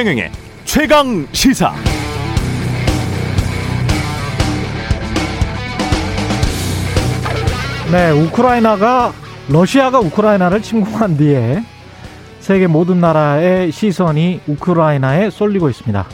[0.00, 0.30] 최경영의
[0.64, 1.74] 최강 시사.
[7.92, 9.12] 네, 우크라이나가
[9.50, 11.62] 러시아가 우크라이나를 침공한 뒤에
[12.38, 16.06] 세계 모든 나라의 시선이 우크라이나에 쏠리고 있습니다.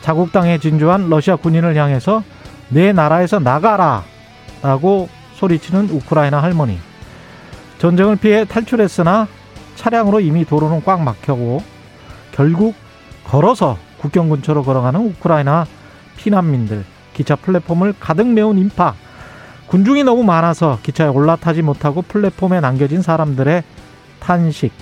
[0.00, 2.24] 자국 땅에 진주한 러시아 군인을 향해서
[2.68, 4.02] 내 나라에서 나가라
[4.60, 6.80] 라고 소리치는 우크라이나 할머니.
[7.78, 9.28] 전쟁을 피해 탈출했으나
[9.76, 11.62] 차량으로 이미 도로는 꽉 막혀고
[12.32, 12.74] 결국
[13.30, 15.64] 걸어서 국경 근처로 걸어가는 우크라이나
[16.16, 16.84] 피난민들,
[17.14, 18.94] 기차 플랫폼을 가득 메운 인파,
[19.68, 23.62] 군중이 너무 많아서 기차에 올라타지 못하고 플랫폼에 남겨진 사람들의
[24.18, 24.72] 탄식,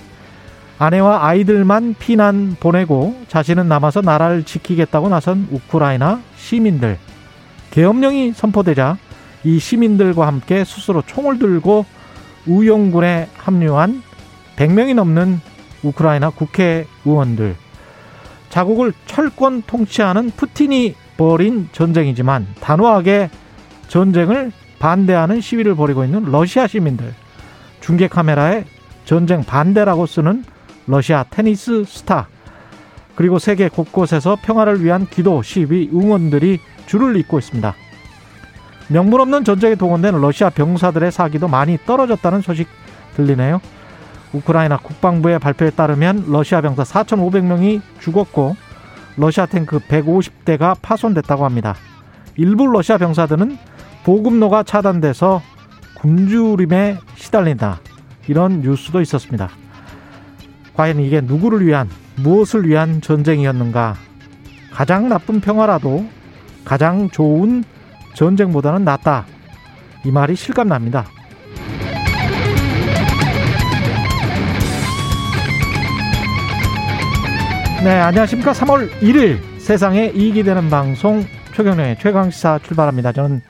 [0.79, 6.99] 아내와 아이들만 피난 보내고 자신은 남아서 나라를 지키겠다고 나선 우크라이나 시민들,
[7.71, 8.97] 계엄령이 선포되자
[9.45, 11.85] 이 시민들과 함께 스스로 총을 들고
[12.47, 14.03] 우용군에 합류한
[14.57, 15.39] 100명이 넘는
[15.83, 17.68] 우크라이나 국회의원들.
[18.51, 23.31] 자국을 철권 통치하는 푸틴이 벌인 전쟁이지만 단호하게
[23.89, 27.13] 전쟁을 반대하는 시위를 벌이고 있는 러시아 시민들.
[27.81, 28.65] 중계 카메라에
[29.05, 30.45] 전쟁 반대라고 쓰는
[30.87, 32.29] 러시아 테니스 스타.
[33.15, 37.75] 그리고 세계 곳곳에서 평화를 위한 기도, 시위, 응원들이 줄을 잇고 있습니다.
[38.89, 42.69] 명분 없는 전쟁에 동원된 러시아 병사들의 사기도 많이 떨어졌다는 소식
[43.17, 43.61] 들리네요.
[44.33, 48.57] 우크라이나 국방부의 발표에 따르면 러시아 병사 4,500명이 죽었고
[49.17, 51.75] 러시아 탱크 150대가 파손됐다고 합니다.
[52.37, 53.59] 일부 러시아 병사들은
[54.05, 55.43] 보급로가 차단돼서
[55.97, 57.81] 굶주림에 시달린다.
[58.29, 59.49] 이런 뉴스도 있었습니다.
[60.75, 63.97] 과연 이게 누구를 위한, 무엇을 위한 전쟁이었는가?
[64.71, 66.07] 가장 나쁜 평화라도
[66.65, 67.65] 가장 좋은
[68.15, 69.27] 전쟁보다는 낫다.
[70.05, 71.07] 이 말이 실감납니다.
[77.85, 78.51] 네, 안녕하십니까.
[78.51, 81.23] 3월 1일 세상에 이익이 되는 방송
[81.55, 83.13] 최경련의 최강시사 출발합니다.
[83.13, 83.41] 저는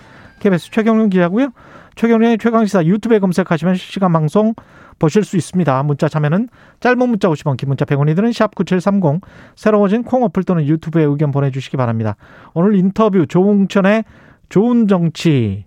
[0.41, 1.49] KBS 최경련 기자고요.
[1.95, 4.53] 최경련의 최강시사 유튜브에 검색하시면 실시간 방송
[4.99, 5.83] 보실 수 있습니다.
[5.85, 6.51] 문자 참여는
[6.81, 9.23] 짧은 문자 50원, 긴 문자 100원이 드는 샵9730
[9.57, 12.17] 새로워진 콩 어플 또는 유튜브에 의견 보내주시기 바랍니다.
[12.53, 14.05] 오늘 인터뷰 조웅천의
[14.51, 15.65] 좋은 정치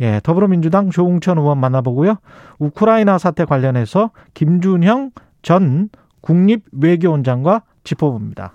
[0.00, 2.16] 예, 더불어민주당 조웅천 의원 만나보고요.
[2.58, 5.12] 우크라이나 사태 관련해서 김준형
[5.42, 5.90] 전
[6.22, 8.54] 국립외교원장과 짚어봅니다.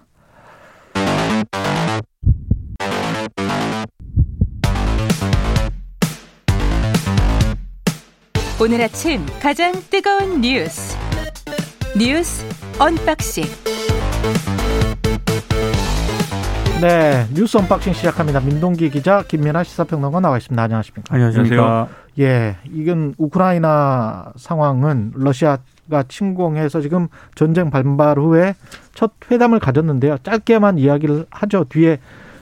[8.62, 10.98] 오늘 아침 가장 뜨거운 뉴스
[11.98, 12.46] 뉴스
[12.78, 13.46] 언박싱
[16.82, 18.40] 네, 뉴스 언박싱 시작합니다.
[18.40, 20.62] 민동기 기자, 김민아 시사평론가 나와 있습니다.
[20.62, 21.14] 안녕하십니까?
[21.14, 21.90] 안녕하십니까?
[22.20, 25.58] 예, 이건 우크라이나 상황은 러시아
[25.90, 28.56] 가 침공해서 지금 전쟁 발발 후에
[28.94, 30.20] 첫 회담을 가졌는데요.
[30.24, 31.66] 짧게만 이야기를 하죠.
[31.66, 32.00] 뒤에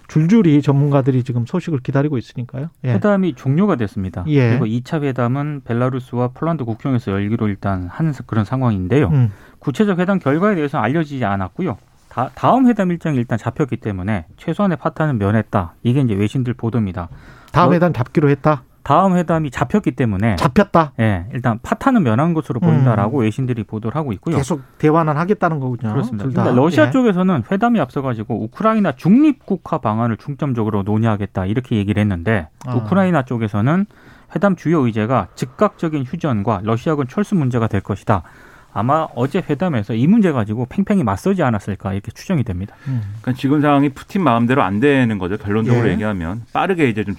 [0.08, 2.70] 줄줄이 전문가들이 지금 소식을 기다리고 있으니까요.
[2.86, 2.94] 예.
[2.94, 4.24] 회담이 종료가 됐습니다.
[4.28, 4.50] 예.
[4.52, 9.10] 그리고 2차 회담은 벨라루스와 폴란드 국경에서 열기로 일단 한 그런 상황인데요.
[9.10, 9.32] 음.
[9.60, 11.78] 구체적 회담 결과에 대해서 알려지지 않았고요.
[12.10, 15.74] 다, 다음 회담 일정이 일단 잡혔기 때문에 최소한의 파탄은 면했다.
[15.84, 17.10] 이게 이제 외신들 보도입니다.
[17.52, 18.64] 다음 뭐, 회담 잡기로 했다.
[18.88, 20.94] 다음 회담이 잡혔기 때문에 잡혔다.
[21.02, 23.24] 예, 일단 파탄은 면한 것으로 보인다라고 음.
[23.24, 24.38] 외신들이 보도를 하고 있고요.
[24.38, 25.92] 계속 대화는 하겠다는 거군요.
[25.92, 26.26] 그렇습니다.
[26.26, 26.92] 그러니까 러시아 예.
[26.92, 32.76] 쪽에서는 회담이 앞서가지고 우크라이나 중립국화 방안을 중점적으로 논의하겠다 이렇게 얘기를 했는데 아.
[32.76, 33.88] 우크라이나 쪽에서는
[34.34, 38.24] 회담 주요 의제가 즉각적인 휴전과 러시아군 철수 문제가 될 것이다.
[38.78, 42.76] 아마 어제 회담에서 이 문제 가지고 팽팽히 맞서지 않았을까 이렇게 추정이 됩니다.
[42.88, 43.02] 음.
[43.22, 45.36] 그러니까 지금 상황이 푸틴 마음대로 안 되는 거죠.
[45.38, 45.94] 결론적으로 예.
[45.94, 47.16] 얘기하면 빠르게 이제 좀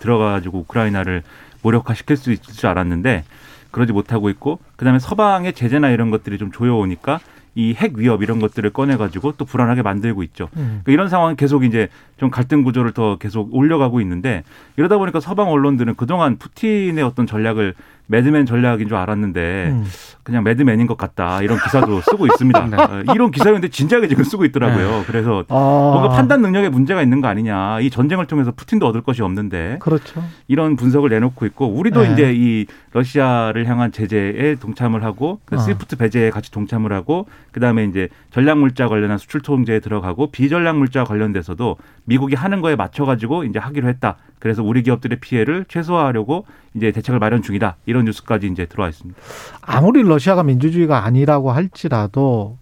[0.00, 1.22] 들어가가지고 우크라이나를
[1.62, 3.24] 무력화시킬 수 있을 줄 알았는데
[3.70, 7.20] 그러지 못하고 있고 그다음에 서방의 제재나 이런 것들이 좀 조여오니까
[7.54, 10.50] 이 핵 위협 이런 것들을 꺼내가지고 또 불안하게 만들고 있죠.
[10.58, 10.82] 음.
[10.84, 11.88] 그러니까 이런 상황은 계속 이제
[12.18, 14.44] 좀 갈등 구조를 더 계속 올려가고 있는데
[14.76, 17.74] 이러다 보니까 서방 언론들은 그동안 푸틴의 어떤 전략을
[18.08, 19.84] madman 전략인 줄 알았는데 음.
[20.22, 22.66] 그냥 madman인 것 같다 이런 기사도 쓰고 있습니다.
[22.66, 22.76] 네.
[22.76, 24.90] 어, 이런 기사였는데 진작에 지금 쓰고 있더라고요.
[24.90, 25.04] 네.
[25.06, 25.54] 그래서 아.
[25.54, 27.80] 뭔가 판단 능력에 문제가 있는 거 아니냐.
[27.80, 30.22] 이 전쟁을 통해서 푸틴도 얻을 것이 없는데 그렇죠.
[30.48, 32.12] 이런 분석을 내놓고 있고 우리도 네.
[32.12, 35.58] 이제 이 러시아를 향한 제재에 동참을 하고 그 어.
[35.58, 41.04] 스위프트 배제에 같이 동참을 하고 그다음에 이제 전략 물자 관련한 수출 통제에 들어가고 비전략 물자
[41.04, 44.16] 관련돼서도 미국이 하는 거에 맞춰 가지고 이제 하기로 했다.
[44.38, 47.76] 그래서 우리 기업들의 피해를 최소화하려고 이제 대책을 마련 중이다.
[47.86, 49.18] 이런 뉴스까지 이제 들어와 있습니다.
[49.62, 52.58] 아무리 러시아가 민주주의가 아니라고 할지라도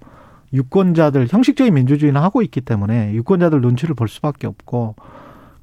[0.53, 4.95] 유권자들 형식적인 민주주의는 하고 있기 때문에 유권자들 눈치를 볼 수밖에 없고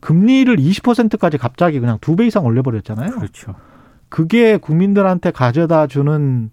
[0.01, 3.11] 금리를 20%까지 갑자기 그냥 두 배 이상 올려버렸잖아요.
[3.11, 3.55] 그렇죠.
[4.09, 6.51] 그게 국민들한테 가져다 주는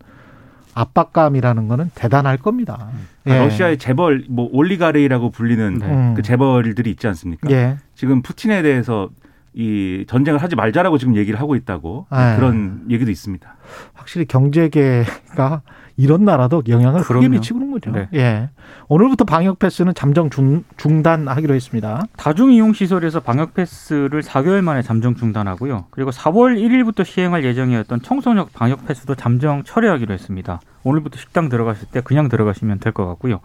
[0.72, 2.88] 압박감이라는 거는 대단할 겁니다.
[3.26, 3.36] 예.
[3.38, 6.14] 러시아의 재벌 뭐 올리가레이라고 불리는 네.
[6.16, 7.50] 그 재벌들이 있지 않습니까?
[7.50, 7.76] 예.
[7.94, 9.10] 지금 푸틴에 대해서
[9.52, 12.36] 이 전쟁을 하지 말자라고 지금 얘기를 하고 있다고 네.
[12.36, 13.56] 그런 얘기도 있습니다.
[13.94, 15.62] 확실히 경제계가
[16.00, 17.20] 이런 나라도 영향을 그럼요.
[17.24, 17.90] 크게 미치는 거죠.
[17.90, 18.08] 네.
[18.14, 18.48] 예.
[18.88, 22.04] 오늘부터 방역 패스는 잠정 중, 중단하기로 했습니다.
[22.16, 25.84] 다중 이용 시설에서 방역 패스를 4개월 만에 잠정 중단하고요.
[25.90, 30.60] 그리고 4월 1일부터 시행할 예정이었던 청소년 방역 패스도 잠정 철회하기로 했습니다.
[30.84, 33.40] 오늘부터 식당 들어가실 때 그냥 들어가시면 될 것 같고요.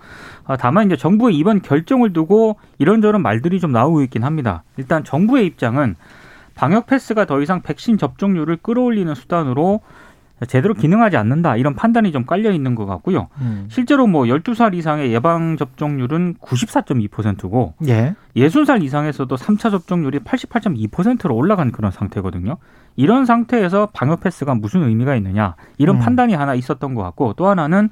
[0.45, 4.63] 아, 다만 이제 정부의 이번 결정을 두고 이런저런 말들이 좀 나오고 있긴 합니다.
[4.77, 5.95] 일단 정부의 입장은
[6.55, 9.81] 방역 패스가 더 이상 백신 접종률을 끌어올리는 수단으로
[10.47, 13.29] 제대로 기능하지 않는다 이런 판단이 좀 깔려 있는 것 같고요.
[13.39, 13.67] 음.
[13.69, 18.15] 실제로 뭐 12살 이상의 예방 접종률은 94.2%고 예.
[18.35, 22.57] 60살 이상에서도 3차 접종률이 88.2%로 올라간 그런 상태거든요.
[22.97, 26.01] 이런 상태에서 방역 패스가 무슨 의미가 있느냐 이런 음.
[26.01, 27.89] 판단이 하나 있었던 것 같고 또 하나는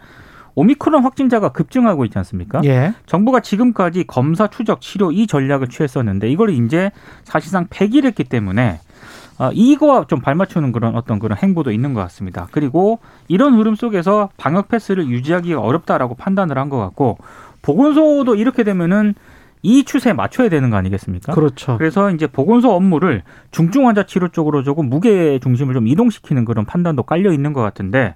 [0.56, 2.62] 오미크론 확진자가 급증하고 있지 않습니까?
[2.66, 2.94] 예.
[3.06, 6.92] 정부가 지금까지 검사 추적 치료 이 전략을 취했었는데 이걸 이제
[7.24, 8.80] 사실상 폐기를 했기 때문에
[9.38, 12.48] 아, 이거와 좀 발맞추는 그런 어떤 그런 행보도 있는 것 같습니다.
[12.52, 17.18] 그리고 이런 흐름 속에서 방역 패스를 유지하기가 어렵다라고 판단을 한 것 같고
[17.62, 19.16] 보건소도 이렇게 되면은
[19.66, 21.34] 이 추세에 맞춰야 되는 거 아니겠습니까?
[21.34, 21.78] 그렇죠.
[21.78, 27.04] 그래서 이제 보건소 업무를 중증 환자 치료 쪽으로 조금 무게 중심을 좀 이동시키는 그런 판단도
[27.04, 28.16] 깔려 있는 것 같은데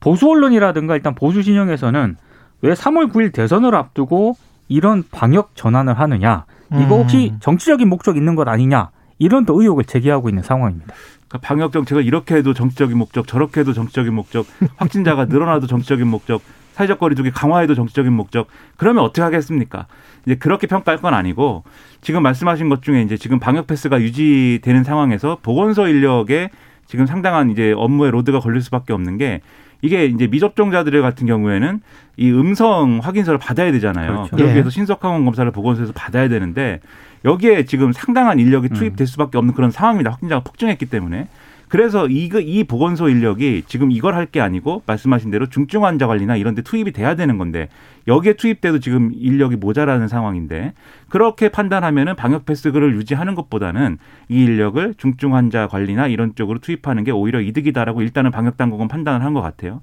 [0.00, 2.16] 보수 언론이라든가 일단 보수 진영에서는
[2.62, 4.36] 왜 3월 9일 대선을 앞두고
[4.68, 6.44] 이런 방역 전환을 하느냐?
[6.72, 7.38] 이거 혹시 음.
[7.40, 8.90] 정치적인 목적 있는 것 아니냐?
[9.18, 10.94] 이런 또 의혹을 제기하고 있는 상황입니다.
[11.28, 14.46] 그러니까 방역 정책을 이렇게 해도 정치적인 목적, 저렇게 해도 정치적인 목적,
[14.76, 16.42] 확진자가 늘어나도 정치적인 목적,
[16.72, 18.48] 사회적 거리두기 강화해도 정치적인 목적.
[18.76, 19.86] 그러면 어떻게 하겠습니까?
[20.26, 21.64] 이제 그렇게 평가할 건 아니고
[22.02, 26.50] 지금 말씀하신 것 중에 이제 지금 방역 패스가 유지되는 상황에서 보건소 인력에
[26.86, 29.40] 지금 상당한 이제 업무의 load가 걸릴 수밖에 없는 게
[29.82, 31.80] 이게 이제 미접종자들 같은 경우에는
[32.16, 34.28] 이 음성 확인서를 받아야 되잖아요.
[34.30, 34.44] 그렇죠.
[34.48, 34.70] 여기에서 예.
[34.70, 36.80] 신속항원 검사를 보건소에서 받아야 되는데
[37.24, 38.74] 여기에 지금 상당한 인력이 음.
[38.74, 40.10] 투입될 수밖에 없는 그런 상황입니다.
[40.10, 41.28] 확진자가 폭증했기 때문에.
[41.68, 46.36] 그래서 이, 이 보건소 인력이 지금 이걸 할 게 아니고 말씀하신 대로 중증 환자 관리나
[46.36, 47.68] 이런 데 투입이 돼야 되는 건데
[48.08, 50.74] 여기에 투입돼도 지금 인력이 모자라는 상황인데
[51.08, 53.98] 그렇게 판단하면은 방역 패스를 유지하는 것보다는
[54.28, 59.24] 이 인력을 중증 환자 관리나 이런 쪽으로 투입하는 게 오히려 이득이다라고 일단은 방역 당국은 판단을
[59.24, 59.80] 한 것 같아요.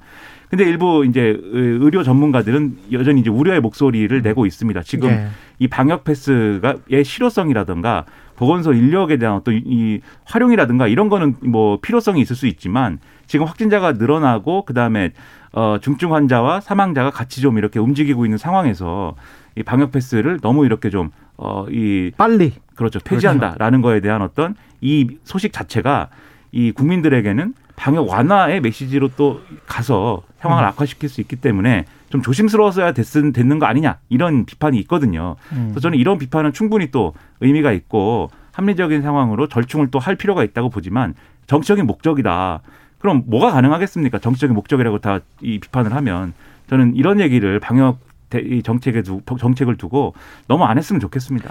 [0.50, 4.84] 근데 일부 이제 의료 전문가들은 여전히 이제 우려의 목소리를 내고 있습니다.
[4.84, 5.28] 지금 네.
[5.60, 12.36] 이 방역 패스가의 실효성이라든가 보건소 인력에 대한 어떤 이 활용이라든가 이런 거는 뭐 필요성이 있을
[12.36, 15.12] 수 있지만 지금 확진자가 늘어나고 그다음에
[15.52, 19.16] 어 중증 환자와 사망자가 같이 좀 이렇게 움직이고 있는 상황에서
[19.56, 23.94] 이 방역 패스를 너무 이렇게 좀 어 이 빨리 그렇죠 폐지한다라는 그렇죠.
[23.94, 26.10] 거에 대한 어떤 이 소식 자체가
[26.52, 30.68] 이 국민들에게는 방역 완화의 메시지로 또 가서 상황을 음.
[30.70, 35.36] 악화시킬 수 있기 때문에 좀 조심스러워서야 됐은, 됐는 거 아니냐 이런 비판이 있거든요.
[35.52, 35.70] 음.
[35.72, 40.70] 그래서 저는 이런 비판은 충분히 또 의미가 있고 합리적인 상황으로 절충을 또 할 필요가 있다고
[40.70, 41.16] 보지만
[41.48, 42.62] 정치적인 목적이다.
[43.00, 44.20] 그럼 뭐가 가능하겠습니까?
[44.20, 46.34] 정치적인 목적이라고 다 이 비판을 하면
[46.70, 47.98] 저는 이런 얘기를 방역
[48.64, 50.14] 정책에 두, 정책을 두고
[50.48, 51.50] 너무 안 했으면 좋겠습니다.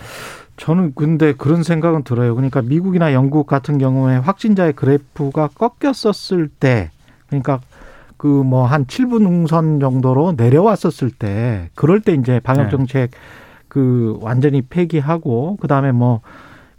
[0.59, 2.37] 저는 근데 그런 생각은 들어요.
[2.37, 6.93] 그러니까 미국이나 영국 같은 경우에 확진자의 그래프가 꺾였었을 때,
[7.27, 7.61] 그러니까
[8.23, 12.71] 그 뭐 한 7분 응선 정도로 내려왔었을 때, 그럴 때 이제 방역 네.
[12.71, 13.19] 정책 네.
[13.69, 16.21] 그 완전히 폐기하고 그다음에 뭐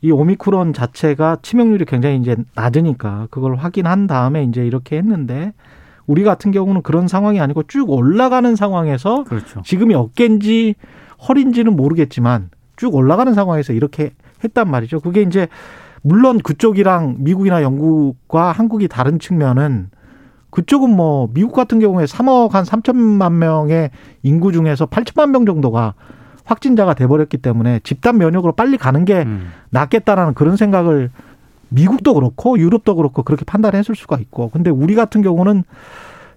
[0.03, 5.53] 이 오미크론 자체가 치명률이 굉장히 이제 낮으니까 그걸 확인한 다음에 이제 이렇게 했는데
[6.05, 9.61] 우리 같은 경우는 그런 상황이 아니고 쭉 올라가는 상황에서 그렇죠.
[9.63, 10.75] 지금이 어깨인지
[11.25, 14.11] 허리인지는 모르겠지만 쭉 올라가는 상황에서 이렇게
[14.43, 14.99] 했단 말이죠.
[14.99, 15.47] 그게 이제
[16.01, 19.87] 물론 그쪽이랑 미국이나 영국과 한국이 다른 측면은
[20.53, 23.89] 그쪽은 뭐 미국 같은 경우에 3억 한 3천만 명의
[24.21, 25.95] 인구 중에서 8천만 명 정도가
[26.45, 29.49] 확진자가 돼버렸기 때문에 집단 면역으로 빨리 가는 게 음.
[29.71, 31.09] 낫겠다라는 그런 생각을
[31.69, 35.63] 미국도 그렇고 유럽도 그렇고 그렇게 판단했을 수가 있고 근데 우리 같은 경우는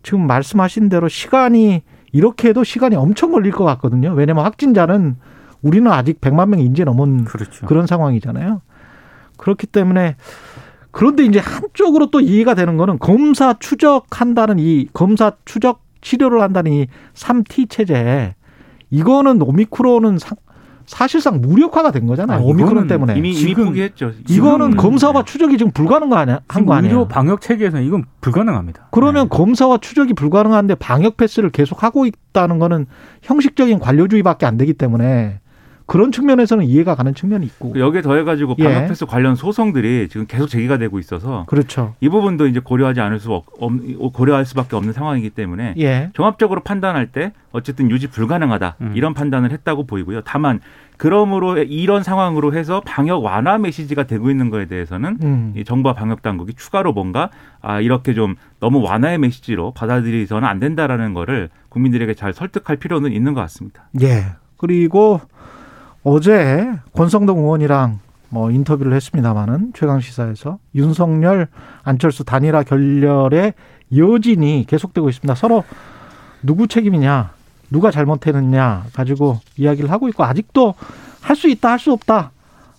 [0.03, 1.83] 지금 말씀하신 대로 시간이
[2.13, 4.13] 이렇게 해도 시간이 엄청 걸릴 것 같거든요.
[4.13, 5.17] 왜냐면 확진자는
[5.61, 7.67] 우리는 아직 100만 명이 이제 넘은 그렇죠.
[7.67, 8.63] 그런 상황이잖아요.
[9.37, 10.17] 그렇기 때문에
[10.97, 16.87] 그런데 이제 한쪽으로 또 이해가 되는 거는 검사 추적한다는 이 검사 추적 치료를 한다는 이
[17.13, 18.35] 3T 체제
[18.91, 20.39] 이거는 오미크론은 상,
[20.87, 22.39] 사실상 무력화가 된 거잖아요.
[22.39, 23.15] 아, 오미크론 때문에.
[23.19, 24.13] 이미, 이미 포기했죠.
[24.27, 26.11] 이거는 검사와 추적이 지금 불가능
[26.49, 26.95] 한거 아니에요?
[26.95, 28.89] 의료 방역 체계에서는 이건 불가능합니다.
[28.91, 29.37] 그러면 네.
[29.37, 32.87] 검사와 추적이 불가능한데 방역 패스를 계속 하고 있다는 거는
[33.21, 35.41] 형식적인 관료주의밖에 안 되기 때문에
[35.87, 38.65] 그런 측면에서는 이해가 가는 측면이 있고 여기에 더해가지고 예.
[38.65, 41.95] 방역 패스 관련 소송들이 지금 계속 제기가 되고 있어서 그렇죠.
[42.01, 46.11] 이 부분도 이제 고려하지 않을 수 없, 없- 고려할 수밖에 없는 상황이기 때문에 예.
[46.13, 48.93] 종합적으로 판단할 때 어쨌든 유지 불가능하다 음.
[48.97, 50.23] 이런 판단을 했다고 보이고요.
[50.23, 50.61] 다만
[50.97, 55.53] 그러므로 이런 상황으로 해서 방역 완화 메시지가 되고 있는 거에 대해서는 음.
[55.57, 61.15] 이 정부와 방역 당국이 추가로 뭔가 아 이렇게 좀 너무 완화의 메시지로 받아들이서는 안 된다라는
[61.15, 63.89] 거를 국민들에게 잘 설득할 필요는 있는 것 같습니다.
[64.01, 64.25] 예.
[64.57, 65.21] 그리고
[66.09, 67.99] 어제 권성동 의원이랑
[68.29, 71.49] 뭐 인터뷰를 했습니다마는 최강 시사에서 윤석열
[71.83, 73.55] 안철수 단일화 결렬의
[73.97, 75.35] 여진이 계속되고 있습니다.
[75.35, 75.65] 서로
[76.45, 77.33] 누구 책임이냐,
[77.73, 80.75] 누가 잘못했느냐 가지고 이야기를 하고 있고 아직도
[81.23, 82.31] 할 수 있다, 할 수 없다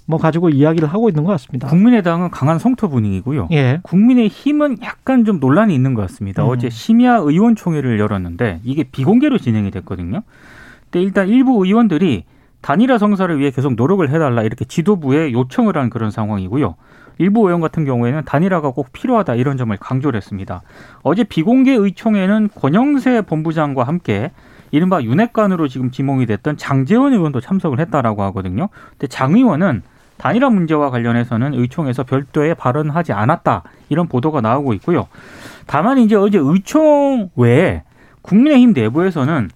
[0.06, 1.68] 뭐 가지고 이야기를 하고 있는 것 같습니다.
[1.68, 3.50] 국민의당은 강한 성토 분위기고요.
[3.52, 3.82] 예.
[3.84, 6.46] 국민의 힘은 약간 좀 논란이 있는 것 같습니다.
[6.46, 6.48] 음.
[6.48, 10.24] 어제 심야 의원총회를 열었는데 이게 비공개로 진행이 됐거든요.
[10.90, 12.24] 근데 일단 일부 의원들이
[12.62, 16.76] 단일화 성사를 위해 계속 노력을 해달라 이렇게 지도부에 요청을 한 그런 상황이고요.
[17.20, 20.62] 일부 의원 같은 경우에는 단일화가 꼭 필요하다 이런 점을 강조를 했습니다.
[21.02, 24.32] 어제 비공개 의총에는 권영세 본부장과 함께
[24.72, 28.70] 이른바 윤핵관으로 지금 지목이 됐던 장재원 의원도 참석을 했다라고 하거든요.
[28.92, 29.82] 근데 장 의원은
[30.18, 35.08] 단일화 문제와 관련해서는 의총에서 별도의 발언하지 않았다 이런 보도가 나오고 있고요.
[35.68, 37.84] 다만 이제 어제 의총 외에
[38.24, 39.50] 국민의힘 내부에서는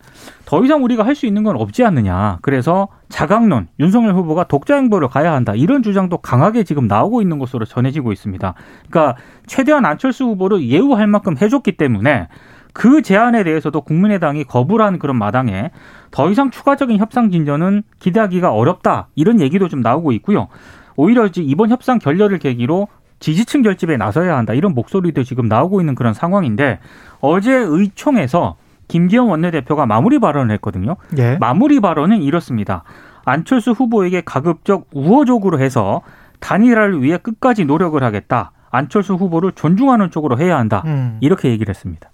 [0.52, 2.40] 더 이상 우리가 할 수 있는 건 없지 않느냐.
[2.42, 5.54] 그래서 자강론, 윤석열 후보가 독자 행보를 가야 한다.
[5.56, 8.54] 이런 주장도 강하게 지금 나오고 있는 것으로 전해지고 있습니다.
[8.90, 9.16] 그러니까
[9.48, 12.28] 최대한 안철수 후보를 예우할 만큼 해줬기 때문에
[12.74, 15.72] 그 제안에 대해서도 국민의당이 거부를 한 그런 마당에
[16.12, 19.08] 더 이상 추가적인 협상 진전은 기대하기가 어렵다.
[19.16, 20.50] 이런 얘기도 좀 나오고 있고요.
[20.98, 22.90] 오히려 이번 협상 결렬을 계기로
[23.22, 24.54] 지지층 결집에 나서야 한다.
[24.54, 26.80] 이런 목소리도 지금 나오고 있는 그런 상황인데
[27.22, 28.58] 어제 의총에서
[28.92, 30.98] 김기현 원내대표가 마무리 발언을 했거든요.
[31.18, 31.38] 예.
[31.40, 32.84] 마무리 발언은 이렇습니다.
[33.24, 36.02] 안철수 후보에게 가급적 우호적으로 해서
[36.42, 38.52] 단일화를 위해 끝까지 노력을 하겠다.
[38.70, 40.84] 안철수 후보를 존중하는 쪽으로 해야 한다.
[40.86, 41.18] 음.
[41.22, 42.10] 이렇게 얘기를 했습니다.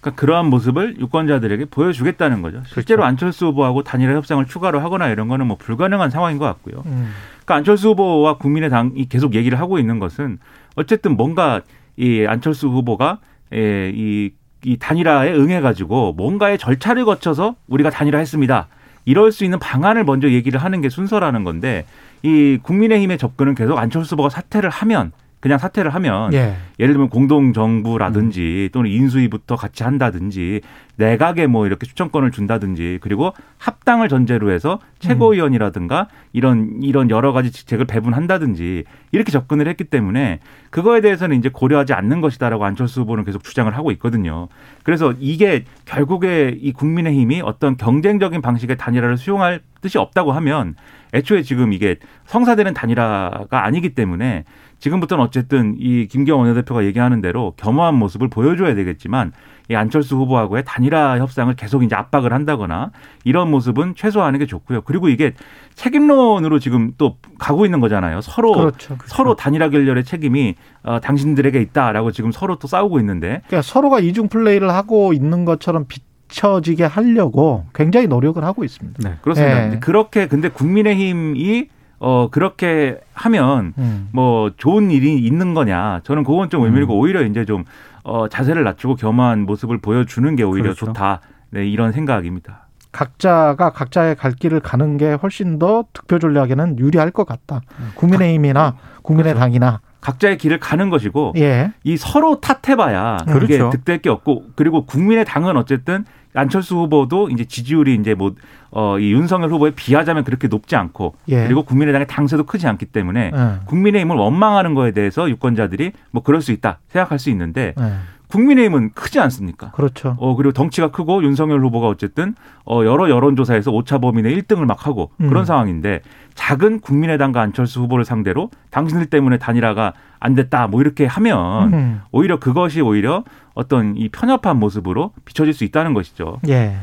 [0.00, 2.62] 그러니까 그러한 모습을 유권자들에게 보여주겠다는 거죠.
[2.64, 3.08] 실제로 그렇죠.
[3.08, 6.82] 안철수 후보하고 단일화 협상을 추가로 하거나 이런 거는 뭐 불가능한 상황인 것 같고요.
[6.86, 7.10] 음.
[7.44, 10.38] 그러니까 안철수 후보와 국민의당이 계속 얘기를 하고 있는 것은
[10.76, 11.60] 어쨌든 뭔가
[11.98, 13.18] 이 안철수 후보가
[13.52, 14.30] 예, 이,
[14.64, 18.68] 이 단일화에 응해가지고 뭔가의 절차를 거쳐서 우리가 단일화했습니다.
[19.04, 21.84] 이럴 수 있는 방안을 먼저 얘기를 하는 게 순서라는 건데
[22.22, 25.12] 이 국민의힘의 접근은 계속 안철수 후보가 사퇴를 하면
[25.42, 26.54] 그냥 사퇴를 하면 예.
[26.78, 30.60] 예를 들면 공동 정부라든지 또는 인수위부터 같이 한다든지
[30.96, 37.86] 내각에 뭐 이렇게 추천권을 준다든지 그리고 합당을 전제로 해서 최고위원이라든가 이런 이런 여러 가지 직책을
[37.86, 40.38] 배분한다든지 이렇게 접근을 했기 때문에
[40.70, 44.46] 그거에 대해서는 이제 고려하지 않는 것이다라고 안철수 후보는 계속 주장을 하고 있거든요.
[44.84, 50.76] 그래서 이게 결국에 이 국민의힘이 어떤 경쟁적인 방식의 단일화를 수용할 뜻이 없다고 하면
[51.12, 51.96] 애초에 지금 이게
[52.26, 54.44] 성사되는 단일화가 아니기 때문에
[54.82, 59.32] 지금부터는 어쨌든 이 김기현 원내대표가 얘기하는 대로 겸허한 모습을 보여줘야 되겠지만
[59.70, 62.90] 이 안철수 후보하고의 단일화 협상을 계속 이제 압박을 한다거나
[63.22, 64.80] 이런 모습은 최소화하는 게 좋고요.
[64.80, 65.34] 그리고 이게
[65.76, 68.22] 책임론으로 지금 또 가고 있는 거잖아요.
[68.22, 68.98] 서로 그렇죠.
[69.06, 74.26] 서로 단일화 결렬의 책임이 어, 당신들에게 있다라고 지금 서로 또 싸우고 있는데 그러니까 서로가 이중
[74.26, 79.08] 플레이를 하고 있는 것처럼 비춰지게 하려고 굉장히 노력을 하고 있습니다.
[79.08, 79.14] 네.
[79.22, 79.68] 그렇습니다.
[79.68, 79.78] 네.
[79.78, 81.68] 그렇게 근데 국민의힘이
[82.04, 84.08] 어 그렇게 하면 음.
[84.12, 86.00] 뭐 좋은 일이 있는 거냐?
[86.02, 87.64] 저는 그건 좀 의미고 오히려 이제 좀
[88.02, 90.86] 어, 자세를 낮추고 겸허한 모습을 보여주는 게 오히려 그렇죠.
[90.86, 91.20] 좋다.
[91.50, 92.66] 네, 이런 생각입니다.
[92.90, 97.60] 각자가 각자의 갈 길을 가는 게 훨씬 더 득표 전략에는 유리할 것 같다.
[97.94, 101.72] 국민의힘이나 국민의당이나 각자의 길을 가는 것이고 예.
[101.84, 103.70] 이 서로 탓해봐야 그게 그렇죠.
[103.70, 108.34] 득될 게 없고 그리고 국민의 당은 어쨌든 안철수 후보도 이제 지지율이 이제 뭐
[108.74, 111.44] 어 이 윤석열 후보에 비하자면 그렇게 높지 않고 예.
[111.44, 113.66] 그리고 국민의당의 당세도 크지 않기 때문에 예.
[113.66, 117.92] 국민의힘을 원망하는 거에 대해서 유권자들이 뭐 그럴 수 있다 생각할 수 있는데 예.
[118.32, 119.72] 국민의힘은 크지 않습니까?
[119.72, 120.16] 그렇죠.
[120.18, 122.34] 어 그리고 덩치가 크고 윤석열 후보가 어쨌든
[122.64, 125.28] 어 여러 여론조사에서 오차 범위 내 1등을 막 하고 음.
[125.28, 126.00] 그런 상황인데
[126.34, 132.00] 작은 국민의당과 안철수 후보를 상대로 당신들 때문에 단일화가 안 됐다 뭐 이렇게 하면 음.
[132.10, 133.22] 오히려 그것이 오히려
[133.52, 136.38] 어떤 이 편협한 모습으로 비춰질 수 있다는 것이죠.
[136.48, 136.76] 예.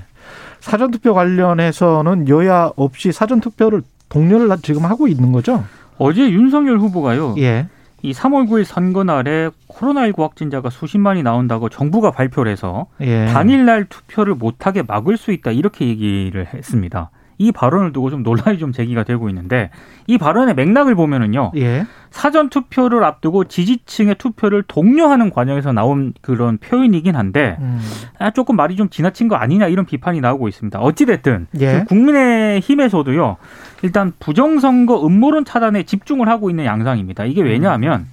[0.59, 5.63] 사전투표 관련해서는 여야 없이 사전투표를 동료를 지금 하고 있는 거죠?
[5.97, 7.35] 어제 윤석열 후보가요.
[7.39, 7.67] 예.
[8.01, 13.25] 이 3월 9일 선거 날에 코로나19 확진자가 수십만이 나온다고 정부가 발표를 해서 예.
[13.25, 17.11] 단일날 투표를 못하게 막을 수 있다 이렇게 얘기를 했습니다.
[17.39, 19.71] 이 발언을 두고 좀 논란이 좀 제기가 되고 있는데
[20.07, 21.53] 이 발언의 맥락을 보면은요.
[21.55, 21.87] 예.
[22.11, 27.79] 사전 투표를 앞두고 지지층의 투표를 독려하는 과정에서 나온 그런 표현이긴 한데 음.
[28.19, 30.79] 아, 조금 말이 좀 지나친 거 아니냐 이런 비판이 나오고 있습니다.
[30.79, 31.85] 어찌 됐든 예.
[31.87, 33.37] 국민의 힘에서도요.
[33.83, 37.23] 일단 부정선거 음모론 차단에 집중을 하고 있는 양상입니다.
[37.23, 38.05] 이게 왜냐하면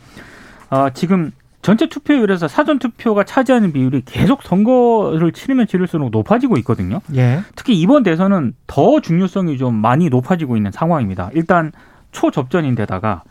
[0.71, 1.33] 어, 지금
[1.63, 7.01] 전체 투표율에서 사전 투표가 차지하는 비율이 계속 선거를 치르면 치를수록 높아지고 있거든요.
[7.15, 7.41] 예.
[7.57, 11.31] 특히 이번 대선은 더 중요성이 좀 많이 높아지고 있는 상황입니다.
[11.35, 11.73] 일단
[12.13, 13.23] 초접전인데다가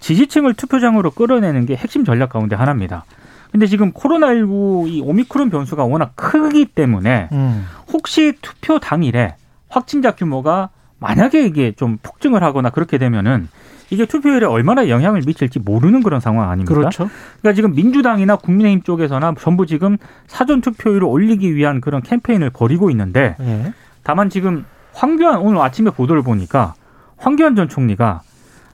[0.00, 3.04] 지지층을 투표장으로 끌어내는 게 핵심 전략 가운데 하나입니다.
[3.52, 7.66] 근데 지금 코로나19 이 오미크론 변수가 워낙 크기 때문에 음.
[7.92, 9.36] 혹시 투표 당일에
[9.68, 13.48] 확진자 규모가 만약에 이게 좀 폭증을 하거나 그렇게 되면은
[13.94, 16.74] 이게 투표율에 얼마나 영향을 미칠지 모르는 그런 상황 아닙니까?
[16.74, 17.08] 그렇죠.
[17.40, 19.96] 그러니까 지금 민주당이나 국민의힘 쪽에서나 전부 지금
[20.26, 23.72] 사전 투표율을 올리기 위한 그런 캠페인을 벌이고 있는데 예.
[24.02, 26.74] 다만 지금 황교안 오늘 아침에 보도를 보니까
[27.16, 28.22] 황교안 전 총리가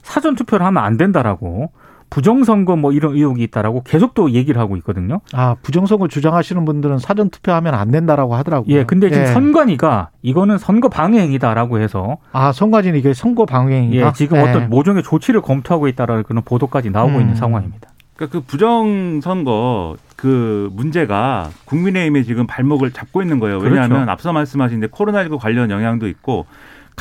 [0.03, 1.71] 사전 투표를 하면 안 된다라고
[2.11, 5.21] 부정선거 뭐 이런 의혹이 있다라고 계속 또 얘기를 하고 있거든요.
[5.33, 8.75] 아 부정선거 주장하시는 분들은 사전 투표하면 안 된다라고 하더라고요.
[8.75, 9.27] 예, 근데 지금 예.
[9.29, 14.09] 선관위가 이거는 선거 방해 행위다라고 해서 아 선관위는 이게 선거 방해인가?
[14.09, 17.21] 예, 지금 어떤 모종의 조치를 검토하고 있다라는 그런 보도까지 나오고 음.
[17.21, 17.91] 있는 상황입니다.
[18.17, 23.57] 그러니까 그 부정선거 그 문제가 국민의힘에 지금 발목을 잡고 있는 거예요.
[23.59, 24.11] 왜냐하면 그렇죠.
[24.11, 26.45] 앞서 말씀하신 데 코로나19 관련 영향도 있고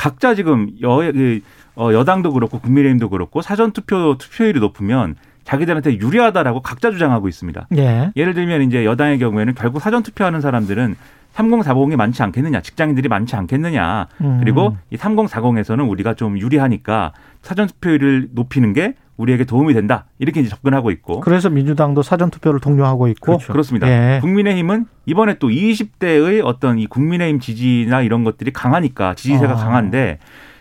[0.00, 1.40] 각자 지금 여, 그,
[1.76, 5.14] 어, 여당도 그렇고 국민의힘도 그렇고 사전투표 투표율이 높으면
[5.44, 7.68] 자기들한테 유리하다라고 각자 주장하고 있습니다.
[7.76, 8.10] 예.
[8.16, 10.96] 예를 들면 이제 여당의 경우에는 결국 사전투표하는 사람들은
[11.34, 14.38] 3040이 많지 않겠느냐, 직장인들이 많지 않겠느냐, 음.
[14.40, 20.06] 그리고 이 3040에서는 우리가 좀 유리하니까 사전투표율을 높이는 게 우리에게 도움이 된다.
[20.18, 21.20] 이렇게 이제 접근하고 있고.
[21.20, 23.52] 그래서 민주당도 사전 투표를 독려하고 있고 그렇죠.
[23.52, 23.88] 그렇습니다.
[23.88, 24.20] 예.
[24.20, 29.56] 국민의힘은 이번에 또 20대의 어떤 이 국민의힘 지지나 이런 것들이 강하니까 지지세가 아.
[29.56, 30.18] 강한데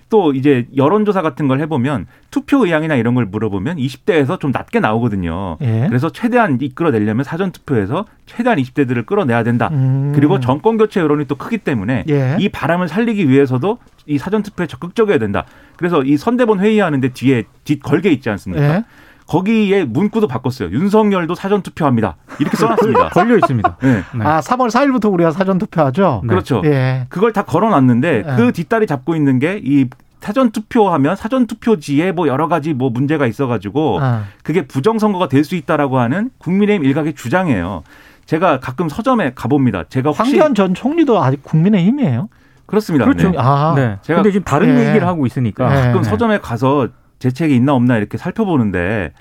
[0.10, 5.58] 또 이제 여론조사 같은 걸 해보면 투표 의향이나 이런 걸 물어보면 20대에서 좀 낮게 나오거든요.
[5.62, 5.86] 예.
[5.88, 9.70] 그래서 최대한 이끌어내려면 사전 투표에서 최대한 20대들을 끌어내야 된다.
[9.72, 10.12] 음.
[10.16, 12.38] 그리고 정권 교체 여론이 또 크기 때문에 예.
[12.40, 13.78] 이 바람을 살리기 위해서도
[14.10, 15.46] 이 사전 투표에 적극적이어야 된다.
[15.78, 18.64] 그래서 이 선대본 회의하는데 뒤에 뒷 걸게 있지 않습니까?
[18.76, 18.84] 예.
[19.28, 20.72] 거기에 문구도 바꿨어요.
[20.72, 22.16] 윤석열도 사전 투표합니다.
[22.40, 23.10] 이렇게 써놨습니다.
[23.14, 23.78] 걸려 있습니다.
[23.84, 24.04] 네.
[24.16, 24.26] 네.
[24.26, 26.22] 아 3월 4일부터 우리가 사전 투표하죠.
[26.24, 26.30] 네.
[26.30, 26.64] 그렇죠.
[26.66, 27.06] 예.
[27.10, 28.36] 그걸 다 걸어놨는데 네.
[28.36, 29.86] 그 뒷다리 잡고 있는 게이
[30.20, 34.24] 사전 투표하면 사전 투표지에 뭐 여러 가지 뭐 문제가 있어가지고 아.
[34.44, 37.84] 그게 부정 선거가 될 수 있다라고 하는 국민의힘 일각의 주장이에요.
[38.26, 39.84] 제가 가끔 서점에 가봅니다.
[39.90, 42.30] 제가 황교안 전 총리도 아직 국민의힘이에요.
[42.70, 43.06] 그렇습니다.
[43.06, 43.30] 그렇죠.
[43.32, 43.38] 네.
[43.40, 43.74] 아.
[43.76, 43.98] 네.
[44.04, 44.88] 제가- 근데 지금 다른 예.
[44.90, 45.82] 얘기를 하고 있으니까 예.
[45.88, 46.88] 가끔 서점에 가서
[47.20, 49.12] 제 책이 있나 없나 이렇게 살펴보는데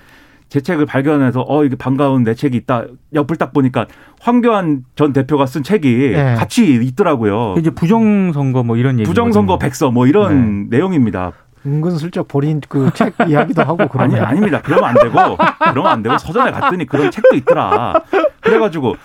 [0.48, 2.84] 제 책을 발견해서 어 이게 반가운 내 책이 있다
[3.14, 3.87] 옆을 딱 보니까
[4.20, 6.34] 황교안 전 대표가 쓴 책이 네.
[6.37, 7.54] 같이 있더라고요.
[7.58, 11.32] 이제 부정선거 뭐 이런 얘기 부정선거 백서 뭐 이런 내용입니다.
[11.66, 14.20] 은근슬쩍 본인 그책 이야기도 하고 아니 그러네.
[14.20, 14.60] 아닙니다.
[14.62, 15.36] 그러면 안 되고
[15.70, 17.94] 그러면 안 되고 서점에 갔더니 그런 책도 있더라.
[18.40, 18.96] 그래가지고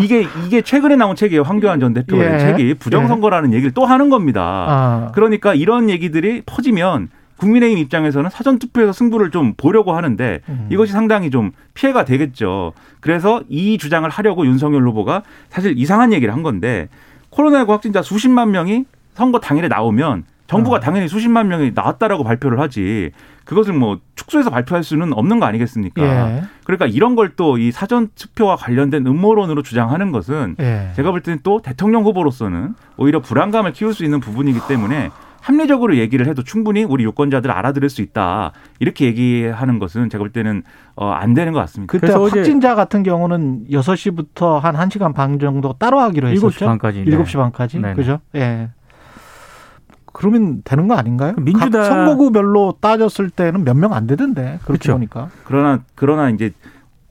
[0.00, 1.42] 이게 이게 최근에 나온 책이에요.
[1.42, 2.38] 황교안 전 대표가 낸 예.
[2.38, 4.42] 책이 부정선거라는 얘기를 또 하는 겁니다.
[4.42, 5.12] 아.
[5.14, 10.68] 그러니까 이런 얘기들이 퍼지면 국민의힘 입장에서는 사전 투표에서 승부를 좀 보려고 하는데 음.
[10.70, 12.72] 이것이 상당히 좀 피해가 되겠죠.
[13.00, 16.88] 그래서 이 주장을 하려고 윤석열 후보가 사실 이상한 얘기를 한 건데
[17.30, 20.80] 코로나19 확진자 수십만 명이 선거 당일에 나오면 정부가 어.
[20.80, 23.10] 당연히 수십만 명이 나왔다라고 발표를 하지
[23.44, 26.02] 그것을 뭐 축소해서 발표할 수는 없는 거 아니겠습니까?
[26.02, 26.42] 예.
[26.64, 30.90] 그러니까 이런 걸 또 이 사전 투표와 관련된 음모론으로 주장하는 것은 예.
[30.96, 35.10] 제가 볼 때는 또 대통령 후보로서는 오히려 불안감을 키울 수 있는 부분이기 때문에
[35.42, 40.64] 합리적으로 얘기를 해도 충분히 우리 유권자들 알아들을 수 있다 이렇게 얘기하는 것은 제가 볼 때는
[40.96, 41.92] 어, 안 되는 것 같습니다.
[41.92, 46.48] 그때 확진자 같은 경우는 6시부터 한 1시간 반 정도 따로 하기로 했었죠.
[46.48, 47.04] 7시 반까지.
[47.06, 47.16] 네.
[47.16, 47.78] 7시 반까지.
[47.80, 47.94] 네네.
[47.94, 48.18] 그죠?
[48.34, 48.70] 예.
[50.16, 51.34] 그러면 되는 거 아닌가요?
[51.36, 54.58] 민주당- 각 선거구별로 따졌을 때는 몇 명 안 되던데.
[54.64, 54.92] 그렇게 그렇죠.
[54.94, 55.28] 보니까.
[55.44, 56.52] 그러나 그러나 이제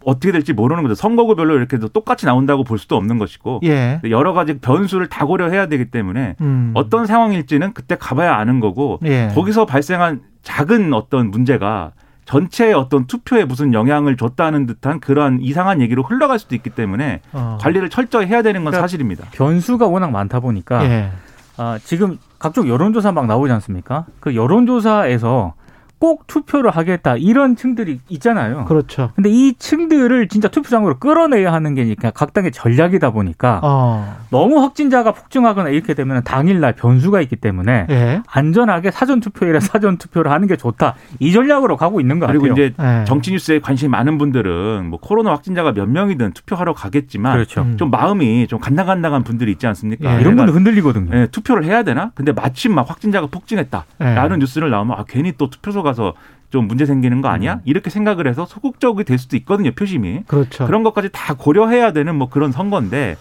[0.04, 0.96] 어떻게 될지 모르는 거죠.
[0.96, 4.02] 선거구별로 이렇게 똑같이 나온다고 볼 수도 없는 것이고 예.
[4.10, 6.72] 여러 가지 변수를 다 고려해야 되기 때문에 음.
[6.74, 9.32] 어떤 상황일지는 그때 가봐야 아는 거고 예.
[9.36, 11.92] 거기서 발생한 작은 어떤 문제가
[12.26, 17.58] 전체 어떤 투표에 무슨 영향을 줬다는 듯한 그러한 이상한 얘기로 흘러갈 수도 있기 때문에 어.
[17.62, 19.26] 관리를 철저히 해야 되는 건 그러니까 사실입니다.
[19.32, 21.12] 변수가 워낙 많다 보니까 예.
[21.58, 24.06] 아, 지금 각종 여론조사 막 나오지 않습니까?
[24.20, 25.56] 그 여론조사에서
[26.00, 28.66] 꼭 투표를 하겠다 이런 층들이 있잖아요.
[28.66, 29.12] 그렇죠.
[29.16, 34.18] 근데 이 층들을 진짜 투표장으로 끌어내야 하는 게 그러니까 각 당의 전략이다 보니까 어.
[34.30, 38.22] 너무 확진자가 폭증하거나 이렇게 되면 당일날 변수가 있기 때문에 예.
[38.28, 42.66] 안전하게 사전 투표일에 사전 투표를 하는 게 좋다 이 전략으로 가고 있는 것 그리고 같아요.
[42.66, 43.06] 이제 예.
[43.06, 47.62] 정치 뉴스에 관심이 많은 분들은 뭐 코로나 확진자가 몇 명이든 투표하러 가겠지만 그렇죠.
[47.62, 47.78] 음.
[47.78, 50.18] 좀 마음이 좀 간당간당한 분들이 있지 않습니까?
[50.18, 50.22] 예.
[50.22, 51.16] 이런 분들 흔들리거든요.
[51.18, 52.12] 예, 투표를 해야 되나?
[52.16, 54.40] 근데 마침 막 확진자가 폭증했다라는 예.
[54.40, 56.14] 뉴스를 나오면 아 괜히 또 투표소 가서
[56.50, 57.62] 좀 문제 생기는 거 아니야?
[57.64, 60.24] 이렇게 생각을 해서 소극적이 될 수도 있거든요 표심이.
[60.28, 60.66] 그렇죠.
[60.66, 63.16] 그런 것까지 다 고려해야 되는 뭐 그런 선거인데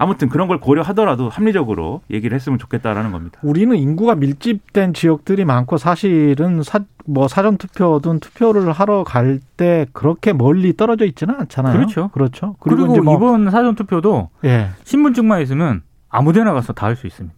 [0.00, 3.40] 아무튼 그런 걸 고려하더라도 합리적으로 얘기를 했으면 좋겠다라는 겁니다.
[3.42, 10.32] 우리는 인구가 밀집된 지역들이 많고 사실은 사, 뭐 사전 투표든 투표를 하러 갈 때 그렇게
[10.32, 11.72] 멀리 떨어져 있지는 않잖아요.
[11.74, 12.08] 그렇죠.
[12.14, 12.54] 그렇죠.
[12.60, 14.68] 그리고, 그리고, 이제 뭐 이번 사전 투표도 예.
[14.84, 17.36] 신분증만 있으면 아무데나 가서 다 할 수 있습니다.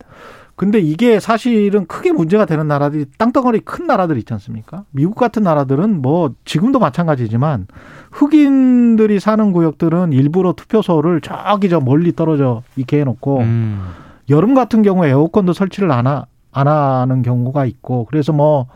[0.60, 4.84] 근데 이게 사실은 크게 문제가 되는 나라들이 땅덩어리 큰 나라들 있지 않습니까?
[4.90, 7.66] 미국 같은 나라들은 뭐 지금도 마찬가지지만
[8.10, 13.80] 흑인들이 사는 구역들은 일부러 투표소를 저기 저 멀리 떨어져 있게 해놓고 음.
[14.28, 18.66] 여름 같은 경우에 에어컨도 설치를 안, 하, 안 하는 경우가 있고 그래서 뭐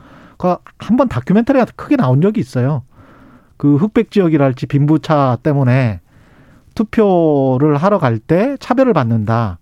[0.79, 2.85] 한번 다큐멘터리가 크게 나온 적이 있어요.
[3.59, 6.01] 그 흑백 지역이랄지 빈부차 때문에
[6.75, 9.59] 투표를 하러 갈 때 차별을 받는다.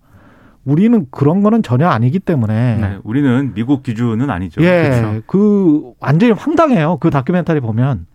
[0.65, 4.61] 우리는 그런 거는 전혀 아니기 때문에 네, 우리는 미국 기준은 아니죠.
[4.61, 5.21] 예, 그렇죠.
[5.27, 6.97] 그 완전히 황당해요.
[6.97, 8.05] 그 다큐멘터리 보면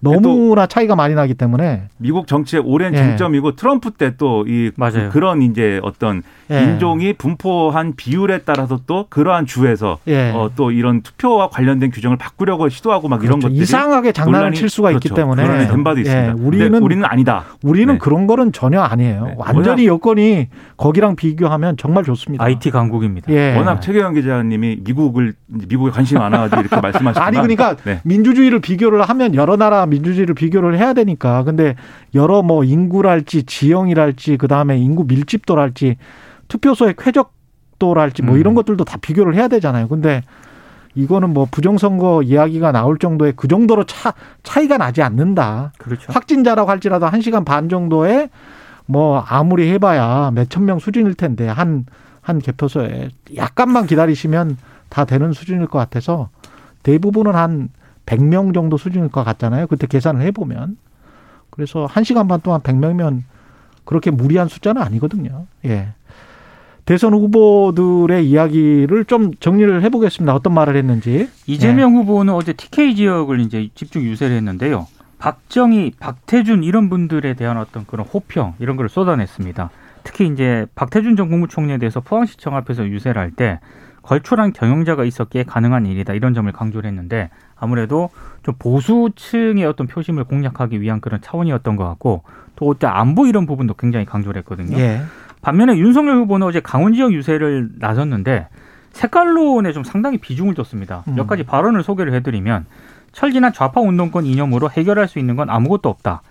[0.00, 2.98] 너무나 차이가 많이 나기 때문에 미국 정치의 오랜 예.
[2.98, 4.70] 쟁점이고 트럼프 때 또 이.
[5.10, 6.62] 그런 이제 어떤 예.
[6.62, 10.30] 인종이 분포한 비율에 따라서 또 그러한 주에서 예.
[10.30, 13.48] 어, 또 이런 투표와 관련된 규정을 바꾸려고 시도하고 막 이런 그렇죠.
[13.48, 15.14] 것들이 이상하게 장난을 칠 수가 있기 그렇죠.
[15.22, 16.28] 때문에 그런 된 바도 있습니다.
[16.28, 17.44] 예, 근데 우리는 우리는 아니다.
[17.62, 17.98] 우리는 네.
[17.98, 19.24] 그런 거는 전혀 아니에요.
[19.26, 19.34] 네.
[19.36, 22.42] 완전히 여건이 거기랑 비교하면 정말 좋습니다.
[22.44, 23.30] IT 강국입니다.
[23.32, 23.54] 예.
[23.56, 28.00] 워낙 최경영 기자님이 미국을 미국에 관심이 많아가지고 이렇게 말씀하시지만 아니 그러니까 네.
[28.04, 31.76] 민주주의를 비교를 하면 여러 나라 민주주의를 비교를 해야 되니까 근데
[32.14, 35.96] 여러 뭐 인구랄지 지형이랄지 그다음에 인구 밀집도랄지
[36.48, 38.40] 투표소의 쾌적도랄지 뭐 음.
[38.40, 39.88] 이런 것들도 다 비교를 해야 되잖아요.
[39.88, 40.22] 근데
[40.94, 45.72] 이거는 뭐 부정선거 이야기가 나올 정도의 그 정도로 차 차이가 나지 않는다.
[45.78, 46.12] 그렇죠.
[46.12, 48.30] 확진자라고 할지라도 한 시간 반 정도에
[48.86, 51.84] 뭐 아무리 해봐야 몇천 명 수준일 텐데 한
[52.28, 54.58] 한 개표소에 약간만 기다리시면
[54.90, 56.28] 다 되는 수준일 것 같아서
[56.82, 57.70] 대부분은 한
[58.08, 59.66] 100명 정도 수준일 것 같잖아요.
[59.66, 60.78] 그때 계산을 해보면.
[61.50, 63.22] 그래서 한 시간 반 동안 100명이면
[63.84, 65.46] 그렇게 무리한 숫자는 아니거든요.
[65.66, 65.88] 예.
[66.86, 70.34] 대선 후보들의 이야기를 좀 정리를 해보겠습니다.
[70.34, 71.28] 어떤 말을 했는지.
[71.46, 74.86] 이재명 후보는 어제 TK 지역을 이제 집중 유세를 했는데요.
[75.18, 79.70] 박정희, 박태준 이런 분들에 대한 어떤 그런 호평 이런 걸 쏟아냈습니다.
[80.04, 83.60] 특히 이제 박태준 전 국무총리에 대해서 포항시청 앞에서 유세를 할 때
[84.02, 88.10] 걸출한 경영자가 있었기에 가능한 일이다 이런 점을 강조를 했는데 아무래도
[88.42, 92.22] 좀 보수층의 어떤 표심을 공략하기 위한 그런 차원이었던 것 같고
[92.56, 94.78] 또 어때 안보 이런 부분도 굉장히 강조를 했거든요.
[94.78, 95.02] 예.
[95.42, 98.48] 반면에 윤석열 후보는 어제 강원 지역 유세를 나섰는데
[98.92, 101.04] 색깔론에 좀 상당히 비중을 뒀습니다.
[101.08, 101.14] 음.
[101.14, 102.66] 몇 가지 발언을 소개를 해드리면
[103.12, 106.22] 철진한 좌파 운동권 이념으로 해결할 수 있는 건 아무것도 없다.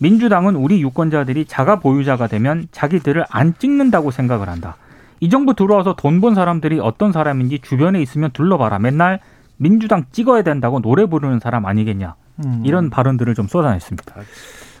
[0.00, 4.76] 민주당은 우리 유권자들이 자가 보유자가 되면 자기들을 안 찍는다고 생각을 한다.
[5.24, 8.78] 이 정부 들어와서 돈번 사람들이 어떤 사람인지 주변에 있으면 둘러봐라.
[8.78, 9.20] 맨날
[9.56, 12.14] 민주당 찍어야 된다고 노래 부르는 사람 아니겠냐.
[12.44, 12.62] 음.
[12.62, 14.14] 이런 발언들을 좀 쏟아냈습니다.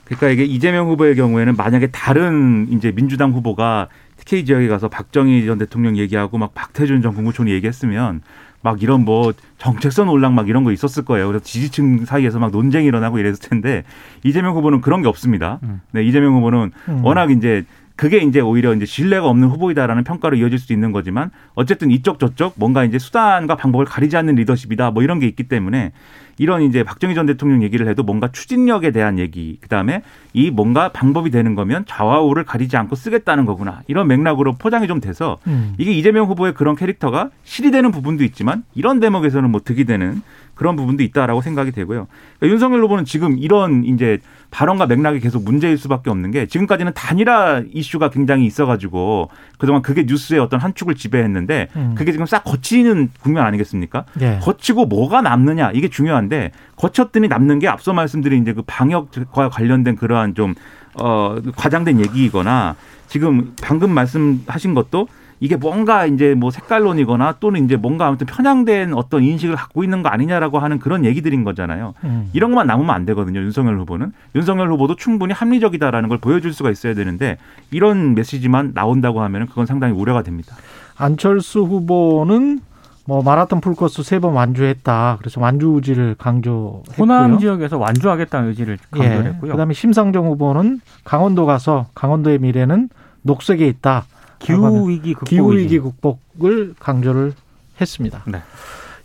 [0.04, 5.56] 그러니까 이게 이재명 후보의 경우에는 만약에 다른 이제 민주당 후보가 TK 지역에 가서 박정희 전
[5.56, 8.20] 대통령 얘기하고 막 박태준 전 국무총리 얘기했으면
[8.60, 11.26] 막 이런 뭐 정책선 올랑 막 이런 거 있었을 거예요.
[11.26, 13.84] 그래서 지지층 사이에서 막 논쟁이 일어나고 이랬을 텐데
[14.24, 15.58] 이재명 후보는 그런 게 없습니다.
[15.62, 15.80] 음.
[15.92, 17.04] 네, 이재명 후보는 음.
[17.04, 17.64] 워낙 이제
[17.96, 22.54] 그게 이제 오히려 이제 신뢰가 없는 후보이다라는 평가로 이어질 수 있는 거지만 어쨌든 이쪽 저쪽
[22.56, 25.92] 뭔가 이제 수단과 방법을 가리지 않는 리더십이다 뭐 이런 게 있기 때문에
[26.38, 30.02] 이런 이제 박정희 전 대통령 얘기를 해도 뭔가 추진력에 대한 얘기 그다음에
[30.32, 35.38] 이 뭔가 방법이 되는 거면 좌우를 가리지 않고 쓰겠다는 거구나 이런 맥락으로 포장이 좀 돼서
[35.46, 35.74] 음.
[35.78, 40.20] 이게 이재명 후보의 그런 캐릭터가 실이 되는 부분도 있지만 이런 대목에서는 뭐 득이 되는
[40.54, 42.06] 그런 부분도 있다라고 생각이 되고요.
[42.38, 44.18] 그러니까 윤석열 후보는 지금 이런 이제
[44.50, 50.40] 발언과 맥락이 계속 문제일 수밖에 없는 게 지금까지는 단일화 이슈가 굉장히 있어가지고 그동안 그게 뉴스의
[50.40, 51.94] 어떤 한 축을 지배했는데 음.
[51.96, 54.04] 그게 지금 싹 거치는 국면 아니겠습니까?
[54.20, 54.38] 예.
[54.42, 60.34] 거치고 뭐가 남느냐 이게 중요한데 거쳤더니 남는 게 앞서 말씀드린 이제 그 방역과 관련된 그러한
[60.34, 60.54] 좀
[60.94, 62.76] 어, 과장된 얘기이거나
[63.08, 65.08] 지금 방금 말씀하신 것도
[65.44, 70.08] 이게 뭔가 이제 뭐 색깔론이거나 또는 이제 뭔가 아무튼 편향된 어떤 인식을 갖고 있는 거
[70.08, 71.92] 아니냐라고 하는 그런 얘기들인 거잖아요.
[72.04, 72.30] 음.
[72.32, 73.40] 이런 것만 남으면 안 되거든요.
[73.40, 74.12] 윤석열 후보는.
[74.34, 77.36] 윤석열 후보도 충분히 합리적이다라는 걸 보여줄 수가 있어야 되는데
[77.70, 80.56] 이런 메시지만 나온다고 하면 그건 상당히 우려가 됩니다.
[80.96, 82.60] 안철수 후보는
[83.06, 85.16] 뭐 마라톤 풀코스 세 번 완주했다.
[85.20, 86.94] 그래서 완주 의지를 강조했고요.
[86.98, 89.48] 호남 지역에서 완주하겠다는 의지를 강조했고요.
[89.48, 92.88] 예, 그다음에 심상정 후보는 강원도 가서 강원도의 미래는
[93.20, 94.04] 녹색에 있다.
[94.44, 97.32] 기후 위기 극복 기후 위기 극복을 강조를
[97.80, 98.22] 했습니다.
[98.26, 98.42] 네.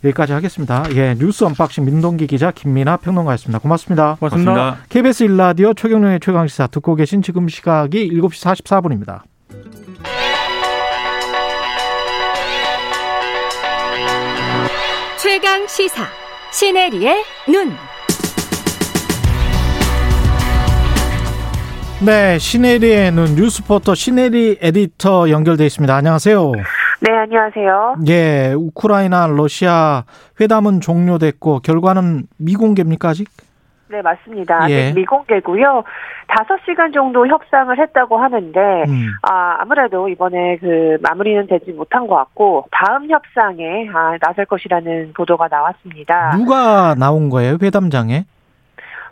[0.04, 0.84] 여기까지 하겠습니다.
[0.94, 3.58] 예, 뉴스 언박싱 민동기 기자 김민아 평론가였습니다.
[3.58, 4.16] 고맙습니다.
[4.18, 4.52] 고맙습니다.
[4.52, 4.86] 고맙습니다.
[4.88, 9.22] KBS 1라디오 최경영의 최강 시사 듣고 계신 지금 시각이 7시 44분입니다.
[15.18, 16.06] 최강 시사
[16.52, 17.99] 시네리의 눈.
[22.02, 25.94] 네, 시네리에는 뉴스포터 시네리 에디터 연결돼 있습니다.
[25.94, 26.52] 안녕하세요.
[27.02, 27.96] 네, 안녕하세요.
[28.08, 30.04] 예, 우크라이나 러시아
[30.40, 33.28] 회담은 종료됐고 결과는 미공개입니까 아직?
[33.90, 34.70] 네, 맞습니다.
[34.70, 34.92] 예.
[34.92, 35.84] 미공개고요.
[36.28, 38.58] 5시간 정도 협상을 했다고 하는데
[38.88, 39.08] 음.
[39.28, 45.48] 아, 아무래도 이번에 그 마무리는 되지 못한 것 같고 다음 협상에 아, 나설 것이라는 보도가
[45.50, 46.34] 나왔습니다.
[46.38, 48.24] 누가 나온 거예요 회담장에?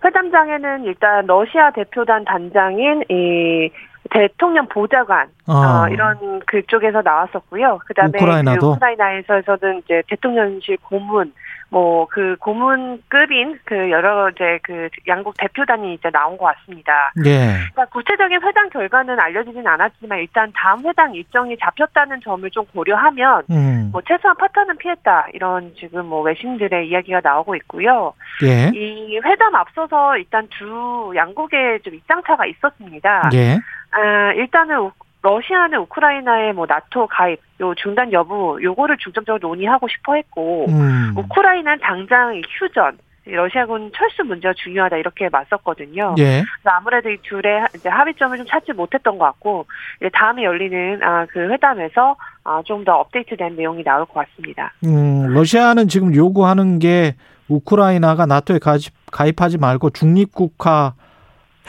[0.05, 3.71] 회담장에는 일단 러시아 대표단 단장인 이
[4.11, 7.79] 대통령 보좌관 어, 어, 이런 그쪽에서 나왔었고요.
[7.87, 8.61] 그다음에 우크라이나도?
[8.61, 11.33] 그 우크라이나에서는 이제 대통령실 고문
[11.71, 17.13] 뭐 그 고문급인 그 여러 이제 그 양국 대표단이 이제 나온 것 같습니다.
[17.27, 17.55] 예.
[17.73, 23.91] 그러니까 구체적인 회담 결과는 알려지진 않았지만 일단 다음 회담 일정이 잡혔다는 점을 좀 고려하면 음.
[23.93, 28.15] 뭐 최소한 파탄은 피했다 이런 지금 뭐 외신들의 이야기가 나오고 있고요.
[28.45, 28.71] 예.
[28.75, 33.31] 이 회담 앞서서 일단 두 양국의 좀 입장차가 있었습니다.
[33.35, 33.59] 예.
[33.91, 40.15] 아, 일단은 우- 러시아는 우크라이나의 뭐 나토 가입 요 중단 여부 요거를 중점적으로 논의하고 싶어
[40.15, 41.13] 했고 음.
[41.17, 46.15] 우크라이나는 당장 이 휴전 이 러시아군 철수 문제가 중요하다 이렇게 맞섰거든요.
[46.19, 46.43] 예.
[46.65, 49.67] 아무래도 이 둘의 이제 합의점을 좀 찾지 못했던 것 같고
[50.01, 54.73] 이제 다음에 열리는 아, 그 회담에서 아, 좀 더 업데이트된 내용이 나올 것 같습니다.
[54.85, 57.17] 음, 러시아는 지금 요구하는 게
[57.49, 60.95] 우크라이나가 나토에 가입, 가입하지 말고 중립국화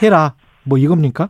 [0.02, 0.34] 해라.
[0.62, 1.28] 뭐 이겁니까?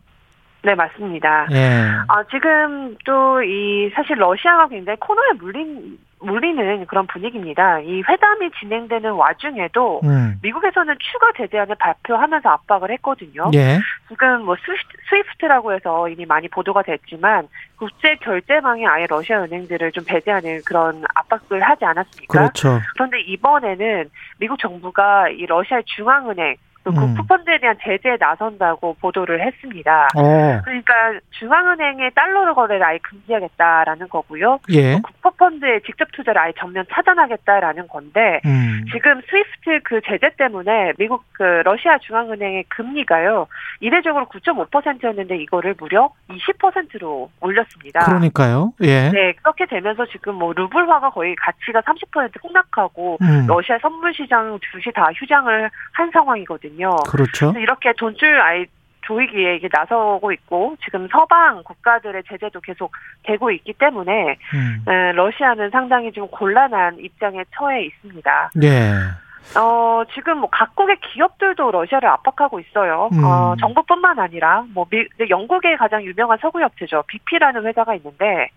[0.62, 1.46] 네 맞습니다.
[1.53, 1.87] 예.
[2.09, 7.81] 아, 지금 또 이 사실 러시아가 굉장히 코너에 물린 물리는 그런 분위기입니다.
[7.81, 10.38] 이 회담이 진행되는 와중에도 음.
[10.42, 13.51] 미국에서는 추가 제재안을 발표하면서 압박을 했거든요.
[13.55, 13.79] 예.
[14.09, 20.05] 지금 뭐 스위프트, 스위프트라고 해서 이미 많이 보도가 됐지만 국제 결제망에 아예 러시아 은행들을 좀
[20.05, 22.38] 배제하는 그런 압박을 하지 않았습니까?
[22.38, 22.81] 그렇죠.
[22.94, 26.97] 그런데 이번에는 미국 정부가 이 러시아의 중앙은행 또 음.
[26.97, 30.09] 국부펀드에 대한 제재에 나선다고 보도를 했습니다.
[30.16, 30.61] 어.
[30.64, 30.95] 그러니까
[31.33, 34.61] 중앙은행의 달러를 거래를 아예 금지하겠다라는 거고요.
[34.71, 34.99] 예.
[35.01, 38.85] 국부펀드에 직접 투자를 아예 전면 차단하겠다라는 건데 음.
[38.93, 43.47] 지금 스위프트 그 제재 때문에 미국 그 러시아 중앙은행의 금리가요
[43.81, 48.01] 이례적으로 9.5%였는데 이거를 무려 20%로 올렸습니다.
[48.07, 48.73] 그러니까요.
[48.83, 49.11] 예.
[49.11, 53.47] 네 그렇게 되면서 지금 뭐 루블화가 거의 가치가 30% 폭락하고 음.
[53.47, 56.69] 러시아 선물 시장 둘이 다 휴장을 한 상황이거든요.
[57.09, 57.52] 그렇죠.
[57.52, 58.66] 그래서 이렇게 돈줄 아예
[59.02, 62.92] 조이기에 이게 나서고 있고 지금 서방 국가들의 제재도 계속
[63.24, 64.85] 되고 있기 때문에 음.
[64.87, 68.50] 에, 러시아는 상당히 좀 곤란한 입장에 처해 있습니다.
[68.62, 68.92] 예.
[69.59, 73.09] 어, 지금 뭐 각국의 기업들도 러시아를 압박하고 있어요.
[73.12, 73.24] 음.
[73.24, 77.02] 어, 정부뿐만 아니라 뭐 미, 영국의 가장 유명한 석유 업체죠.
[77.09, 78.48] BP라는 회사가 있는데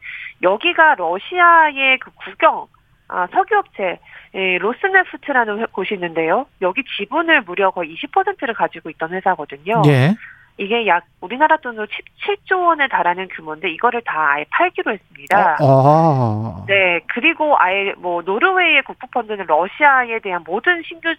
[0.43, 2.67] 여기가 러시아의 그 국영
[3.07, 3.99] 아, 석유업체
[4.35, 6.47] 예, 로스네프트라는 회- 곳이 있는데요.
[6.61, 9.81] 여기 지분을 무려 거의 20%를 가지고 있던 회사거든요.
[9.85, 10.15] 예.
[10.57, 15.57] 이게 약 우리나라 돈으로 17조 원에 달하는 규모인데 이거를 다 아예 팔기로 했습니다.
[15.59, 16.63] 아.
[16.67, 21.13] 네, 그리고 아예 뭐 노르웨이의 국부펀드는 러시아에 대한 모든 신규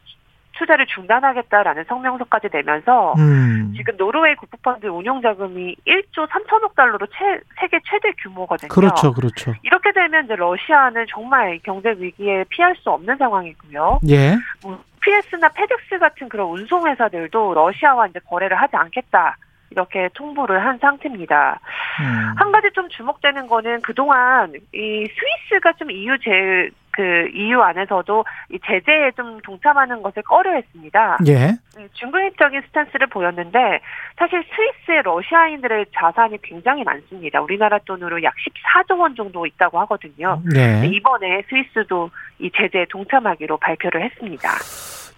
[0.57, 3.73] 투자를 중단하겠다라는 성명서까지 내면서 음.
[3.77, 8.69] 지금 노르웨이 국부펀드 운용 자금이 1조 3천억 달러로 최, 세계 최대 규모거든요.
[8.69, 9.13] 그렇죠.
[9.13, 9.55] 그렇죠.
[9.63, 14.01] 이렇게 되면 이제 러시아는 정말 경제 위기에 피할 수 없는 상황이고요.
[14.09, 14.37] 예.
[14.63, 19.37] 뭐 UPS나 페덱스 같은 그런 운송 회사들도 러시아와 이제 거래를 하지 않겠다.
[19.71, 21.59] 이렇게 통보를 한 상태입니다.
[22.01, 22.35] 음.
[22.37, 28.59] 한 가지 좀 주목되는 거는 그동안 이 스위스가 좀 EU 제, 그 EU 안에서도 이
[28.65, 31.19] 제재에 좀 동참하는 것을 꺼려했습니다.
[31.27, 31.57] 예.
[31.77, 33.81] 음, 중국적인 스탠스를 보였는데
[34.17, 37.41] 사실 스위스의 러시아인들의 자산이 굉장히 많습니다.
[37.43, 40.41] 우리나라 돈으로 약 14조 원 정도 있다고 하거든요.
[40.55, 40.87] 예.
[40.87, 44.51] 이번에 스위스도 이 제재에 동참하기로 발표를 했습니다.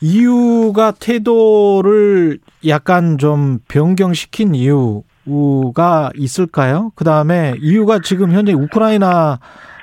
[0.00, 6.90] EU가 태도를 약간 좀 변경시킨 이유가 있을까요?
[6.94, 9.40] 그 다음에 EU가 지금 현재 우크라이나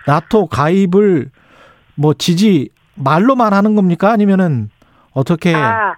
[0.08, 1.30] 나토 가입을
[1.96, 4.12] 뭐 지지 말로만 하는 겁니까?
[4.12, 4.70] 아니면은
[5.14, 5.54] 어떻게?
[5.54, 5.96] 아,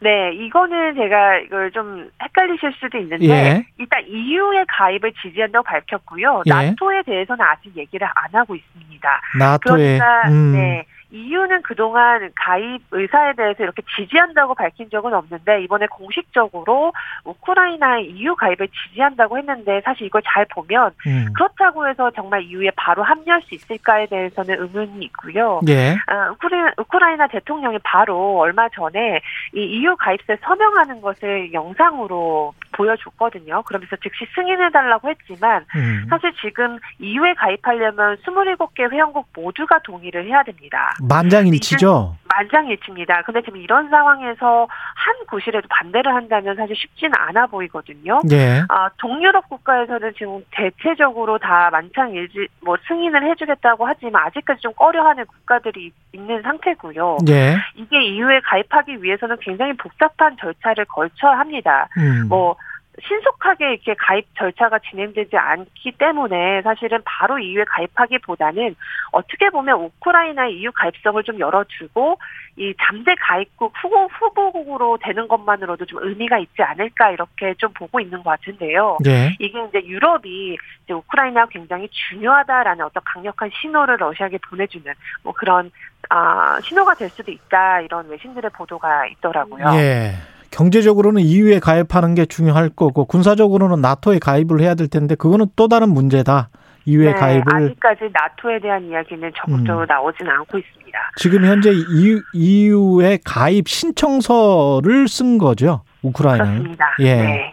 [0.00, 3.66] 네, 이거는 제가 이걸 좀 헷갈리실 수도 있는데 예.
[3.78, 6.42] 일단 EU의 가입을 지지한다고 밝혔고요.
[6.46, 6.50] 예.
[6.50, 9.20] 나토에 대해서는 아직 얘기를 안 하고 있습니다.
[9.38, 10.52] 나토에 그러니까 음.
[10.52, 10.86] 네.
[11.10, 16.92] EU는 그동안 가입 의사에 대해서 이렇게 지지한다고 밝힌 적은 없는데 이번에 공식적으로
[17.24, 21.28] 우크라이나의 EU 가입을 지지한다고 했는데 사실 이걸 잘 보면 음.
[21.34, 25.60] 그렇다고 해서 정말 EU에 바로 합류할 수 있을까에 대해서는 의문이 있고요.
[25.68, 25.96] 예.
[26.06, 29.20] 아, 우크라이나, 우크라이나 대통령이 바로 얼마 전에
[29.54, 33.62] 이 EU 가입세 서명하는 것을 영상으로 보여줬거든요.
[33.62, 36.06] 그러면서 즉시 승인해달라고 했지만 음.
[36.10, 40.92] 사실 지금 EU에 가입하려면 27개 회원국 모두가 동의를 해야 됩니다.
[41.02, 42.16] 만장일치죠.
[42.36, 43.22] 만장일치입니다.
[43.22, 48.20] 근데 지금 이런 상황에서 한 구실에도 반대를 한다면 사실 쉽지는 않아 보이거든요.
[48.30, 48.62] 예.
[48.68, 55.92] 아, 동유럽 국가에서는 지금 대체적으로 다 만장일치 뭐 승인을 해주겠다고 하지만 아직까지 좀 꺼려하는 국가들이
[56.12, 57.18] 있는 상태고요.
[57.28, 57.56] 예.
[57.74, 61.88] 이게 EU에 가입하기 위해서는 굉장히 복잡한 절차를 거쳐야 합니다.
[61.96, 62.26] 음.
[62.28, 62.56] 뭐
[63.02, 68.74] 신속하게 이렇게 가입 절차가 진행되지 않기 때문에 사실은 바로 EU에 가입하기보다는
[69.12, 72.18] 어떻게 보면 우크라이나의 EU 가입성을 좀 열어주고
[72.56, 78.22] 이 잠재 가입국 후보 후보국으로 되는 것만으로도 좀 의미가 있지 않을까 이렇게 좀 보고 있는
[78.22, 78.98] 것 같은데요.
[79.06, 79.36] 예.
[79.38, 84.90] 이게 이제 유럽이 이제 우크라이나가 굉장히 중요하다라는 어떤 강력한 신호를 러시아에게 보내주는
[85.22, 85.70] 뭐 그런
[86.08, 89.66] 아 신호가 될 수도 있다 이런 외신들의 보도가 있더라고요.
[89.74, 90.14] 예.
[90.56, 95.90] 경제적으로는 EU에 가입하는 게 중요할 거고 군사적으로는 나토에 가입을 해야 될 텐데 그거는 또 다른
[95.90, 96.48] 문제다.
[96.86, 99.86] EU에 네, 가입을 아직까지 나토에 대한 이야기는 적극적으로 음.
[99.86, 100.98] 나오지는 않고 있습니다.
[101.16, 105.82] 지금 현재 EU, EU에 가입 신청서를 쓴 거죠.
[106.02, 106.52] 우크라이나는.
[106.52, 106.86] 그렇습니다.
[107.00, 107.16] 예.
[107.16, 107.52] 네.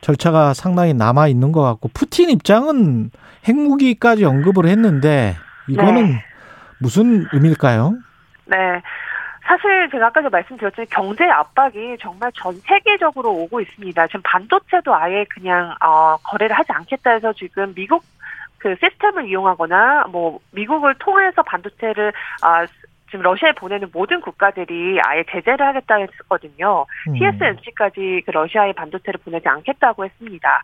[0.00, 3.10] 절차가 상당히 남아 있는 것 같고 푸틴 입장은
[3.46, 5.36] 핵무기까지 언급을 했는데
[5.68, 6.24] 이거는 네.
[6.80, 7.94] 무슨 의미일까요?
[8.46, 8.56] 네.
[9.46, 14.06] 사실 제가 아까도 말씀드렸지만 경제 압박이 정말 전 세계적으로 오고 있습니다.
[14.08, 18.02] 지금 반도체도 아예 그냥 어, 거래를 하지 않겠다 해서 지금 미국
[18.58, 22.66] 그 시스템을 이용하거나 뭐 미국을 통해서 반도체를 아
[23.06, 26.84] 지금 러시아에 보내는 모든 국가들이 아예 제재를 하겠다 했었거든요.
[27.08, 27.14] 음.
[27.14, 30.62] TSMC까지 그 러시아에 반도체를 보내지 않겠다고 했습니다.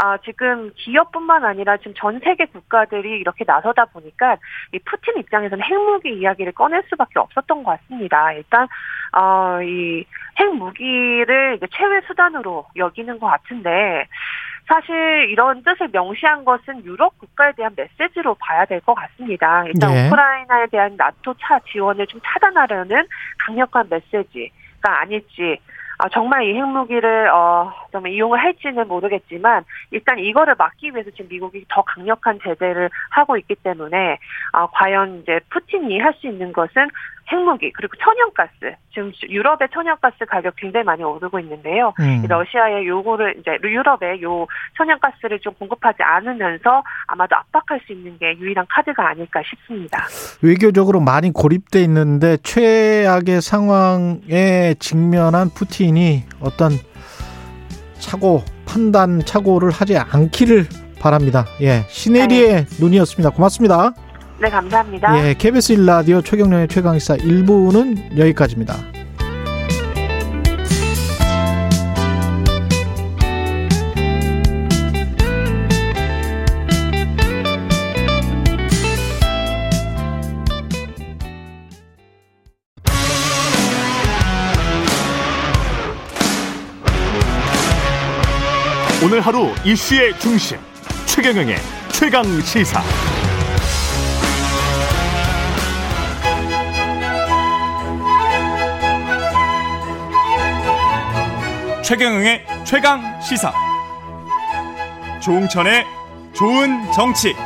[0.00, 4.36] 아, 지금 기업뿐만 아니라 지금 전 세계 국가들이 이렇게 나서다 보니까
[4.72, 8.32] 이 푸틴 입장에서는 핵무기 이야기를 꺼낼 수밖에 없었던 것 같습니다.
[8.32, 8.68] 일단
[9.12, 10.04] 어, 이
[10.38, 14.06] 핵무기를 이제 최후의 수단으로 여기는 것 같은데
[14.68, 14.94] 사실
[15.30, 19.64] 이런 뜻을 명시한 것은 유럽 국가에 대한 메시지로 봐야 될 것 같습니다.
[19.66, 20.06] 일단 네.
[20.06, 23.04] 우크라이나에 대한 나토 차 지원을 좀 차단하려는
[23.38, 25.58] 강력한 메시지가 아닐지
[25.98, 31.64] 아, 정말 이 핵무기를 어, 좀 이용을 할지는 모르겠지만 일단 이거를 막기 위해서 지금 미국이
[31.68, 34.18] 더 강력한 제재를 하고 있기 때문에
[34.52, 36.88] 아, 과연 이제 푸틴이 할 수 있는 것은
[37.30, 41.92] 핵무기 그리고 천연가스 지금 유럽의 천연가스 가격 굉장히 많이 오르고 있는데요.
[42.00, 42.24] 음.
[42.26, 48.64] 러시아의 요거를 이제 유럽에 요 천연가스를 좀 공급하지 않으면서 아마도 압박할 수 있는 게 유일한
[48.68, 50.06] 카드가 아닐까 싶습니다.
[50.42, 56.72] 외교적으로 많이 고립돼 있는데 최악의 상황에 직면한 푸틴 이 어떤
[57.98, 60.68] 착오 판단 착오를 하지 않기를
[61.00, 61.46] 바랍니다.
[61.60, 63.30] 예, 시네리의 눈이었습니다.
[63.30, 63.94] 고맙습니다.
[64.40, 65.28] 네, 감사합니다.
[65.28, 68.97] 예, KBS 1라디오 최경련의 최강의사 1부는 여기까지입니다.
[89.00, 90.58] 오늘 하루 이슈의 중심
[91.06, 91.54] 최경영의
[91.92, 92.82] 최강 시사.
[101.84, 103.52] 최경영의 최강 시사.
[105.22, 105.84] 조웅천의
[106.32, 107.36] 좋은 정치.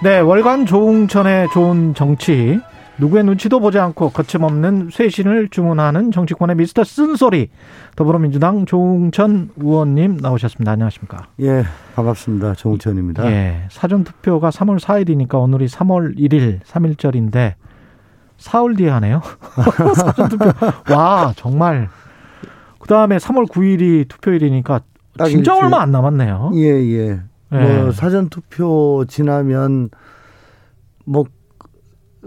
[0.00, 2.60] 네, 월간 조웅천의 좋은 정치.
[2.98, 7.50] 누구의 눈치도 보지 않고 거침없는 쇄신을 주문하는 정치권의 미스터 쓴소리.
[7.94, 10.72] 더불어민주당 조웅천 의원님 나오셨습니다.
[10.72, 11.28] 안녕하십니까?
[11.42, 12.54] 예, 반갑습니다.
[12.54, 13.26] 정우천입니다.
[13.30, 17.54] 예, 사전 투표가 3월 4일이니까 오늘이 3월 1일, 3일절인데
[18.38, 19.20] 사흘 뒤에 하네요.
[19.96, 20.50] 사전 투표.
[20.94, 21.88] 와, 정말.
[22.78, 24.80] 그 다음에 3월 9일이 투표일이니까
[25.18, 25.64] 딱 진짜 일주일.
[25.64, 26.52] 얼마 안 남았네요.
[26.54, 27.20] 예, 예.
[27.52, 27.56] 예.
[27.56, 29.90] 뭐 사전 투표 지나면
[31.04, 31.24] 뭐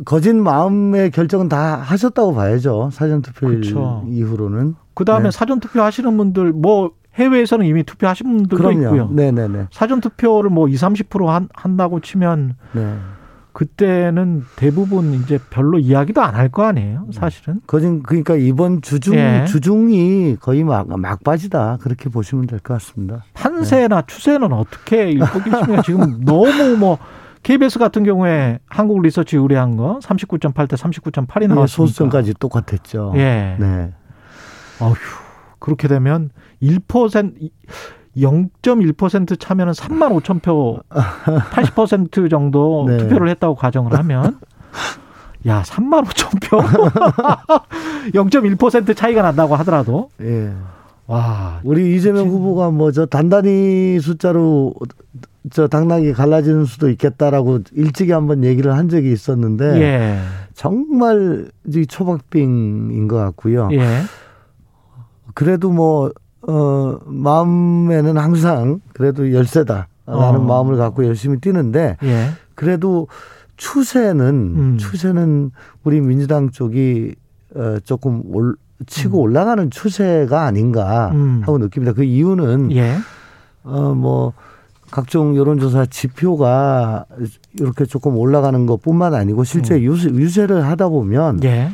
[0.06, 2.90] 거진 마음의 결정은 다 하셨다고 봐야죠.
[2.92, 4.04] 사전 투표일 그쵸.
[4.08, 4.76] 이후로는.
[4.94, 5.32] 그 다음에 네.
[5.32, 8.92] 사전 투표 하시는 분들, 뭐 해외에서는 이미 투표하신 분들도 있고요.
[8.92, 9.14] 그럼요.
[9.14, 9.68] 네, 네, 네.
[9.72, 12.96] 사전 투표를 뭐 20, 30% 한, 한다고 치면 네.
[13.52, 17.60] 그때는 대부분 이제 별로 이야기도 안 할 거 아니에요, 사실은.
[17.68, 19.44] 거진 그러니까 이번 주중 예.
[19.48, 23.24] 주중이 거의 막 막바지다 그렇게 보시면 될 것 같습니다.
[23.34, 26.98] 판세나 추세는 어떻게 읽고계십니까 지금 너무 뭐
[27.44, 31.68] KBS 같은 경우에 한국 리서치 의뢰한 거 39.8 대 39.8이 예, 나왔으니까.
[31.68, 33.14] 소수점까지 똑같았죠.
[33.16, 33.56] 예.
[33.60, 33.94] 네.
[34.82, 34.94] 어휴,
[35.60, 36.30] 그렇게 되면
[36.62, 37.50] 1%
[38.18, 42.98] 0.1% 차면은 3만 5천 표, 80% 정도 네.
[42.98, 44.40] 투표를 했다고 가정을 하면
[45.48, 46.60] 야, 3만 5천 표?
[48.14, 50.52] 0.1% 차이가 난다고 하더라도 예.
[51.08, 54.74] 와, 우리 이재명 지금- 후보가 뭐 저 단단히 숫자로
[55.52, 60.20] 저 당락이 갈라지는 수도 있겠다라고 일찍이 한번 얘기를 한 적이 있었는데 예.
[60.54, 63.70] 정말 이 초박빙인 것 같고요.
[63.72, 64.02] 예.
[65.34, 66.12] 그래도 뭐,
[66.42, 70.40] 어, 마음에는 항상 그래도 열세다라는 어.
[70.40, 72.30] 마음을 갖고 열심히 뛰는데 예.
[72.56, 73.08] 그래도
[73.56, 74.78] 추세는, 음.
[74.78, 75.52] 추세는
[75.84, 77.16] 우리 민주당 쪽이
[77.56, 81.42] 어, 조금 올, 치고 올라가는 추세가 아닌가 음.
[81.44, 81.94] 하고 느낍니다.
[81.94, 82.98] 그 이유는 예.
[83.64, 84.34] 어, 뭐,
[84.92, 87.06] 각종 여론조사 지표가
[87.60, 91.44] 이렇게 조금 올라가는 것 뿐만 아니고 실제 유세, 유세를 하다 보면 음.
[91.44, 91.70] 예.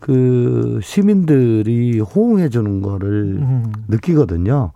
[0.00, 3.72] 그 시민들이 호응해 주는 거를 음.
[3.88, 4.72] 느끼거든요.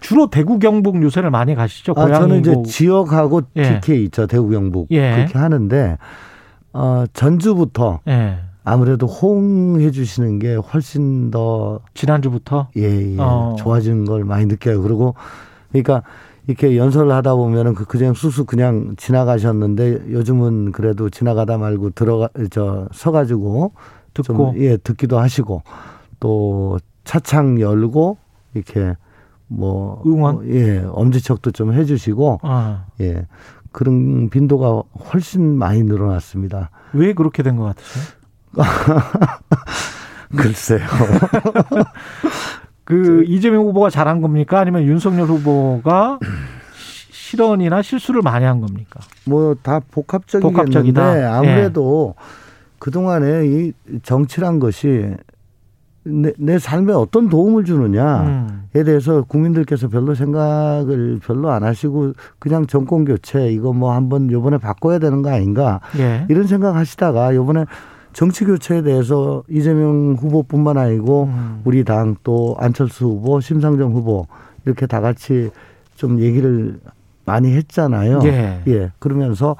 [0.00, 1.94] 주로 대구 경북 유세를 많이 가시죠.
[1.96, 2.68] 아, 저는 이제 고양이고.
[2.68, 3.80] 지역하고 예.
[3.80, 4.26] TK 있죠.
[4.26, 4.88] 대구 경북.
[4.90, 5.14] 예.
[5.14, 5.98] 그렇게 하는데
[6.72, 8.38] 어, 전주부터 예.
[8.64, 13.56] 아무래도 호응해 주시는 게 훨씬 더 지난주부터 예, 예, 어.
[13.58, 14.82] 좋아지는 걸 많이 느껴요.
[14.82, 15.14] 그리고
[15.70, 16.02] 그러니까
[16.46, 22.88] 이렇게 연설을 하다 보면은 그 그냥 쑥쑥 그냥 지나가셨는데 요즘은 그래도 지나가다 말고 들어가 저
[22.92, 23.72] 서가지고
[24.14, 25.62] 듣고 좀, 예 듣기도 하시고
[26.20, 28.18] 또 차창 열고
[28.54, 28.96] 이렇게
[29.46, 30.36] 뭐 응원?
[30.36, 33.26] 어, 예 엄지척도 좀 해주시고 아, 예
[33.70, 34.82] 그런 빈도가
[35.12, 36.70] 훨씬 많이 늘어났습니다.
[36.92, 38.04] 왜 그렇게 된 것 같으세요?
[40.36, 40.80] 글쎄요.
[42.92, 44.58] 그 이재명 후보가 잘한 겁니까?
[44.60, 46.18] 아니면 윤석열 후보가
[46.74, 49.00] 시- 실언이나 실수를 많이 한 겁니까?
[49.26, 51.36] 뭐 다 복합적이겠는데 복합적이다.
[51.38, 52.14] 아무래도
[52.78, 53.72] 그 동안에 이
[54.02, 55.14] 정치란 것이
[56.04, 58.64] 내, 내 삶에 어떤 도움을 주느냐에 음.
[58.72, 64.98] 대해서 국민들께서 별로 생각을 별로 안 하시고 그냥 정권 교체 이거 뭐 한번 요번에 바꿔야
[64.98, 66.26] 되는 거 아닌가 예.
[66.28, 67.66] 이런 생각 하시다가 요번에
[68.12, 71.62] 정치 교체에 대해서 이재명 후보뿐만 아니고 음.
[71.64, 74.26] 우리 당 또 안철수 후보, 심상정 후보
[74.64, 75.50] 이렇게 다 같이
[75.96, 76.78] 좀 얘기를
[77.24, 78.20] 많이 했잖아요.
[78.68, 78.92] 예.
[78.98, 79.56] 그러면서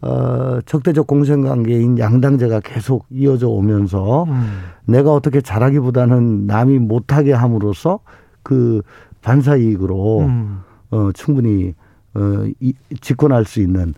[0.00, 4.60] 어 적대적 공생 관계인 양당제가 계속 이어져 오면서 음.
[4.86, 8.00] 내가 어떻게 잘하기보다는 남이 못하게 함으로써
[8.42, 8.82] 그
[9.22, 10.60] 반사 이익으로 음.
[10.90, 11.74] 어 충분히
[12.14, 13.94] 어 이, 집권할 수 있는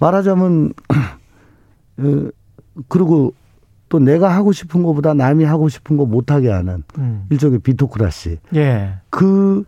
[0.00, 0.72] 말하자면
[1.98, 2.28] 어
[2.88, 3.34] 그리고
[3.88, 7.26] 또 내가 하고 싶은 것보다 남이 하고 싶은 거 못하게 하는 음.
[7.30, 8.94] 일종의 비토크라시 예.
[9.10, 9.64] 그,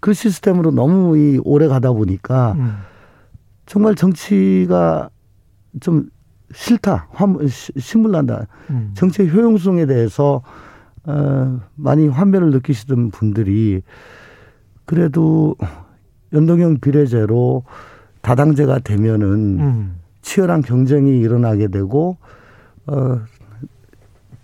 [0.00, 2.76] 그 시스템으로 너무 이 오래 가다 보니까 음.
[3.66, 5.10] 정말 정치가
[5.80, 6.08] 좀
[6.54, 7.08] 싫다.
[7.12, 8.46] 환, 시- 신물난다.
[8.70, 8.90] 음.
[8.94, 10.42] 정치의 효용성에 대해서
[11.04, 13.82] 어, 많이 환멸을 느끼시던 분들이
[14.84, 15.56] 그래도
[16.32, 17.64] 연동형 비례제로
[18.22, 19.26] 다당제가 되면은
[19.60, 19.96] 음.
[20.22, 22.16] 치열한 경쟁이 일어나게 되고
[22.86, 23.20] 어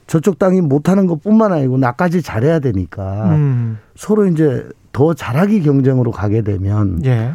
[0.06, 3.78] 저쪽 당이 못하는 것뿐만 아니고 나까지 잘해야 되니까 음.
[3.94, 7.34] 서로 이제 더 잘하기 경쟁으로 가게 되면 예.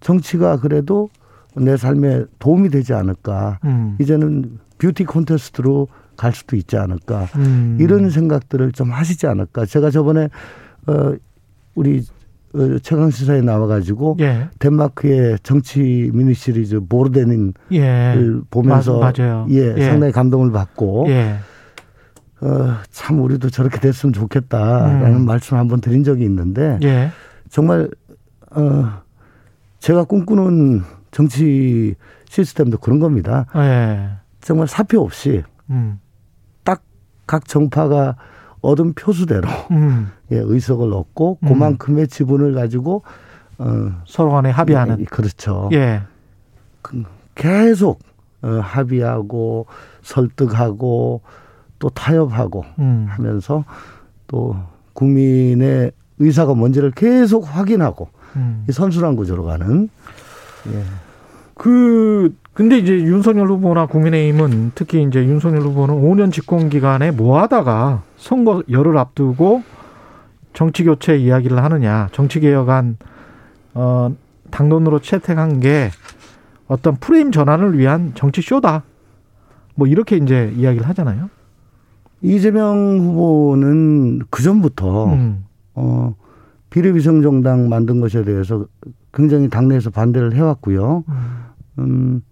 [0.00, 1.08] 정치가 그래도
[1.54, 3.96] 내 삶에 도움이 되지 않을까 음.
[4.00, 7.78] 이제는 뷰티 콘테스트로 갈 수도 있지 않을까 음.
[7.80, 10.28] 이런 생각들을 좀 하시지 않을까 제가 저번에
[10.86, 11.14] 어
[11.74, 12.17] 우리 어,
[12.82, 14.48] 최강 시사에 나와가지고 예.
[14.58, 18.14] 덴마크의 정치 미니 시리즈 보르데닌을 예.
[18.50, 19.18] 보면서 맞-.
[19.18, 19.84] 예, 예.
[19.84, 21.38] 상당히 감동을 받고 예.
[22.40, 25.24] 어, 참 우리도 저렇게 됐으면 좋겠다라는 음.
[25.26, 27.10] 말씀 을 한번 드린 적이 있는데 예.
[27.48, 27.88] 정말
[28.50, 29.02] 어,
[29.80, 31.94] 제가 꿈꾸는 정치
[32.28, 33.46] 시스템도 그런 겁니다.
[33.56, 34.10] 예.
[34.40, 35.98] 정말 사표 없이 음.
[36.64, 38.16] 딱각 정파가
[38.62, 40.10] 얻은 표수대로 음.
[40.32, 41.48] 예, 의석을 얻고 음.
[41.48, 43.02] 그만큼의 지분을 가지고
[43.58, 45.00] 어, 서로 간에 합의하는.
[45.00, 45.68] 예, 그렇죠.
[45.72, 46.02] 예.
[47.34, 48.00] 계속
[48.42, 49.66] 어, 합의하고
[50.02, 51.22] 설득하고
[51.78, 53.06] 또 타협하고 음.
[53.08, 53.64] 하면서
[54.26, 54.56] 또
[54.92, 58.64] 국민의 의사가 뭔지를 계속 확인하고 음.
[58.68, 59.88] 이 선순환 구조로 가는
[60.72, 60.82] 예.
[61.54, 68.02] 그 근데 이제 윤석열 후보나 국민의힘은 특히 이제 윤석열 후보는 5년 집권 기간에 뭐 하다가
[68.16, 69.62] 선거 열을 앞두고
[70.54, 72.96] 정치 교체 이야기를 하느냐, 정치 개혁안
[73.74, 74.12] 어
[74.50, 75.90] 당론으로 채택한 게
[76.66, 78.82] 어떤 프레임 전환을 위한 정치 쇼다.
[79.76, 81.30] 뭐 이렇게 이제 이야기를 하잖아요.
[82.22, 85.44] 이재명 후보는 그 전부터 음.
[85.76, 86.16] 어
[86.70, 88.66] 비례위성 정당 만든 것에 대해서
[89.14, 91.04] 굉장히 당내에서 반대를 해왔고요.
[91.06, 91.44] 음,
[91.78, 92.22] 음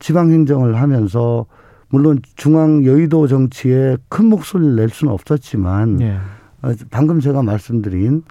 [0.00, 1.46] 지방 행정을 하면서
[1.88, 6.18] 물론 중앙 여의도 정치에 큰 목소리를 낼 수는 없었지만 예.
[6.62, 8.22] 어, 방금 제가 말씀드린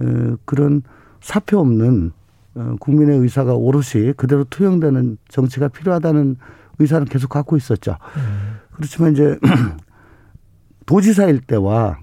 [0.00, 0.82] 어, 그런
[1.20, 2.12] 사표 없는
[2.54, 6.36] 어, 국민의 의사가 오롯이 그대로 투영되는 정치가 필요하다는
[6.78, 7.96] 의사는 계속 갖고 있었죠.
[8.16, 8.56] 음.
[8.72, 9.38] 그렇지만 이제
[10.86, 11.98] 도지사일 때와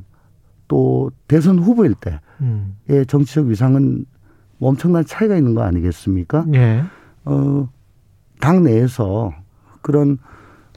[0.67, 2.77] 또 대선 후보일 때의 음.
[3.07, 4.05] 정치적 위상은
[4.59, 6.45] 엄청난 차이가 있는 거 아니겠습니까?
[6.53, 6.83] 예.
[7.25, 7.69] 어,
[8.39, 9.33] 당 내에서
[9.81, 10.17] 그런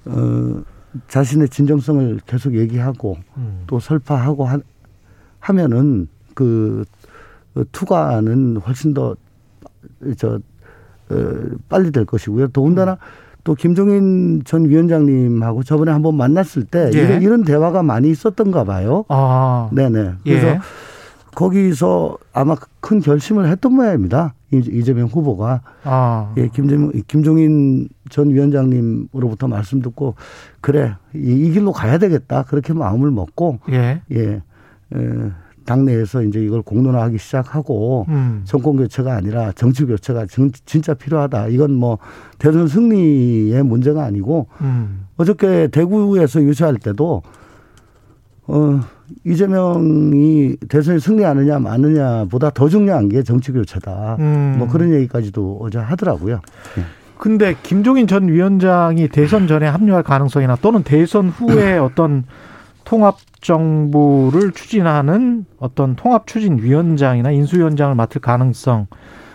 [0.06, 0.62] 어,
[1.08, 3.64] 자신의 진정성을 계속 얘기하고 음.
[3.66, 4.58] 또 설파하고 하,
[5.38, 6.84] 하면은 그
[7.72, 10.40] 투과는 훨씬 더저
[11.11, 12.48] 어, 빨리 될 것이고요.
[12.48, 12.96] 더군다나 음.
[13.42, 16.98] 또 김종인 전 위원장님하고 저번에 한번 만났을 때 예.
[16.98, 19.04] 이런, 이런, 대화가 많이 있었던가 봐요.
[19.08, 19.70] 아.
[19.72, 20.12] 네네.
[20.22, 20.61] 그래서 예.
[21.34, 24.35] 거기서 아마 큰 결심을 했던 모양입니다.
[24.53, 26.35] 이재명 후보가 아.
[26.37, 30.16] 예, 김종, 김종인 전 위원장님으로부터 말씀 듣고
[30.61, 34.43] 그래 이, 이 길로 가야 되겠다 그렇게 마음을 먹고 예, 예,
[34.95, 35.31] 에,
[35.64, 38.43] 당내에서 이제 이걸 공론화하기 시작하고 음.
[38.45, 40.26] 정권 교체가 아니라 정치 교체가
[40.64, 41.49] 진짜 필요하다.
[41.49, 41.99] 이건 뭐
[42.39, 45.07] 대선 승리의 문제가 아니고 음.
[45.16, 47.22] 어저께 대구에서 유세할 때도
[48.49, 48.81] 어
[49.24, 54.16] 이재명이 대선에 승리하느냐 마느냐보다 더 중요한 게 정치 교체다.
[54.18, 54.56] 음.
[54.58, 56.40] 뭐 그런 얘기까지도 어제 하더라고요.
[56.76, 56.82] 네.
[57.18, 62.24] 근데 김종인 전 위원장이 대선 전에 합류할 가능성이나 또는 대선 후에 어떤
[62.84, 68.86] 통합 정부를 추진하는 어떤 통합 추진 위원장이나 인수위원장을 맡을 가능성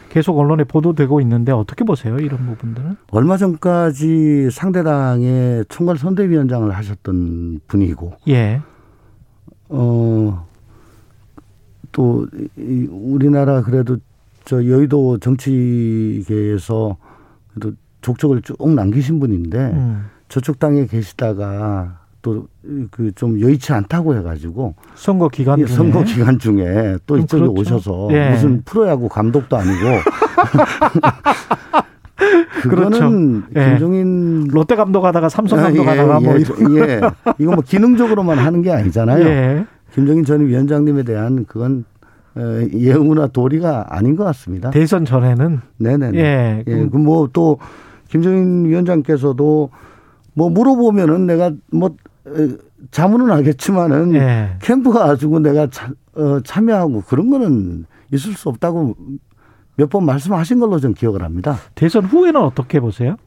[0.09, 2.17] 계속 언론에 보도되고 있는데 어떻게 보세요?
[2.17, 2.95] 이런 부분들은?
[3.11, 8.61] 얼마 전까지 상대당의 총괄 선대위원장을 하셨던 분이고 예.
[9.69, 10.45] 어,
[11.91, 13.97] 또, 이 우리나라 그래도
[14.45, 16.97] 저 여의도 정치계에서
[17.53, 20.05] 그래도 족적을 쭉 남기신 분인데 음.
[20.29, 22.47] 저쪽 당에 계시다가 또
[22.91, 27.53] 그 좀 여의치 않다고 해가지고 선거 기간 중에 선거 기간 중에 또 이쪽에 그렇죠.
[27.61, 28.31] 오셔서 예.
[28.31, 29.75] 무슨 프로야구 감독도 아니고
[32.61, 33.59] 그거는 그렇죠.
[33.59, 33.69] 예.
[33.71, 37.01] 김종인 롯데 감독하다가 삼성 감독하다가 아, 예, 뭐 예, 예.
[37.39, 39.25] 이거 뭐 기능적으로만 하는 게 아니잖아요.
[39.25, 39.65] 예.
[39.93, 41.85] 김종인 전 위원장님에 대한 그건
[42.35, 42.41] 어,
[42.73, 44.69] 예우나 도리가 아닌 것 같습니다.
[44.71, 46.11] 대선 전에는 네네.
[46.15, 46.63] 예.
[46.67, 46.87] 예.
[46.87, 47.59] 그뭐또
[48.09, 49.69] 김종인 위원장께서도
[50.33, 51.95] 뭐 물어보면은 내가 뭐
[52.91, 54.57] 자문은 하겠지만은 예.
[54.61, 58.95] 캠프 가지고 내가 차, 어, 참여하고 그런 거는 있을 수 없다고
[59.77, 61.57] 몇 번 말씀하신 걸로 좀 기억을 합니다.
[61.75, 63.17] 대선 후에는 어떻게 보세요?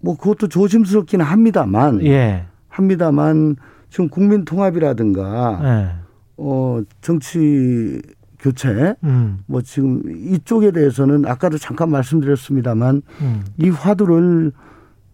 [0.00, 2.44] 뭐 그것도 조심스럽기는 합니다만, 예.
[2.68, 3.56] 합니다만
[3.90, 6.04] 지금 국민 통합이라든가 예.
[6.36, 8.00] 어 정치
[8.38, 9.38] 교체 음.
[9.46, 13.44] 뭐 지금 이쪽에 대해서는 아까도 잠깐 말씀드렸습니다만 음.
[13.58, 14.52] 이 화두를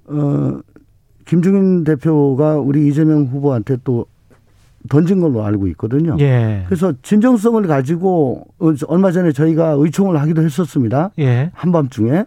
[0.06, 0.60] 어
[1.26, 4.06] 김종인 대표가 우리 이재명 후보한테 또
[4.88, 6.16] 던진 걸로 알고 있거든요.
[6.20, 6.64] 예.
[6.66, 8.46] 그래서 진정성을 가지고
[8.88, 11.10] 얼마 전에 저희가 의총을 하기도 했었습니다.
[11.18, 11.50] 예.
[11.54, 12.24] 한밤중에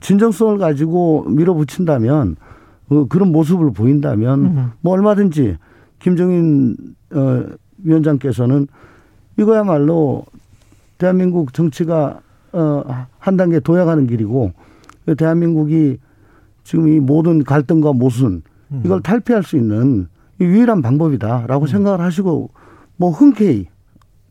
[0.00, 2.36] 진정성을 가지고 밀어붙인다면
[2.90, 4.70] 어, 그런 모습을 보인다면 음.
[4.80, 5.56] 뭐 얼마든지
[5.98, 6.76] 김정인
[7.12, 7.44] 어,
[7.82, 8.68] 위원장께서는
[9.36, 10.24] 이거야말로
[10.98, 12.20] 대한민국 정치가
[12.52, 14.52] 어, 한 단계 도약하는 길이고
[15.16, 15.98] 대한민국이
[16.64, 18.82] 지금 이 모든 갈등과 모순 음.
[18.84, 20.08] 이걸 탈피할 수 있는
[20.40, 21.66] 유일한 방법이다라고 음.
[21.66, 22.50] 생각을 하시고
[22.96, 23.66] 뭐 흔쾌히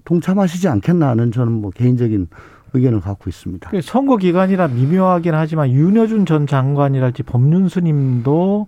[0.06, 2.28] 동참하시지 않겠나 하는 저는 뭐 개인적인
[2.74, 3.70] 의견을 갖고 있습니다.
[3.82, 8.68] 선거 기간이라 미묘하긴 하지만 윤여준 전 장관이랄지 법륜 스님도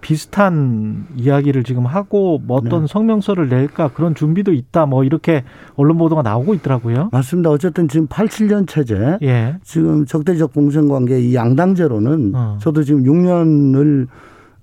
[0.00, 2.86] 비슷한 이야기를 지금 하고 뭐 어떤 네.
[2.86, 5.44] 성명서를 낼까 그런 준비도 있다 뭐 이렇게
[5.76, 7.08] 언론 보도가 나오고 있더라고요.
[7.10, 7.50] 맞습니다.
[7.50, 9.56] 어쨌든 지금 87년 체제 예.
[9.62, 12.58] 지금 적대적 공생관계 이 양당제로는 어.
[12.60, 14.08] 저도 지금 6년을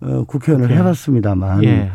[0.02, 0.78] 어, 국회의원을 오케이.
[0.78, 1.92] 해봤습니다만 예.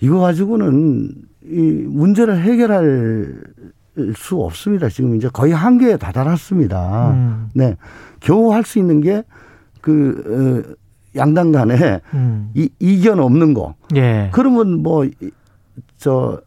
[0.00, 1.10] 이거 가지고는
[1.44, 3.34] 이 문제를 해결할
[4.16, 4.88] 수 없습니다.
[4.88, 7.10] 지금 이제 거의 한계에 다다랐습니다.
[7.10, 7.48] 음.
[7.54, 7.76] 네.
[8.20, 10.76] 겨우 할 수 있는 게그 어,
[11.16, 12.50] 양당 간에 음.
[12.54, 13.74] 이, 이견 없는 거.
[13.96, 14.30] 예.
[14.32, 15.06] 그러면 뭐,
[15.98, 16.40] 저,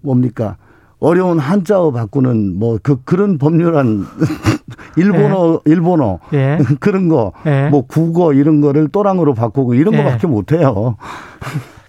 [0.00, 0.56] 뭡니까.
[0.98, 4.04] 어려운 한자어 바꾸는 뭐 그 그런 법률안
[4.98, 5.70] 일본어 예.
[5.72, 6.58] 일본어 예.
[6.78, 7.70] 그런 거뭐 예.
[7.88, 9.98] 국어 이런 거를 또랑으로 바꾸고 이런 예.
[10.02, 10.96] 거밖에 못 해요.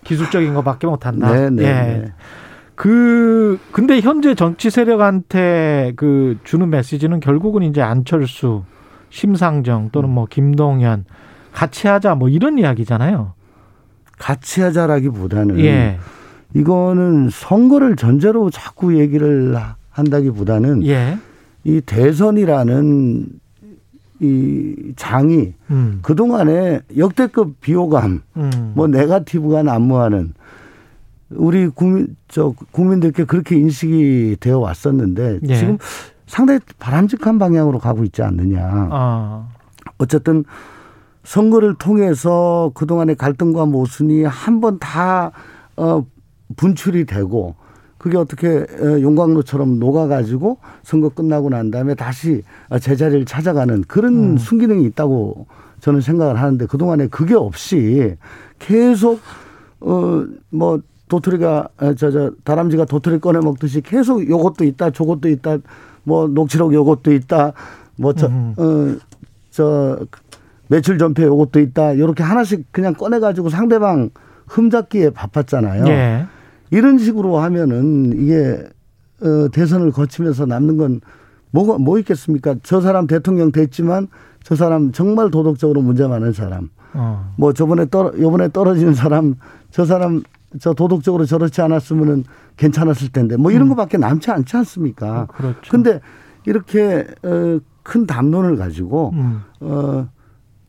[0.04, 1.32] 기술적인 거밖에 못 한다.
[1.32, 1.68] 네, 네, 예.
[1.68, 2.06] 네.
[2.76, 8.64] 그 근데 현재 정치 세력한테 그 주는 메시지는 결국은 이제 안철수
[9.10, 11.06] 심상정 또는 뭐 김동연
[11.54, 13.34] 같이 하자 뭐 이런 이야기잖아요.
[14.18, 16.00] 같이 하자라기보다는 예.
[16.54, 19.56] 이거는 선거를 전제로 자꾸 얘기를
[19.90, 21.18] 한다기보다는 예.
[21.64, 23.26] 이 대선이라는
[24.22, 26.00] 이 장이 음.
[26.04, 28.72] 그동안에 역대급 비호감, 음.
[28.76, 30.34] 뭐 네가티브가 난무하는
[31.32, 35.56] 우리 국민 저 국민들께 그렇게 인식이 되어 왔었는데 예.
[35.56, 35.78] 지금
[36.28, 38.60] 상당히 바람직한 방향으로 가고 있지 않느냐.
[38.92, 39.48] 아.
[39.98, 40.44] 어쨌든
[41.24, 45.32] 선거를 통해서 그동안의 갈등과 모순이 한 번 다
[45.78, 46.06] 어,
[46.58, 47.56] 분출이 되고
[48.02, 52.42] 그게 어떻게 어, 용광로처럼 녹아가지고 선거 끝나고 난 다음에 다시
[52.82, 54.38] 제자리를 찾아가는 그런 음.
[54.38, 55.46] 순기능이 있다고
[55.82, 58.16] 저는 생각을 하는데 그동안에 그게 없이
[58.58, 59.20] 계속
[59.82, 65.60] 어뭐 도토리가 저 저 다람쥐가 도토리 꺼내 먹듯이 계속 요것도 있다 저것도 있다
[66.04, 67.54] 뭐 녹취록 요것도 있다
[67.98, 68.56] 뭐 음.
[69.52, 70.08] 뭐저어저
[70.70, 74.10] 며칠 전에 요것도 있다 이렇게 하나씩 그냥 꺼내 가지고 상대방
[74.48, 75.86] 흠잡기에 바빴잖아요.
[75.88, 76.26] 예.
[76.72, 78.64] 이런 식으로 하면은 이게
[79.22, 81.02] 어 대선을 거치면서 남는 건
[81.52, 82.56] 뭐가 뭐 있겠습니까?
[82.64, 84.08] 저 사람 대통령 됐지만
[84.44, 86.70] 저 사람 정말 도덕적으로 문제 많은 사람.
[86.94, 87.32] 어.
[87.38, 89.36] 뭐 저번에 떨어 요번에 떨어지는 사람
[89.70, 90.24] 저 사람
[90.60, 92.24] 저 도덕적으로 저렇지 않았으면은
[92.58, 93.70] 괜찮았을 텐데 뭐 이런 음.
[93.70, 95.28] 거밖에 남지 않지 않습니까?
[95.28, 95.70] 그렇죠.
[95.70, 96.02] 근데
[96.46, 99.42] 이렇게 어 큰 담론을 가지고 음.
[99.60, 100.08] 어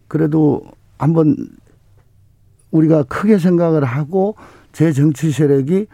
[0.08, 0.62] 그래도
[0.98, 1.36] 한번
[2.70, 4.36] 우리가 크게 생각을 하고
[4.72, 5.86] 제 정치 세력이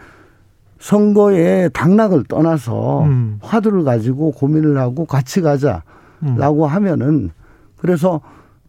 [0.79, 3.39] 선거에 당락을 떠나서 음.
[3.43, 5.83] 화두를 가지고 고민을 하고 같이 가자라고
[6.23, 6.69] 음.
[6.69, 7.31] 하면은
[7.77, 8.21] 그래서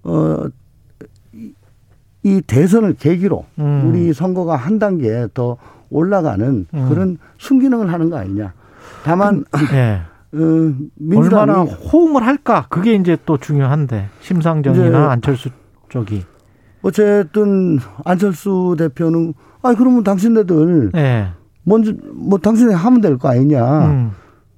[0.04, 0.48] 어
[2.24, 3.84] 이 대선을 계기로 음.
[3.88, 5.58] 우리 선거가 한 단계 더
[5.90, 6.90] 올라가는 음.
[6.90, 8.54] 그런 순기능을 하는 거 아니냐.
[9.04, 10.02] 다만 예.
[10.32, 10.38] 어,
[10.96, 12.68] 민주당이 얼마나 호응을 할까?
[12.70, 15.50] 그게 이제 또 중요한데 심상정이나 안철수
[15.88, 16.24] 쪽이.
[16.82, 21.28] 어쨌든 안철수 대표는 아 그러면 당신네들 예.
[21.64, 23.86] 먼저 뭐 당신이 하면 될 거 아니냐.
[23.88, 24.12] 음.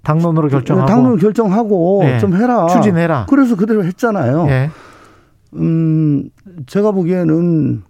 [0.04, 2.20] 당론으로 결정하고 당론 결정하고 예.
[2.20, 2.68] 좀 해라.
[2.68, 3.28] 추진해라.
[3.30, 4.47] 그래서 그대로 했잖아요.
[4.49, 4.70] 예.
[5.54, 6.30] 음,
[6.66, 7.84] 제가 보기에는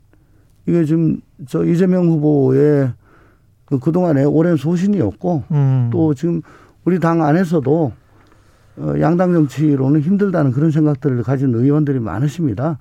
[0.68, 2.92] 이게 지금 저 이재명 후보의
[3.66, 5.90] 그 그동안의 오랜 소신이었고 음.
[5.92, 6.42] 또 지금
[6.84, 7.92] 우리 당 안에서도
[8.78, 12.78] 어, 양당 정치로는 힘들다는 그런 생각들을 가진 의원들이 많으십니다.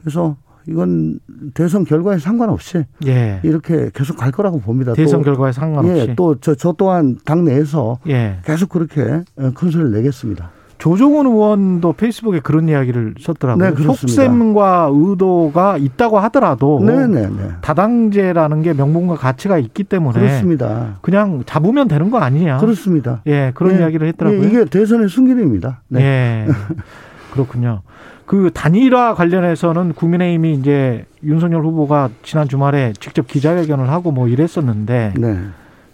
[0.00, 0.36] 그래서
[0.68, 1.18] 이건
[1.54, 3.40] 대선 결과에 상관없이 예.
[3.42, 4.94] 이렇게 계속 갈 거라고 봅니다.
[4.94, 6.10] 대선 또, 결과에 상관없이.
[6.10, 8.38] 예, 또저 저 또한 당 내에서 예.
[8.44, 10.50] 계속 그렇게 어, 큰 소리를 내겠습니다.
[10.78, 13.64] 조종훈 의원도 페이스북에 그런 이야기를 썼더라고요.
[13.64, 14.22] 네, 그렇습니다.
[14.22, 17.28] 속셈과 의도가 있다고 하더라도 네네네.
[17.62, 20.98] 다당제라는 게 명분과 가치가 있기 때문에 그렇습니다.
[21.00, 22.58] 그냥 잡으면 되는 거 아니냐.
[22.58, 23.22] 그렇습니다.
[23.26, 24.42] 예, 그런 예, 이야기를 했더라고요.
[24.42, 25.80] 예, 이게 대선의 순기능입니다.
[25.88, 26.46] 네.
[27.36, 27.46] 예.
[27.46, 27.82] 그렇군요.
[28.24, 35.38] 그 단일화 관련해서는 국민의힘이 이제 윤석열 후보가 지난 주말에 직접 기자회견을 하고 뭐 이랬었는데 네.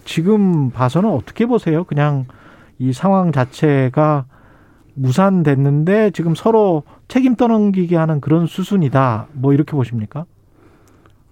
[0.04, 1.84] 지금 봐서는 어떻게 보세요?
[1.84, 2.24] 그냥
[2.78, 4.24] 이 상황 자체가
[4.94, 9.26] 무산됐는데 지금 서로 책임 떠넘기게 하는 그런 수순이다.
[9.32, 10.24] 뭐 이렇게 보십니까?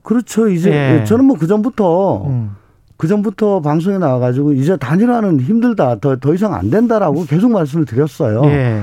[0.03, 0.49] 그렇죠.
[0.49, 1.05] 이제 예.
[1.05, 2.57] 저는 뭐 그 전부터 음.
[2.97, 6.01] 그 전부터 방송에 나와가지고 이제 단일화는 힘들다.
[6.01, 8.43] 더, 더 이상 안 된다라고 계속 말씀을 드렸어요.
[8.45, 8.83] 예.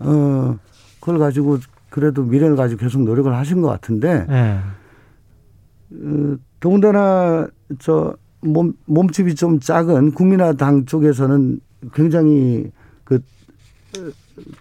[0.00, 0.56] 어,
[1.02, 1.58] 그걸 가지고
[1.90, 4.60] 그래도 미래를 가지고 계속 노력을 하신 것 같은데, 예.
[5.90, 7.48] 어, 더군다나
[7.80, 11.58] 저 몸, 몸집이 좀 작은 국민의당 쪽에서는
[11.92, 12.70] 굉장히
[13.02, 14.10] 그, 어,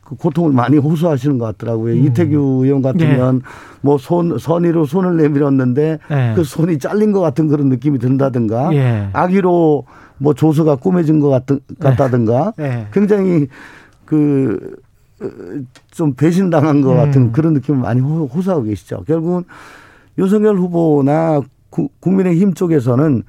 [0.04, 1.94] 그 고통을 많이 호소하시는 것 같더라고요.
[1.94, 2.06] 음.
[2.06, 3.44] 이태규 의원 같으면
[3.82, 6.34] 뭐 손, 선의로 손을 내밀었는데 예.
[6.36, 9.10] 그 손이 잘린 것 같은 그런 느낌이 든다든가 예.
[9.14, 9.86] 아기로
[10.18, 11.46] 뭐 조서가 꾸며진 것 같,
[11.80, 12.88] 같다든가 예.
[12.92, 13.48] 굉장히
[14.06, 14.76] 그
[15.92, 17.32] 좀 배신당한 것 같은 음.
[17.32, 19.04] 그런 느낌을 많이 호- 호소하고 계시죠.
[19.06, 19.44] 결국은
[20.18, 23.24] 윤석열 후보나 구- 국민의힘 쪽에서는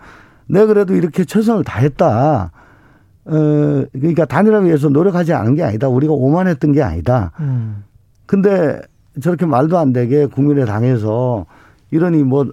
[0.46, 2.50] 내가 그래도 이렇게 최선을 다했다.
[3.24, 3.30] 어,
[3.92, 5.88] 그러니까 단일화 위해서 노력하지 않은 게 아니다.
[5.88, 7.32] 우리가 오만했던 게 아니다.
[7.40, 7.84] 음.
[8.26, 8.80] 근데
[9.20, 11.46] 저렇게 말도 안 되게 국민의 당에서
[11.90, 12.46] 이러니 뭐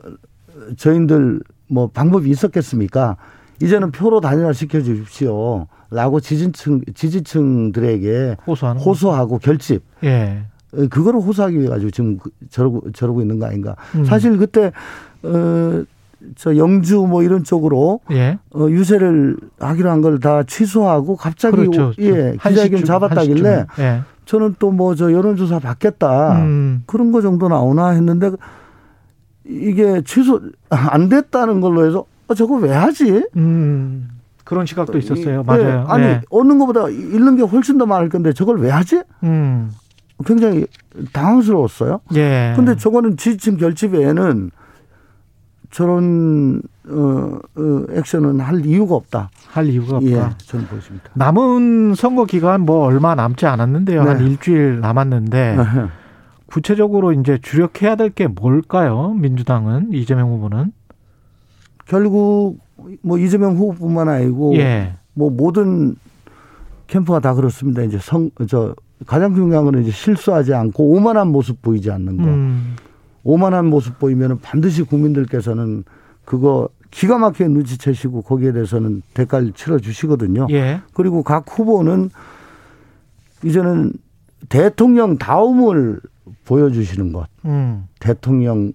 [0.77, 3.15] 저희들 뭐 방법이 있었겠습니까?
[3.61, 5.67] 이제는 표로 단일화 시켜 주십시오.
[5.91, 9.83] 라고 지지층, 지지층들에게 호소하는 호소하고 결집.
[10.03, 10.43] 예.
[10.73, 13.75] 어, 그거를 호소하기 위해 가지고 지금 그- 저러고, 저러고 있는 거 아닌가.
[13.95, 14.05] 음.
[14.05, 14.71] 사실 그때,
[15.23, 15.83] 어,
[16.35, 18.37] 저 영주 뭐 이런 쪽으로 예.
[18.53, 21.93] 어, 유세를 하기로 한 걸 다 취소하고 갑자기 그렇죠.
[21.99, 23.65] 예, 한 기자회견 잡았다길래.
[23.79, 24.01] 예.
[24.25, 26.39] 저는 또 뭐 저 여론조사 받겠다.
[26.43, 26.83] 음.
[26.85, 28.31] 그런 거 정도 나오나 했는데
[29.45, 33.25] 이게 취소 안 됐다는 걸로 해서 어, 저거 왜 하지?
[33.37, 34.09] 음.
[34.49, 35.41] 그런 시각도 있었어요.
[35.41, 35.63] 이- 맞아요.
[35.67, 36.21] 예, 아니 예.
[36.31, 39.03] 얻는 것보다 잃는 게 훨씬 더 많을 건데 저걸 왜 하지?
[39.23, 39.69] 음.
[40.25, 40.65] 굉장히
[41.13, 42.01] 당황스러웠어요.
[42.15, 42.53] 예.
[42.55, 44.49] 근데 저거는 지지층 결집에는
[45.69, 49.29] 저런 어, 어, 액션은 할 이유가 없다.
[49.51, 50.09] 할 이유가 없다.
[50.09, 51.11] 예, 저는 보십니다.
[51.13, 54.03] 남은 선거 기간 뭐 얼마 남지 않았는데요.
[54.03, 54.09] 네.
[54.09, 55.57] 한 일주일 남았는데
[56.47, 59.13] 구체적으로 이제 주력해야 될 게 뭘까요?
[59.13, 60.71] 민주당은 이재명 후보는
[61.89, 62.59] 결국
[63.01, 64.93] 뭐 이재명 후보뿐만 아니고 예.
[65.13, 65.95] 뭐 모든
[66.87, 67.81] 캠프가 다 그렇습니다.
[67.81, 68.75] 이제 성 저
[69.05, 72.23] 가장 중요한 거는 이제 실수하지 않고 오만한 모습 보이지 않는 거.
[72.25, 72.75] 음.
[73.23, 75.83] 오만한 모습 보이면 반드시 국민들께서는
[76.25, 80.47] 그거 기가 막히게 눈치채시고 거기에 대해서는 대가를 치러 주시거든요.
[80.51, 80.81] 예.
[80.93, 82.09] 그리고 각 후보는
[83.43, 83.93] 이제는
[84.49, 85.99] 대통령 다움을
[86.45, 87.27] 보여주시는 것.
[87.45, 87.87] 음.
[87.99, 88.71] 대통령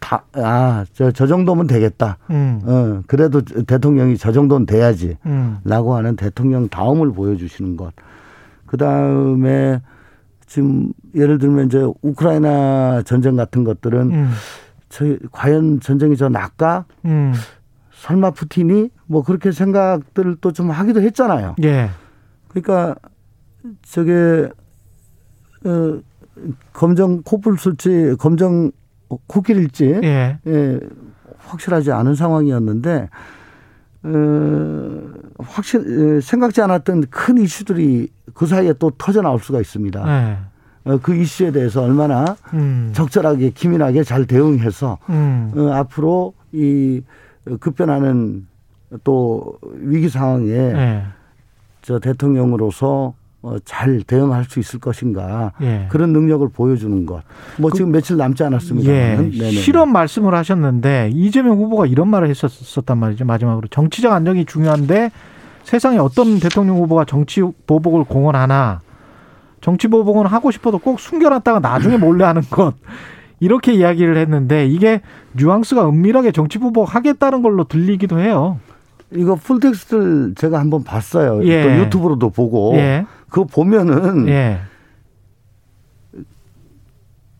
[0.00, 2.16] 다, 아, 저, 저 정도면 되겠다.
[2.30, 2.60] 음.
[2.64, 5.16] 어, 그래도 대통령이 저 정도는 돼야지.
[5.26, 5.58] 음.
[5.64, 7.92] 라고 하는 대통령 다움을 보여주시는 것.
[8.66, 9.80] 그 다음에
[10.46, 14.30] 지금 예를 들면 이제 우크라이나 전쟁 같은 것들은 음.
[14.88, 16.84] 저희 과연 전쟁이 저 낫까?
[17.04, 17.32] 음.
[17.92, 21.56] 설마 푸틴이 뭐 그렇게 생각들을 또 좀 하기도 했잖아요.
[21.62, 21.90] 예.
[22.48, 22.94] 그러니까
[23.82, 24.48] 저게
[25.64, 26.00] 어
[26.72, 28.70] 검정 코뿔 술지 검정
[29.26, 30.38] 코끼리일지 예.
[30.46, 30.80] 예,
[31.38, 33.08] 확실하지 않은 상황이었는데
[34.04, 35.00] 어,
[35.38, 40.04] 확실 에, 생각지 않았던 큰 이슈들이 그 사이에 또 터져 나올 수가 있습니다.
[40.06, 40.90] 예.
[40.90, 42.90] 어, 그 이슈에 대해서 얼마나 음.
[42.94, 45.52] 적절하게 기민하게 잘 대응해서 음.
[45.56, 47.02] 어, 앞으로 이
[47.60, 48.46] 급변하는
[49.02, 51.04] 또 위기 상황에 예.
[51.82, 53.14] 저 대통령으로서 어,
[53.64, 55.86] 잘 대응할 수 있을 것인가 예.
[55.90, 57.22] 그런 능력을 보여주는 것.
[57.58, 58.90] 뭐 지금 며칠 남지 않았습니다.
[58.90, 59.30] 예.
[59.50, 63.24] 실험 말씀을 하셨는데 이재명 후보가 이런 말을 했었단 말이죠.
[63.24, 65.10] 마지막으로 정치적 안정이 중요한데
[65.64, 68.80] 세상에 어떤 대통령 후보가 정치 보복을 공언하나
[69.60, 72.74] 정치 보복은 하고 싶어도 꼭 숨겨놨다가 나중에 몰래 하는 것
[73.40, 75.00] 이렇게 이야기를 했는데 이게
[75.32, 78.58] 뉘앙스가 은밀하게 정치 보복 하겠다는 걸로 들리기도 해요.
[79.10, 81.44] 이거 풀텍스트를 제가 한번 봤어요.
[81.46, 81.62] 예.
[81.62, 83.06] 또 유튜브로도 보고 예.
[83.34, 84.60] 그거 보면은 예.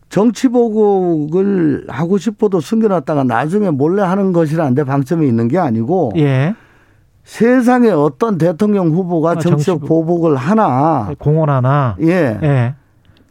[0.09, 6.53] 정치 보복을 하고 싶어도 숨겨놨다가 나중에 몰래 하는 것이라는데 방점이 있는 게 아니고 예.
[7.23, 12.75] 세상에 어떤 대통령 후보가 아, 정치적 정치 보복을 하나 공언 하나 예, 예.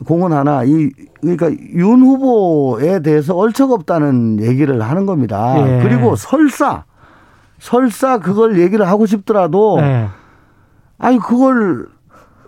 [0.06, 0.88] 공언 하나 이
[1.20, 5.54] 그러니까 윤 후보에 대해서 얼척 없다는 얘기를 하는 겁니다.
[5.58, 5.82] 예.
[5.82, 6.84] 그리고 설사
[7.58, 10.08] 설사 그걸 얘기를 하고 싶더라도 예.
[10.96, 11.92] 아니 그걸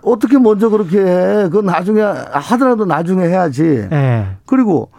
[0.07, 1.49] 어떻게 먼저 그렇게 해?
[1.49, 3.89] 그건 나중에 하더라도 나중에 해야지.
[3.91, 4.27] 예.
[4.47, 4.91] 그리고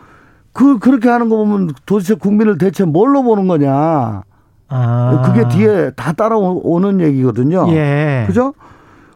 [0.52, 4.24] 그 그렇게 하는 거 보면 도대체 국민을 대체 뭘로 보는 거냐?
[4.68, 5.22] 아.
[5.26, 7.70] 그게 뒤에 다 따라오는 얘기거든요.
[7.70, 8.26] 예.
[8.28, 8.54] 그죠?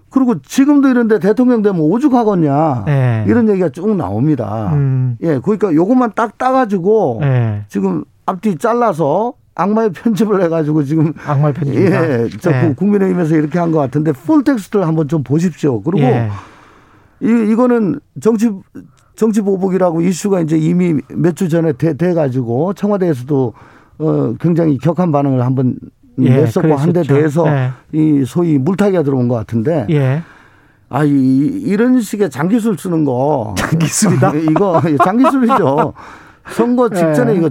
[0.10, 2.86] 그리고 지금도 이런데 대통령 되면 오죽하겠냐.
[2.88, 3.26] 예.
[3.28, 4.72] 이런 얘기가 쭉 나옵니다.
[4.74, 5.18] 음.
[5.22, 7.64] 예, 그러니까 요것만 딱 따가지고 예.
[7.68, 12.10] 지금 앞뒤 잘라서 악마의 편집을 해가지고 지금 악마의 편집이다.
[12.10, 12.74] 예, 저 예.
[12.76, 15.82] 국민의힘에서 이렇게 한 것 같은데 full text를 한번 좀 보십시오.
[15.82, 16.30] 그리고 예.
[17.22, 18.50] 이 이거는 정치
[19.16, 23.54] 정치 보복이라고 이슈가 이제 이미 몇 주 전에 돼, 돼 가지고 청와대에서도
[24.00, 25.76] 어 굉장히 격한 반응을 한번
[26.20, 27.14] 예, 냈었고 한데 그랬었죠.
[27.14, 27.72] 대해서 예.
[27.92, 30.24] 이 소위 물타기가 들어온 것 같은데 예.
[30.94, 33.56] 아, 이, 이런 식의 장기술 쓰는 거.
[33.58, 34.34] 장기술이다?
[34.52, 35.94] 이거 장기술이죠.
[36.54, 37.38] 선거 직전에 예.
[37.38, 37.50] 이거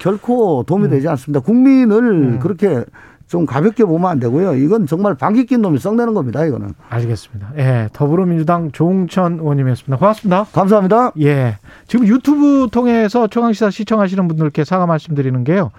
[0.00, 1.40] 결코 도움이 되지 않습니다.
[1.40, 2.38] 국민을 음.
[2.40, 2.84] 그렇게
[3.28, 4.54] 좀 가볍게 보면 안 되고요.
[4.54, 6.44] 이건 정말 방귀 낀 놈이 썩내는 겁니다.
[6.44, 6.74] 이거는.
[6.88, 7.52] 알겠습니다.
[7.58, 9.98] 예, 더불어민주당 조홍천 의원님이었습니다.
[9.98, 10.44] 고맙습니다.
[10.52, 11.12] 감사합니다.
[11.20, 15.70] 예, 지금 유튜브 통해서 최강시사 시청하시는 분들께 사과 말씀드리는 게요.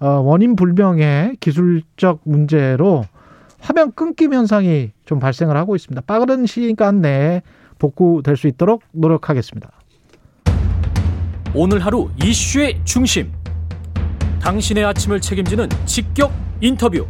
[0.00, 3.04] 어, 원인 불명의 기술적 문제로
[3.60, 6.00] 화면 끊김 현상이 좀 발생을 하고 있습니다.
[6.06, 7.42] 빠른 시간 내에
[7.78, 9.70] 복구될 수 있도록 노력하겠습니다.
[11.54, 13.43] 오늘 하루 이슈의 중심.
[14.44, 16.30] 당신의 아침을 책임지는 직격
[16.60, 17.06] 인터뷰.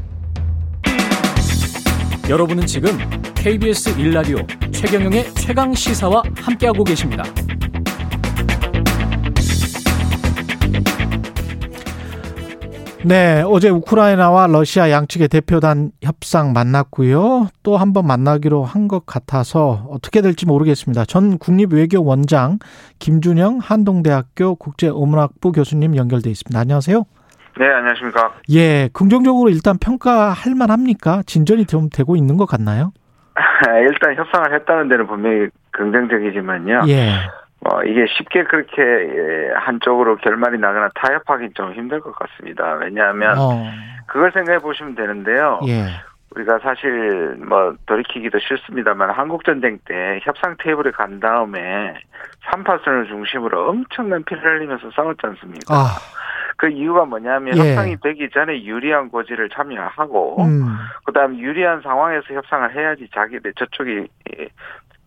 [2.31, 2.97] 여러분은 지금
[3.35, 4.39] KBS 일라디오
[4.71, 7.25] 최경영의 최강 시사와 함께하고 계십니다.
[13.05, 17.49] 네, 어제 우크라이나와 러시아 양측의 대표단 협상 만났고요.
[17.63, 21.05] 또 한 번 만나기로 한 것 같아서 어떻게 될지 모르겠습니다.
[21.05, 22.59] 전 국립외교원장
[23.01, 26.59] 김준영 한동대학교 국제어문학부 교수님 연결돼 있습니다.
[26.59, 27.05] 안녕하세요.
[27.59, 28.35] 네, 안녕하십니까.
[28.51, 31.23] 예, 긍정적으로 일단 평가할 만합니까?
[31.27, 32.93] 진전이 좀 되고 있는 것 같나요?
[33.89, 36.83] 일단 협상을 했다는 데는 분명히 긍정적이지만요.
[36.89, 37.11] 예.
[37.67, 42.75] 어, 이게 쉽게 그렇게 예, 한쪽으로 결말이 나거나 타협하기 좀 힘들 것 같습니다.
[42.75, 43.65] 왜냐하면 어,
[44.07, 45.61] 그걸 생각해 보시면 되는데요.
[45.67, 45.87] 예.
[46.35, 51.95] 우리가 사실 뭐 돌이키기도 싫습니다만 한국 전쟁 때 협상 테이블에 간 다음에
[52.47, 55.75] 3파선을 중심으로 엄청난 피를 흘리면서 싸웠지 않습니까?
[55.75, 55.87] 아,
[56.57, 57.71] 그 이유가 뭐냐면 예.
[57.71, 64.49] 협상이 되기 전에 유리한 고지를 참여하고 음, 그다음 유리한 상황에서 협상을 해야지 자기들 저쪽이 예,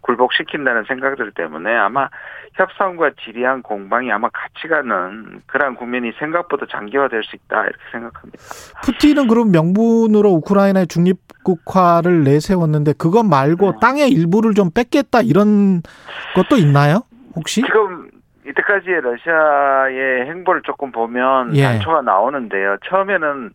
[0.07, 2.09] 굴복시킨다는 생각들 때문에 아마
[2.53, 8.37] 협상과 지리한 공방이 아마 같이 가는 그런 국면이 생각보다 장기화될 수 있다 이렇게 생각합니다.
[8.83, 13.77] 푸틴은 그럼 명분으로 우크라이나의 중립국화를 내세웠는데 그것 말고 네.
[13.81, 15.81] 땅의 일부를 좀 뺏겠다 이런
[16.35, 17.01] 것도 있나요?
[17.35, 17.61] 혹시?
[17.61, 18.09] 지금
[18.47, 21.63] 이때까지의 러시아의 행보를 조금 보면 예.
[21.63, 22.77] 단초가 나오는데요.
[22.85, 23.51] 처음에는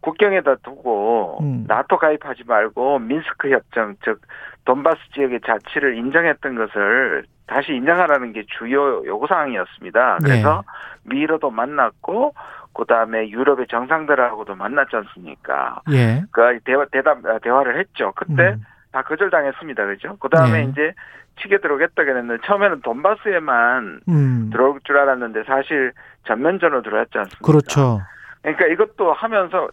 [0.00, 1.64] 국경에다 두고 음.
[1.66, 4.20] 나토 가입하지 말고 민스크 협정 즉
[4.64, 10.18] 돈바스 지역의 자치를 인정했던 것을 다시 인정하라는 게 주요 요구 사항이었습니다.
[10.22, 10.64] 그래서
[11.04, 11.16] 네.
[11.16, 12.34] 미로도 만났고
[12.72, 15.80] 그다음에 유럽의 정상들하고도 만났지 않습니까?
[15.92, 16.22] 예.
[16.30, 18.12] 그 대화 대답 대화를 했죠.
[18.16, 18.64] 그때 음.
[18.90, 19.86] 다 거절당했습니다.
[19.86, 20.16] 그죠?
[20.16, 20.70] 그다음에 네.
[20.70, 20.92] 이제
[21.40, 24.50] 치게 들어오겠다 그랬는데 처음에는 돈바스에만 음.
[24.50, 25.92] 들어올 줄 알았는데 사실
[26.26, 27.44] 전면전으로 들어왔지 않습니까?
[27.44, 28.00] 그렇죠.
[28.42, 29.68] 그러니까 이것도 하면서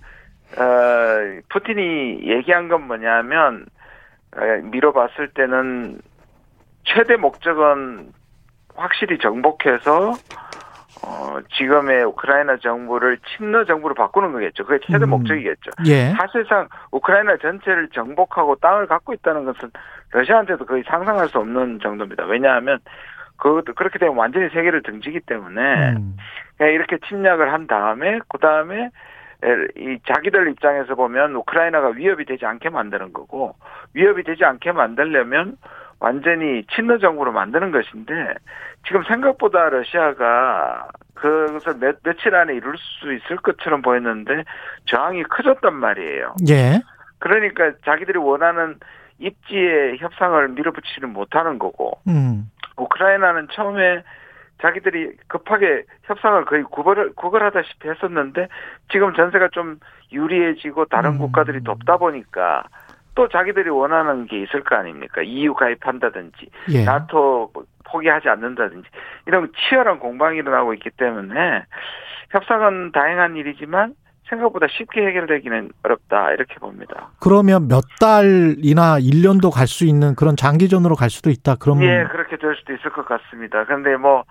[0.58, 3.66] 어, 푸틴이 얘기한 건 뭐냐면
[4.38, 6.00] 어, 미뤄봤을 때는
[6.84, 8.12] 최대 목적은
[8.76, 10.14] 확실히 정복해서
[11.04, 14.66] 어, 지금의 우크라이나 정부를 친러 정부로 바꾸는 거겠죠.
[14.66, 15.10] 그게 최대 음.
[15.12, 15.72] 목적이겠죠.
[15.88, 16.12] 예.
[16.12, 19.72] 사실상 우크라이나 전체를 정복하고 땅을 갖고 있다는 것은
[20.12, 22.26] 러시아한테도 거의 상상할 수 없는 정도입니다.
[22.26, 22.80] 왜냐하면
[23.38, 26.18] 그 그렇게 되면 완전히 세계를 등지기 때문에 음.
[26.58, 28.92] 그냥 이렇게 침략을 한 다음에 그 다음에
[29.76, 33.56] 이 자기들 입장에서 보면 우크라이나가 위협이 되지 않게 만드는 거고
[33.94, 35.58] 위협이 되지 않게 만들려면
[36.00, 38.14] 완전히 친러 정부로 만드는 것인데
[38.88, 44.44] 지금 생각보다 러시아가 그것을 몇, 며칠 안에 이룰 수 있을 것처럼 보였는데
[44.86, 46.36] 저항이 커졌단 말이에요.
[46.50, 46.82] 예.
[47.20, 48.78] 그러니까 자기들이 원하는
[49.20, 52.50] 입지의 협상을 밀어붙이는 못하는 거고 음.
[52.78, 54.04] 우크라이나는 처음에
[54.62, 58.48] 자기들이 급하게 협상을 거의 구걸, 구걸하다시피 했었는데
[58.92, 59.80] 지금 전세가 좀
[60.12, 61.18] 유리해지고 다른 음.
[61.18, 62.64] 국가들이 돕다 보니까
[63.16, 65.22] 또 자기들이 원하는 게 있을 거 아닙니까?
[65.22, 66.84] EU 가입한다든지 예.
[66.86, 67.52] 나토
[67.86, 68.88] 포기하지 않는다든지
[69.28, 71.66] 이런 치열한 공방이 일어나고 있기 때문에
[72.30, 73.96] 협상은 다행한 일이지만
[74.30, 77.10] 생각보다 쉽게 해결되기는 어렵다 이렇게 봅니다.
[77.20, 81.56] 그러면 몇 달이나 1년도 갈 수 있는 그런 장기전으로 갈 수도 있다.
[81.60, 83.66] 그러면 예, 그렇게 될 수도 있을 것 같습니다.
[83.66, 84.24] 그런데 뭐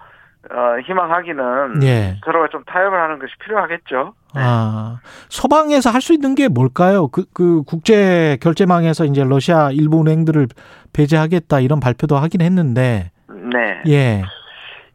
[0.48, 2.16] 어, 희망하기는 예.
[2.24, 4.14] 서로가 좀 타협을 하는 것이 필요하겠죠.
[4.34, 7.08] 아, 서방에서 할 수 있는 게 뭘까요?
[7.08, 10.48] 그, 그 국제 결제망에서 이제 러시아 일부 은행들을
[10.94, 13.82] 배제하겠다 이런 발표도 하긴 했는데, 네.
[13.86, 14.22] 예,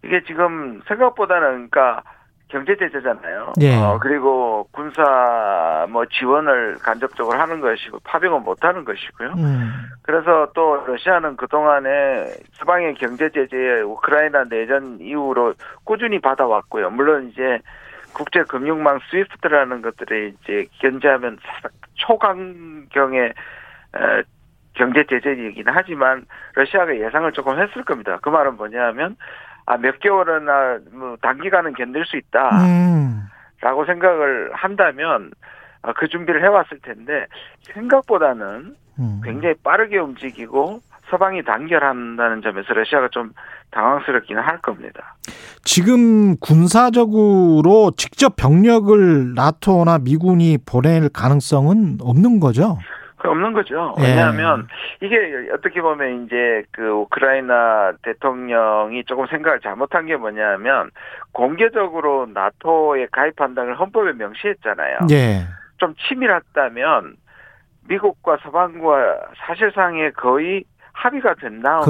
[0.03, 2.01] 이게 지금 생각보다는 그러니까
[2.47, 3.53] 경제 제재잖아요.
[3.61, 3.75] 예.
[3.75, 9.29] 어, 그리고 군사 뭐 지원을 간접적으로 하는 것이고 파병은 못 하는 것이고요.
[9.37, 9.71] 음,
[10.03, 16.91] 그래서 또 러시아는 그동안에 서방의 경제 제재에 우크라이나 내전 이후로 꾸준히 받아왔고요.
[16.91, 17.59] 물론 이제
[18.13, 21.37] 국제 금융망 스위프트라는 것들이 이제 견제하면
[21.95, 24.23] 초강경의 에,
[24.75, 28.19] 경제 제재이긴 하지만 러시아가 예상을 조금 했을 겁니다.
[28.21, 29.15] 그 말은 뭐냐면
[29.65, 35.31] 아 몇 개월이나 뭐 단기간은 견딜 수 있다라고 음, 생각을 한다면
[35.81, 37.25] 아, 그 준비를 해왔을 텐데
[37.73, 39.21] 생각보다는 음.
[39.23, 43.31] 굉장히 빠르게 움직이고 서방이 단결한다는 점에서 러시아가 좀
[43.71, 45.15] 당황스럽기는 할 겁니다.
[45.63, 52.77] 지금 군사적으로 직접 병력을 나토나 미군이 보낼 가능성은 없는 거죠?
[53.25, 53.95] 그 없는 거죠.
[53.99, 54.03] 예.
[54.03, 54.67] 왜냐하면
[55.01, 60.91] 이게 어떻게 보면 이제 그 우크라이나 대통령이 조금 생각을 잘못한 게 뭐냐면
[61.31, 64.99] 공개적으로 나토에 가입한다는 헌법에 명시했잖아요.
[65.11, 65.47] 예,
[65.77, 67.15] 좀 치밀했다면
[67.87, 70.63] 미국과 서방과 사실상의 거의
[70.93, 71.81] 합의가 된 다음에.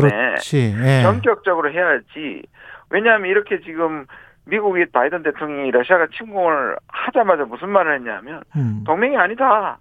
[0.84, 1.04] 예.
[1.04, 2.44] 전격적으로 해야지.
[2.90, 4.06] 왜냐하면 이렇게 지금
[4.46, 9.80] 미국의 바이든 대통령이 러시아가 침공을 하자마자 무슨 말을 했냐면 음, 동맹이 아니다.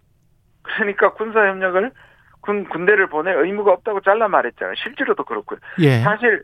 [0.65, 1.93] 그러니까 군사 협력을
[2.41, 4.75] 군 군대를 보낼 의무가 없다고 잘라 말했잖아요.
[4.77, 5.59] 실제로도 그렇고요.
[5.79, 6.43] 예, 사실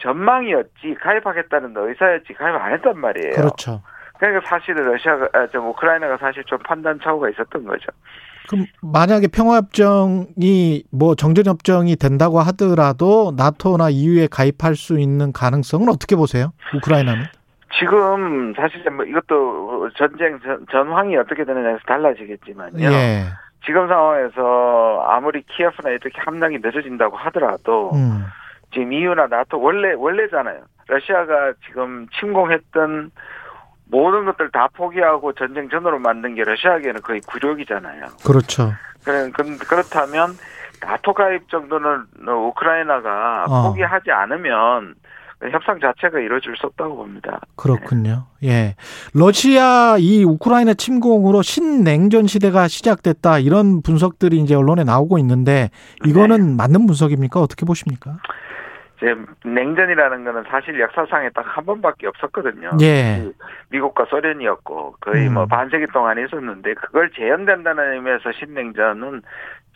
[0.00, 3.34] 전망이었지 가입하겠다는 의사였지 가입 안 했단 말이에요.
[3.34, 3.82] 그렇죠.
[4.18, 7.86] 그러니까 사실은 러시아가 아, 좀 우크라이나가 사실 좀 판단 착오가 있었던 거죠.
[8.48, 16.52] 그럼 만약에 평화협정이 뭐 정전협정이 된다고 하더라도 나토나 EU에 가입할 수 있는 가능성은 어떻게 보세요?
[16.74, 17.26] 우크라이나는?
[17.78, 22.90] 지금 사실 뭐 이것도 전쟁 전, 전황이 어떻게 되느냐에서 달라지겠지만요.
[22.90, 23.24] 예.
[23.64, 28.24] 지금 상황에서 아무리 키예프나 이렇게 함량이 늦어진다고 하더라도 음.
[28.72, 30.60] 지금 EU나 나토 원래 원래잖아요.
[30.86, 33.10] 러시아가 지금 침공했던
[33.90, 38.06] 모든 것들 다 포기하고 전쟁 전으로 만든 게 러시아에게는 거의 굴욕이잖아요.
[38.24, 38.72] 그렇죠.
[39.68, 40.36] 그렇다면
[40.80, 43.68] 나토 가입 정도는 우크라이나가 어.
[43.68, 44.94] 포기하지 않으면
[45.50, 47.40] 협상 자체가 이루어질 수 없다고 봅니다.
[47.56, 48.26] 그렇군요.
[48.40, 48.48] 네.
[48.48, 48.74] 예.
[49.14, 55.70] 러시아 이 우크라이나 침공으로 신냉전 시대가 시작됐다 이런 분석들이 이제 언론에 나오고 있는데
[56.04, 56.54] 이거는 네.
[56.56, 57.40] 맞는 분석입니까?
[57.40, 58.18] 어떻게 보십니까?
[58.96, 59.14] 이제
[59.44, 62.70] 냉전이라는 거는 사실 역사상에 딱 한 번밖에 없었거든요.
[62.80, 63.20] 예.
[63.20, 63.32] 그
[63.70, 65.34] 미국과 소련이었고 거의 뭐 음.
[65.34, 69.22] 뭐 반세기 동안 있었는데 그걸 재현된다는 의미에서 신냉전은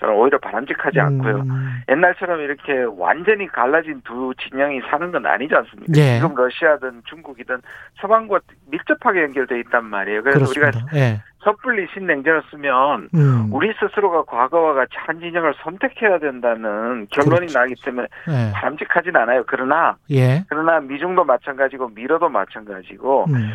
[0.03, 1.05] 저는 오히려 바람직하지 음.
[1.05, 1.44] 않고요.
[1.88, 5.92] 옛날처럼 이렇게 완전히 갈라진 두 진영이 사는 건 아니지 않습니까?
[5.96, 6.18] 예.
[6.18, 7.62] 지금 러시아든 중국이든
[8.00, 10.22] 서방과 밀접하게 연결돼 있단 말이에요.
[10.22, 10.78] 그래서 그렇습니다.
[10.90, 11.22] 우리가 예.
[11.44, 13.48] 섣불리 신냉전을 쓰면 음.
[13.53, 17.59] 우리 스스로가 과거와 같이 한 진영을 선택해야 된다는 결론이 그렇죠.
[17.59, 18.53] 나기 때문에 예.
[18.53, 19.44] 바람직하진 않아요.
[19.46, 20.44] 그러나 예.
[20.48, 23.50] 그러나 미중도 마찬가지고 미러도 마찬가지고 음.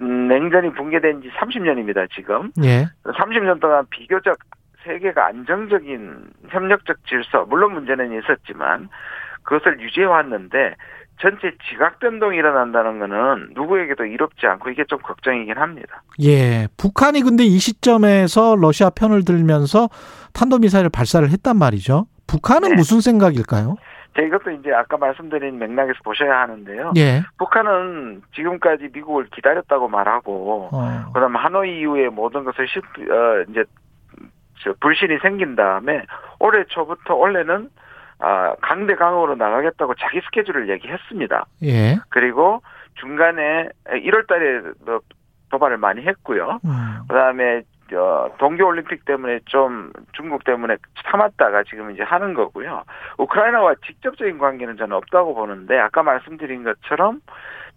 [0.00, 2.50] 음 냉전이 붕괴된 지 30년입니다, 지금.
[2.64, 2.86] 예.
[3.04, 4.38] 30년 동안 비교적
[4.84, 8.88] 세계가 안정적인 협력적 질서, 물론 문제는 있었지만
[9.42, 10.74] 그것을 유지해 왔는데
[11.20, 16.02] 전체 지각 변동이 일어난다는 거는 누구에게도 이롭지 않고 이게 좀 걱정이긴 합니다.
[16.22, 16.66] 예.
[16.78, 19.88] 북한이 근데 이 시점에서 러시아 편을 들면서
[20.32, 22.06] 탄도미사일을 발사를 했단 말이죠.
[22.26, 22.74] 북한은 네.
[22.76, 23.76] 무슨 생각일까요?
[24.16, 26.94] 제 이것도 이제 아까 말씀드린 맥락에서 보셔야 하는데요.
[26.96, 27.22] 예.
[27.38, 31.12] 북한은 지금까지 미국을 기다렸다고 말하고, 어.
[31.12, 33.64] 그다음 하노이 이후에 모든 것을 실, 어, 이제
[34.80, 36.04] 불신이 생긴 다음에
[36.38, 37.68] 올해 초부터 원래는
[38.18, 41.46] 아, 강대강으로 나가겠다고 자기 스케줄을 얘기했습니다.
[41.62, 41.96] 예.
[42.10, 42.62] 그리고
[42.96, 44.60] 중간에 1월 달에
[45.50, 46.60] 도발을 많이 했고요.
[46.64, 46.98] 음.
[47.08, 50.76] 그다음에 어, 동계 올림픽 때문에 좀 중국 때문에
[51.10, 52.84] 참았다가 지금 이제 하는 거고요.
[53.18, 57.20] 우크라이나와 직접적인 관계는 저는 없다고 보는데 아까 말씀드린 것처럼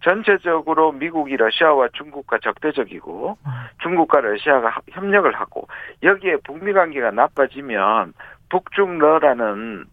[0.03, 3.37] 전체적으로 미국이 러시아와 중국과 적대적이고
[3.81, 5.67] 중국과 러시아가 협력을 하고
[6.03, 8.13] 여기에 북미 관계가 나빠지면
[8.49, 9.85] 북중러라는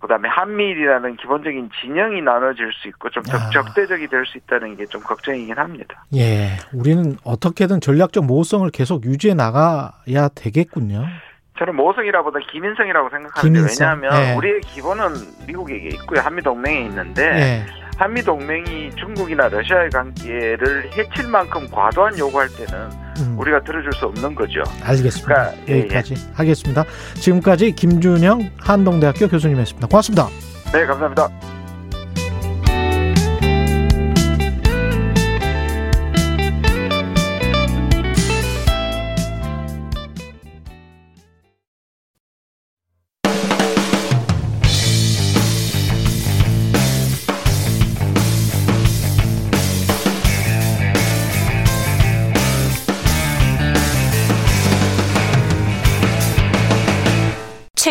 [0.00, 5.00] 그다음에 한미일이라는 기본적인 진영이 나눠질 수 있고 좀 적, 적대적이 될 수 있다는 게 좀
[5.02, 6.04] 걱정이긴 합니다.
[6.14, 11.06] 예, 우리는 어떻게든 전략적 모호성을 계속 유지해 나가야 되겠군요.
[11.58, 13.86] 저는 모성이라보다 기민성이라고 생각하는데 기민성.
[14.02, 14.34] 왜냐하면 예.
[14.36, 15.08] 우리의 기본은
[15.46, 17.83] 미국에게 있고요 한미 동맹에 있는데 예.
[17.96, 23.38] 한미 동맹이 중국이나 러시아의 관계를 해칠 만큼 과도한 요구할 때는 음.
[23.38, 24.62] 우리가 들어줄 수 없는 거죠.
[24.82, 25.34] 알겠습니다.
[25.34, 26.32] 그러니까, 예, 여기까지 예.
[26.34, 26.84] 하겠습니다.
[27.14, 29.86] 지금까지 김준영 한동대학교 교수님이었습니다.
[29.86, 30.28] 고맙습니다.
[30.72, 31.28] 네, 감사합니다.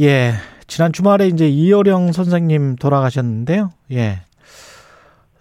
[0.00, 0.32] 예.
[0.66, 3.70] 지난 주말에 이제 이효령 선생님 돌아가셨는데요.
[3.92, 4.20] 예.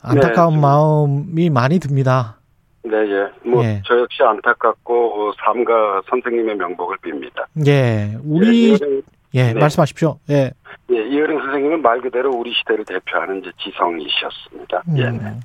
[0.01, 2.37] 안타까운 네, 마음이 많이 듭니다.
[2.83, 3.49] 네, 예.
[3.49, 3.81] 뭐, 예.
[3.85, 7.45] 저 역시 안타깝고, 어, 삼가 선생님의 명복을 빕니다.
[7.67, 8.15] 예.
[8.23, 9.01] 우리, 예, 이효령,
[9.33, 9.59] 예 네.
[9.59, 10.19] 말씀하십시오.
[10.29, 10.51] 예.
[10.91, 14.83] 예, 이효령 선생님은 말 그대로 우리 시대를 대표하는 이제 지성이셨습니다.
[14.89, 14.97] 음.
[14.99, 15.09] 예.
[15.09, 15.39] 네.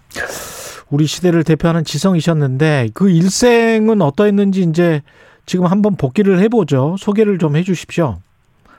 [0.91, 5.01] 우리 시대를 대표하는 지성이셨는데, 그 일생은 어떠했는지 이제
[5.47, 6.97] 지금 한번 복귀를 해보죠.
[6.99, 8.19] 소개를 좀 해주십시오.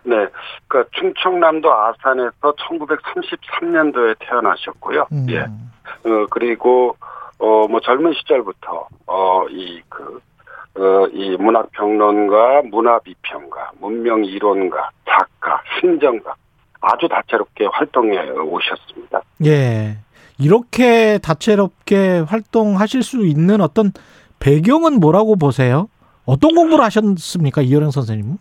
[0.04, 0.28] 네.
[0.68, 5.08] 그 충청남도 아산에서 1933년도에 태어나셨고요.
[5.12, 5.28] 음.
[5.30, 5.42] 예.
[5.42, 6.96] 어, 그리고,
[7.38, 10.22] 어, 뭐 젊은 시절부터, 어, 이, 그,
[10.76, 16.34] 어, 이 문학평론가, 문화비평가, 문명이론가, 작가, 행정가,
[16.82, 19.22] 아주 다채롭게 활동해 오셨습니다.
[19.46, 19.98] 예.
[20.40, 23.92] 이렇게 다채롭게 활동하실 수 있는 어떤
[24.40, 25.88] 배경은 뭐라고 보세요?
[26.26, 28.38] 어떤 공부를 하셨습니까, 이효령 선생님은?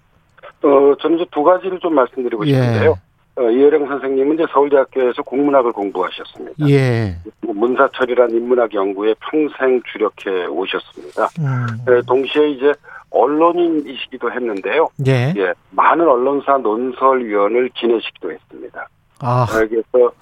[0.62, 2.52] 어, 저는 이제 두 가지를 좀 말씀드리고 예.
[2.52, 2.98] 싶은데요.
[3.36, 6.68] 어, 이혜령 선생님은 이제 서울대학교에서 공문학을 공부하셨습니다.
[6.68, 7.16] 예.
[7.40, 11.28] 뭐 문사철이란 인문학 연구에 평생 주력해 오셨습니다.
[11.38, 11.66] 음.
[11.86, 12.72] 네, 동시에 이제
[13.10, 14.88] 언론인이시기도 했는데요.
[15.06, 15.32] 예.
[15.36, 15.52] 예.
[15.70, 18.88] 많은 언론사 논설위원을 지내시기도 했습니다.
[19.20, 19.46] 아.
[19.48, 20.12] 그래서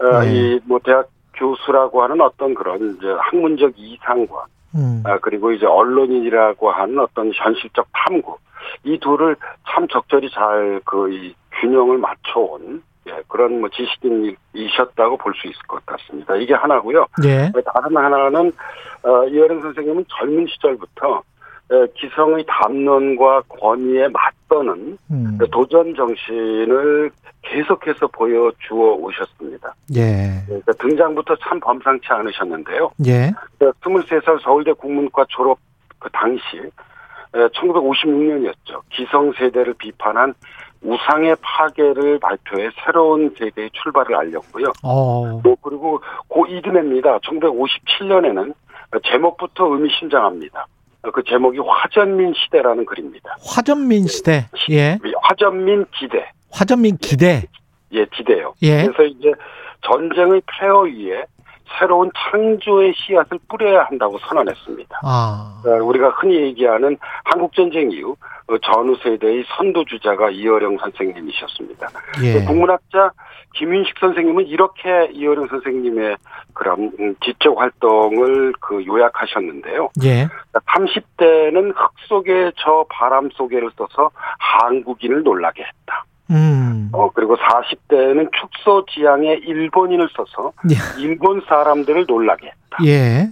[0.00, 0.58] 어, 예.
[0.66, 4.44] 이뭐 대학 교수라고 하는 어떤 그런 이제 학문적 이상과
[4.74, 5.02] 음.
[5.04, 8.36] 아, 그리고 이제 언론인이라고 하는 어떤 현실적 탐구
[8.84, 9.36] 이 둘을
[9.68, 16.36] 참 적절히 잘그이 균형을 맞춰온 예, 그런 뭐 지식인이셨다고 볼 수 있을 것 같습니다.
[16.36, 17.06] 이게 하나고요.
[17.24, 17.50] 예.
[17.74, 18.52] 다른 하나는
[19.02, 21.20] 어, 이어령 선생님은 젊은 시절부터 에,
[21.94, 25.38] 기성의 담론과 권위에 맞서는 음.
[25.50, 27.10] 도전 정신을
[27.42, 29.74] 계속해서 보여주어 오셨습니다.
[29.94, 30.42] 예.
[30.46, 32.90] 그러니까 등장부터 참 범상치 않으셨는데요.
[33.06, 33.30] 예.
[33.60, 35.58] 23살 서울대 국문과 졸업
[35.98, 36.42] 그 당시
[37.32, 38.80] 1956년이었죠.
[38.90, 40.34] 기성 세대를 비판한
[40.82, 44.66] 우상의 파괴를 발표해 새로운 세대의 출발을 알렸고요.
[44.84, 45.40] 어.
[45.42, 47.18] 또 그리고 고 이듬해입니다.
[47.18, 48.54] 1957년에는
[49.04, 50.66] 제목부터 의미심장합니다.
[51.12, 53.36] 그 제목이 화전민 시대라는 글입니다.
[53.44, 54.46] 화전민 시대.
[54.70, 54.98] 예.
[55.22, 56.30] 화전민 기대.
[56.50, 57.44] 화전민 기대.
[57.92, 58.54] 예, 기대요.
[58.62, 58.84] 예.
[58.86, 59.32] 그래서 이제
[59.82, 61.24] 전쟁의 폐허 위에
[61.78, 65.00] 새로운 창조의 씨앗을 뿌려야 한다고 선언했습니다.
[65.02, 65.62] 아.
[65.82, 68.16] 우리가 흔히 얘기하는 한국 전쟁 이후
[68.62, 71.88] 전후 세대의 선도주자가 이어령 선생님이셨습니다.
[72.22, 72.44] 예.
[72.44, 73.10] 국문학자
[73.54, 76.16] 김윤식 선생님은 이렇게 이어령 선생님의
[76.54, 76.92] 그런
[77.24, 79.90] 지적 활동을 그 요약하셨는데요.
[80.04, 80.28] 예.
[80.54, 86.04] 30대는 흙 속에 저 바람 속에를 써서 한국인을 놀라게 했다.
[86.30, 86.90] 음.
[86.92, 91.02] 어, 그리고 40대는 축소 지향에 일본인을 써서 예.
[91.02, 92.78] 일본 사람들을 놀라게 했다.
[92.84, 93.28] 예.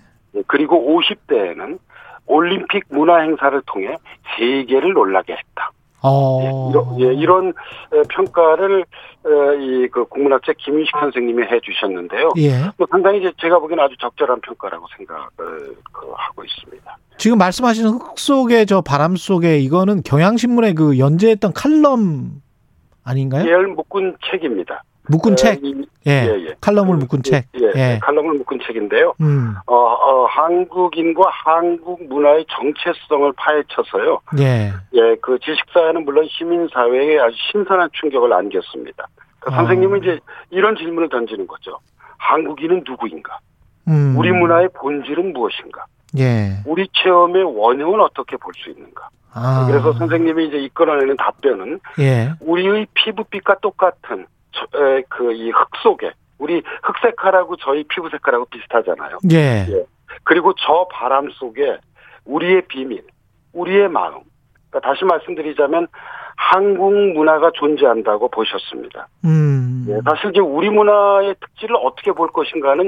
[0.47, 1.79] 그리고 50대에는
[2.27, 3.97] 올림픽 문화 행사를 통해
[4.37, 5.71] 세계를 놀라게 했다.
[6.03, 6.41] 어.
[6.43, 7.53] 예, 이런, 예, 이런
[8.09, 8.85] 평가를
[9.25, 12.31] 이그 국문학자 김윤식 선생님이 해주셨는데요.
[12.39, 12.71] 예.
[12.77, 15.29] 뭐 상당히 이제 제가 보기에는 아주 적절한 평가라고 생각을
[15.93, 16.97] 그 하고 있습니다.
[17.17, 22.43] 지금 말씀하시는 흙 속에 저 바람 속에 이거는 경향신문에 그 연재했던 칼럼
[23.07, 23.47] 아닌가요?
[23.47, 24.83] 예열 묶은 책입니다.
[25.09, 25.65] 묶은 에, 책.
[25.65, 26.11] 이, 예.
[26.27, 26.55] 예, 예.
[26.61, 27.47] 칼럼을 묶은 책.
[27.61, 27.99] 예, 예.
[28.03, 29.15] 칼럼을 묶은 책인데요.
[29.21, 29.55] 음.
[29.67, 34.19] 어, 어, 한국인과 한국 문화의 정체성을 파헤쳐서요.
[34.41, 34.73] 예.
[34.95, 39.07] 예, 그 지식사회는 물론 시민사회에 아주 신선한 충격을 안겼습니다.
[39.39, 39.57] 그 아.
[39.59, 40.19] 선생님은 이제
[40.51, 41.79] 이런 질문을 던지는 거죠.
[42.19, 43.39] 한국인은 누구인가?
[43.87, 44.17] 음.
[44.19, 45.85] 우리 문화의 본질은 무엇인가?
[46.19, 46.57] 예.
[46.67, 49.09] 우리 체험의 원형은 어떻게 볼 수 있는가?
[49.37, 49.67] 아.
[49.69, 52.33] 그래서 선생님이 이제 이끌어내는 답변은 예.
[52.41, 54.27] 우리의 피부빛과 똑같은
[55.09, 59.19] 그 이 흙 속에 우리 흑색하라고 저희 피부 색깔하고 비슷하잖아요.
[59.33, 59.67] 예.
[60.25, 61.79] 그리고 저 바람 속에
[62.25, 63.03] 우리의 비밀,
[63.53, 64.21] 우리의 마음.
[64.71, 65.87] 그러니까 다시 말씀드리자면
[66.37, 69.09] 한국 문화가 존재한다고 보셨습니다.
[69.25, 69.87] 음.
[69.89, 72.85] 예, 사실 이제 우리 문화의 특질을 어떻게 볼 것인가는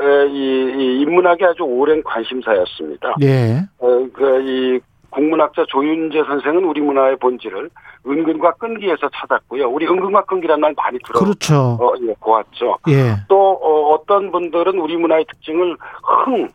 [0.00, 3.14] 에, 이, 이 인문학의 아주 오랜 관심사였습니다.
[3.22, 3.62] 예.
[3.78, 4.80] 어, 그, 이
[5.14, 7.70] 국문학자 조윤재 선생은 우리 문화의 본질을
[8.06, 9.68] 은근과 끈기에서 찾았고요.
[9.68, 11.78] 우리 은근과 끈기라는 말 많이 들어 그렇죠.
[11.80, 12.78] 어, 예, 보았죠.
[12.88, 13.16] 예.
[13.28, 16.48] 또 어, 떤 분들은 우리 문화의 특징을 흥,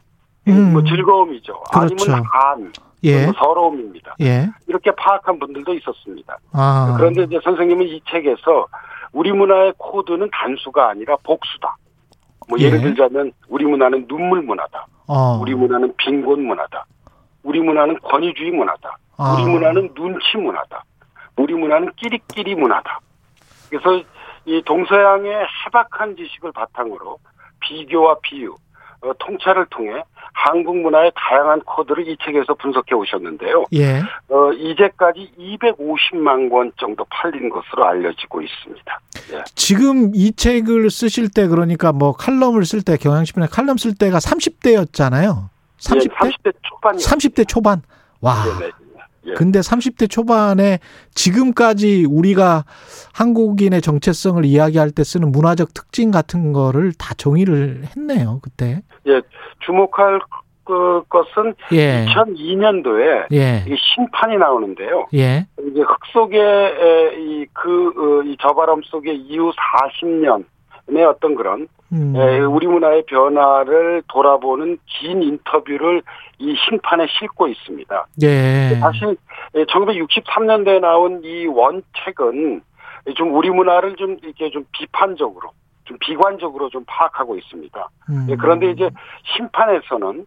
[0.48, 0.74] 음.
[0.74, 1.54] 뭐 즐거움이죠.
[1.72, 2.12] 그렇죠.
[2.12, 3.26] 아니면 한, 예.
[3.26, 4.16] 뭐 서러움입니다.
[4.22, 4.48] 예.
[4.68, 6.38] 이렇게 파악한 분들도 있었습니다.
[6.52, 6.96] 아.
[6.98, 8.68] 그런데 이제 선생님은 이 책에서
[9.14, 11.78] 우리 문화의 코드는 단수가 아니라 복수다.
[12.50, 12.84] 뭐 예를 예.
[12.84, 14.86] 들자면 우리 문화는 눈물 문화다.
[15.08, 15.40] 어.
[15.42, 16.86] 우리 문화는 빈곤 문화다.
[17.44, 18.98] 우리 문화는 권위주의 문화다.
[19.18, 19.34] 아.
[19.34, 20.84] 우리 문화는 눈치 문화다.
[21.36, 23.00] 우리 문화는 끼리끼리 문화다.
[23.70, 24.04] 그래서
[24.46, 25.32] 이 동서양의
[25.66, 27.18] 해박한 지식을 바탕으로
[27.60, 28.56] 비교와 비유,
[29.02, 33.66] 어, 통찰을 통해 한국 문화의 다양한 코드를 이 책에서 분석해 오셨는데요.
[33.74, 34.02] 예.
[34.30, 39.00] 어, 이제까지 250만 권 정도 팔린 것으로 알려지고 있습니다.
[39.34, 39.44] 예.
[39.56, 45.50] 지금 이 책을 쓰실 때 그러니까 뭐 칼럼을 쓸 때 경향신문에 칼럼 쓸 때가 30대였잖아요.
[45.80, 46.04] 30대?
[46.04, 47.00] 예, 30대 초반이요.
[47.00, 47.82] 30대 초반.
[48.22, 48.44] 와.
[48.44, 48.72] 네네.
[49.28, 49.34] 예.
[49.34, 50.80] 근데 30대 초반에
[51.14, 52.64] 지금까지 우리가
[53.14, 58.82] 한국인의 정체성을 이야기할 때 쓰는 문화적 특징 같은 거를 다 정의를 했네요, 그때.
[59.08, 59.22] 예,
[59.60, 60.20] 주목할
[60.64, 62.06] 그 것은 예.
[62.06, 63.66] 2002년도에 예.
[63.68, 65.08] 이 심판이 나오는데요.
[65.16, 65.48] 예.
[65.60, 66.38] 이제 흙 속에
[67.18, 70.46] 이그 이 저바람 속에 이후 40년
[70.98, 72.16] 의 어떤 그런 음.
[72.16, 76.02] 에, 우리 문화의 변화를 돌아보는 긴 인터뷰를
[76.38, 78.08] 이 심판에 싣고 있습니다.
[78.24, 78.78] 예.
[78.80, 79.18] 사실
[79.54, 82.62] 1963년도에 나온 이 원책은
[83.16, 85.52] 좀 우리 문화를 좀 이렇게 좀 비판적으로
[85.86, 87.90] 좀 비관적으로 좀 파악하고 있습니다.
[88.10, 88.28] 음.
[88.30, 88.90] 예, 그런데 이제
[89.36, 90.26] 심판에서는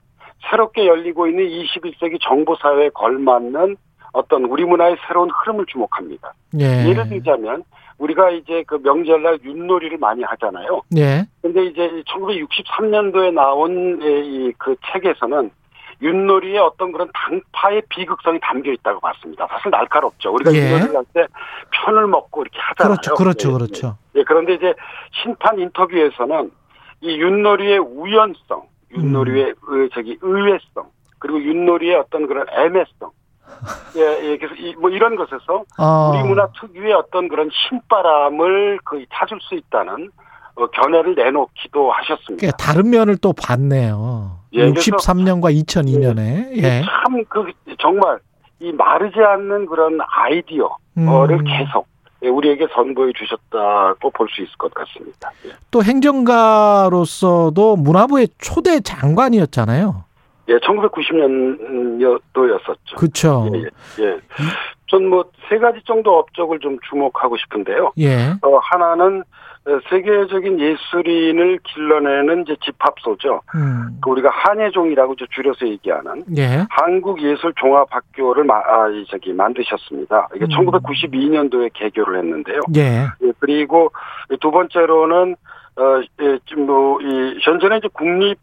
[0.50, 3.76] 새롭게 열리고 있는 21세기 정보 사회에 걸맞는
[4.12, 6.34] 어떤 우리 문화의 새로운 흐름을 주목합니다.
[6.58, 6.88] 예.
[6.88, 7.62] 예를 들자면
[8.02, 10.82] 우리가 이제 그 명절날 윷놀이를 많이 하잖아요.
[10.96, 11.24] 예.
[11.40, 15.50] 근데 이제 1963년도에 나온 이 그 책에서는
[16.02, 19.46] 윷놀이의 어떤 그런 당파의 비극성이 담겨 있다고 봤습니다.
[19.48, 20.32] 사실 날카롭죠.
[20.34, 20.58] 우리가 예.
[20.58, 21.26] 윷놀이를 할 때
[21.70, 22.96] 편을 먹고 이렇게 하잖아요.
[22.96, 23.14] 그렇죠.
[23.14, 23.48] 그렇죠.
[23.48, 23.96] 예, 그렇죠.
[24.16, 24.20] 예.
[24.20, 24.74] 예, 그런데 이제
[25.22, 26.50] 심판 인터뷰에서는
[27.02, 28.62] 이 윷놀이의 우연성,
[28.96, 33.10] 윷놀이의 의, 저기 의외성, 그리고 윷놀이의 어떤 그런 애매성
[33.96, 34.00] 예,
[34.30, 36.12] 예, 그래서 이, 뭐 이런 것에서 아.
[36.14, 40.10] 우리 문화 특유의 어떤 그런 신바람을 거의 찾을 수 있다는
[40.54, 42.50] 어, 견해를 내놓기도 하셨습니다.
[42.58, 44.38] 다른 면을 또 봤네요.
[44.52, 46.56] 예, 그래서- 63년과 2002년에.
[46.62, 46.82] 예.
[46.82, 47.44] 참 그
[47.80, 48.18] 정말
[48.60, 51.44] 이 마르지 않는 그런 아이디어를 음.
[51.44, 51.86] 계속
[52.22, 55.30] 예, 우리에게 선보여 주셨다고 볼 수 있을 것 같습니다.
[55.46, 55.50] 예.
[55.70, 60.04] 또 행정가로서도 문화부의 초대 장관이었잖아요.
[60.52, 62.96] 예, 1990년도였었죠.
[62.96, 63.50] 그렇죠.
[63.54, 63.58] 예,
[64.04, 64.18] 예.
[64.88, 67.92] 전 뭐 세 가지 정도 업적을 좀 주목하고 싶은데요.
[67.98, 68.30] 예.
[68.42, 69.22] 어, 하나는
[69.64, 73.42] 어, 세계적인 예술인을 길러내는 이제 집합소죠.
[73.54, 73.98] 음.
[74.02, 76.64] 그 우리가 한예종이라고 줄여서 얘기하는 예.
[76.70, 80.28] 한국예술종합학교를 마, 아, 이 저기 만드셨습니다.
[80.34, 80.48] 이게 음.
[80.48, 82.60] 1992년도에 개교를 했는데요.
[82.76, 83.06] 예.
[83.22, 83.92] 예, 그리고
[84.40, 85.36] 두 번째로는
[85.76, 88.34] 어, 예, 지금 뭐, 이, 현재는 이제 국립 예,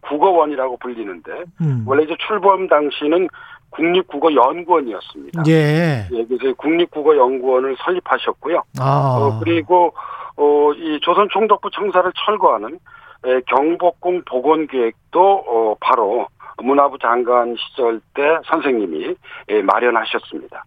[0.00, 1.84] 국어원이라고 불리는데, 음.
[1.86, 3.28] 원래 이제 출범 당시는
[3.70, 5.42] 국립국어연구원이었습니다.
[5.48, 6.06] 예.
[6.10, 8.62] 예, 그래서 국립국어연구원을 설립하셨고요.
[8.80, 9.16] 아.
[9.20, 9.92] 어, 그리고
[10.36, 12.78] 어, 이 조선 총독부 청사를 철거하는
[13.26, 16.26] 에, 경복궁 복원 계획도 어, 바로
[16.62, 19.14] 문화부 장관 시절 때 선생님이
[19.50, 20.64] 예, 마련하셨습니다.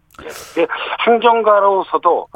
[0.58, 0.68] 예,
[1.06, 2.28] 행정가로서도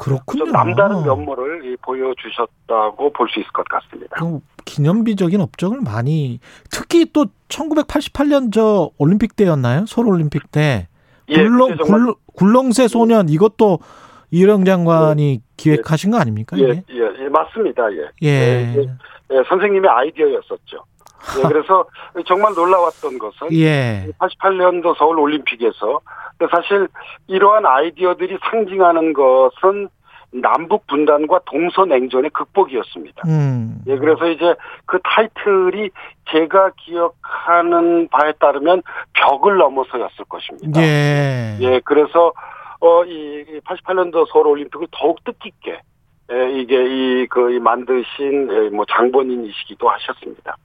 [0.52, 4.16] 남다른 면모를 이, 보여주셨다고 볼 수 있을 것 같습니다.
[4.18, 6.40] 그 기념비적인 업적을 많이
[6.70, 9.86] 특히 또 1988년 저 올림픽 때였나요?
[9.86, 10.88] 서울 올림픽 때
[11.30, 13.78] 예, 굴렁 굴, 굴렁쇠 소년 이것도
[14.30, 16.58] 이령 장관이 기획하신 거 아닙니까?
[16.58, 16.82] 예?
[16.90, 17.90] 예, 예, 맞습니다.
[17.92, 18.10] 예.
[18.22, 18.74] 예.
[18.76, 18.86] 예,
[19.30, 20.84] 예, 선생님의 아이디어였었죠.
[21.38, 21.86] 예, 그래서
[22.26, 24.08] 정말 놀라웠던 것은 예.
[24.18, 26.00] 88년도 서울 올림픽에서
[26.50, 26.88] 사실
[27.28, 29.88] 이러한 아이디어들이 상징하는 것은
[30.32, 33.22] 남북 분단과 동서 냉전의 극복이었습니다.
[33.26, 33.78] 음.
[33.86, 34.54] 예, 그래서 이제
[34.84, 35.90] 그 타이틀이
[36.30, 38.82] 제가 기억하는 바에 따르면
[39.14, 40.80] 벽을 넘어서였을 것입니다.
[40.82, 41.56] 예.
[41.60, 42.32] 예, 그래서
[42.80, 45.80] 어, 이 88년도 서울 올림픽을 더욱 뜻깊게
[46.32, 50.56] 예, 이게 이, 그, 이 만드신, 예, 뭐, 장본인이시기도 하셨습니다.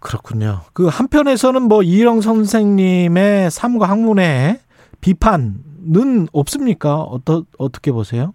[0.00, 0.62] 그렇군요.
[0.72, 4.58] 그 한편에서는 뭐 이령 선생님의 삶과 학문에
[5.00, 6.96] 비판은 없습니까?
[6.96, 8.34] 어떠, 어떻게 보세요?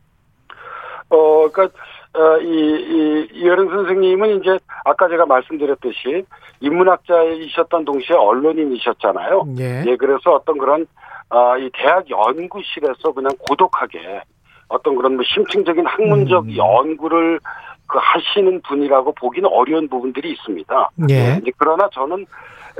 [1.09, 1.73] 어, 그니까,
[2.13, 6.25] 어, 이, 이, 이여름 선생님은 이제, 아까 제가 말씀드렸듯이,
[6.59, 9.45] 인문학자이셨던 동시에 언론인이셨잖아요.
[9.59, 9.83] 예.
[9.87, 10.85] 예, 그래서 어떤 그런,
[11.29, 14.21] 아, 이 대학 연구실에서 그냥 고독하게
[14.69, 16.55] 어떤 그런 뭐 심층적인 학문적 음.
[16.55, 17.39] 연구를
[17.87, 20.89] 그 하시는 분이라고 보기는 어려운 부분들이 있습니다.
[21.09, 21.37] 예.
[21.41, 22.25] 이제 그러나 저는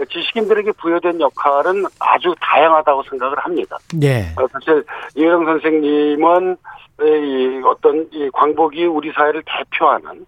[0.06, 3.78] 지식인들에게 부여된 역할은 아주 다양하다고 생각을 합니다.
[4.02, 4.34] 예.
[4.38, 4.84] 어, 사실
[5.16, 6.58] 이혜령 선생님은
[7.02, 10.26] 이 어떤 이 광복이 우리 사회를 대표하는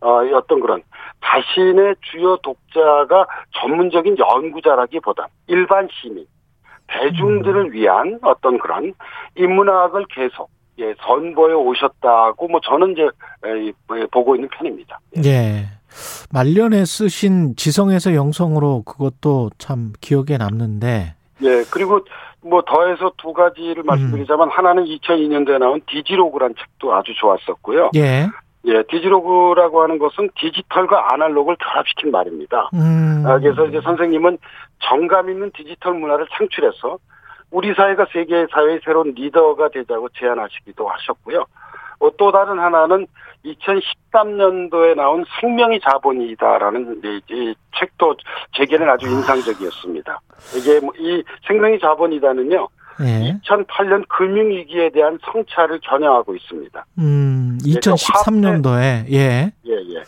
[0.00, 0.82] 어, 이 어떤 그런
[1.22, 3.26] 자신의 주요 독자가
[3.60, 6.26] 전문적인 연구자라기보다 일반 시민
[6.88, 8.94] 대중들을 위한 어떤 그런
[9.36, 13.08] 인문학을 계속 예, 선보여 오셨다고 뭐 저는 이제
[14.10, 14.98] 보고 있는 편입니다.
[15.24, 15.66] 예.
[16.32, 22.00] 말년에 쓰신 지성에서 영성으로 그것도 참 기억에 남는데 예, 그리고
[22.42, 27.90] 뭐 더해서 두 가지를 말씀드리자면 하나는 2002년도에 나온 디지로그란 책도 아주 좋았었고요.
[27.96, 28.28] 예.
[28.66, 32.68] 예, 디지로그라고 하는 것은 디지털과 아날로그를 결합시킨 말입니다.
[32.74, 33.24] 음.
[33.26, 34.38] 아, 그래서 이제 선생님은
[34.80, 36.98] 정감 있는 디지털 문화를 창출해서
[37.50, 41.44] 우리 사회가 세계 사회의 새로운 리더가 되자고 제안하시기도 하셨고요.
[42.00, 43.06] 어, 또 다른 하나는
[43.44, 48.16] 2013년도에 나온 생명이 자본이다라는 이, 이 책도
[48.56, 50.20] 제게는 아주 인상적이었습니다.
[50.56, 52.68] 이게 뭐이 생명이 자본이다는요.
[53.02, 53.38] 예.
[53.44, 56.84] 2008년 금융위기에 대한 성찰을 겨냥하고 있습니다.
[56.98, 59.52] 음, 예, 2013년도에 예.
[59.66, 60.02] 예, 예.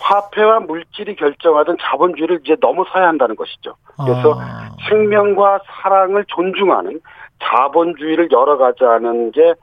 [0.00, 3.74] 화폐와 물질이 결정하던 자본주의를 이제 넘어서야 한다는 것이죠.
[4.02, 4.70] 그래서 아.
[4.88, 7.00] 생명과 사랑을 존중하는
[7.42, 9.54] 자본주의를 열어가자는 게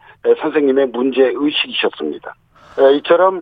[0.42, 2.34] 선생님의 문제 의식이셨습니다.
[2.82, 3.42] 예, 이처럼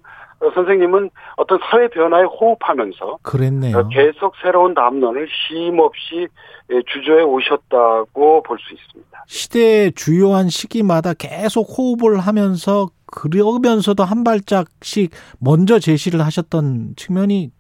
[0.54, 3.78] 선생님은 어떤 사회 변화에 호흡하면서 그랬네요.
[3.78, 6.28] 어, 계속 새로운 담론을 쉼없이
[6.72, 9.24] 예, 주저해 오셨다고 볼 수 있습니다.
[9.28, 17.52] 시대의 주요한 시기마다 계속 호흡을 하면서 그러면서도 한 발짝씩 먼저 제시를 하셨던 측면이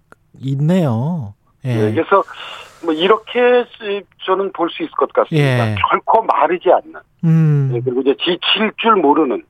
[0.41, 1.35] 있네요.
[1.65, 1.69] 예.
[1.69, 2.23] 예, 그래서
[2.83, 3.65] 뭐 이렇게
[4.25, 5.71] 저는 볼 수 있을 것 같습니다.
[5.71, 5.75] 예.
[5.89, 7.71] 결코 마르지 않는 음.
[7.75, 9.43] 예, 그리고 이제 지칠 줄 모르는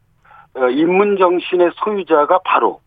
[0.56, 2.80] 어, 인문 정신의 소유자가 바로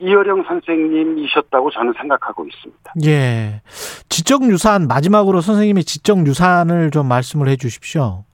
[0.00, 2.92] 이어령 선생님이셨다고 저는 생각하고 있습니다.
[3.06, 3.62] 예.
[4.08, 8.24] 지적 유산 마지막으로 선생님의 지적 유산을 좀 말씀을 해 주십시오.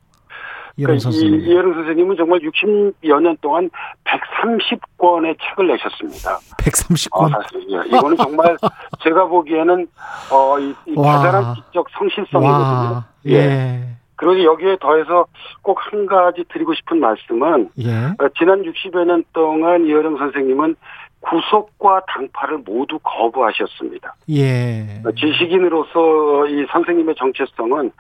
[0.77, 1.41] 이혜령 선생님.
[1.41, 3.71] 이혜령 선생님은 정말 60여 년 동안
[4.05, 6.39] 130권의 책을 내셨습니다.
[6.61, 7.35] 130권.
[7.35, 7.39] 아,
[7.71, 7.89] 예.
[7.97, 8.57] 이거는 정말
[9.03, 9.87] 제가 보기에는
[10.33, 12.45] 어, 이, 이 대단한 지적 성실성이거든요.
[12.45, 13.81] 와, 예.
[14.17, 15.27] 그러니 여기에 더해서
[15.63, 17.91] 꼭 한 가지 드리고 싶은 말씀은 예.
[18.19, 20.77] 어, 지난 60여 년 동안 이혜령 선생님은
[21.21, 24.15] 구속과 당파를 모두 거부하셨습니다.
[24.31, 25.01] 예.
[25.07, 27.91] 어, 지식인으로서 이 선생님의 정체성은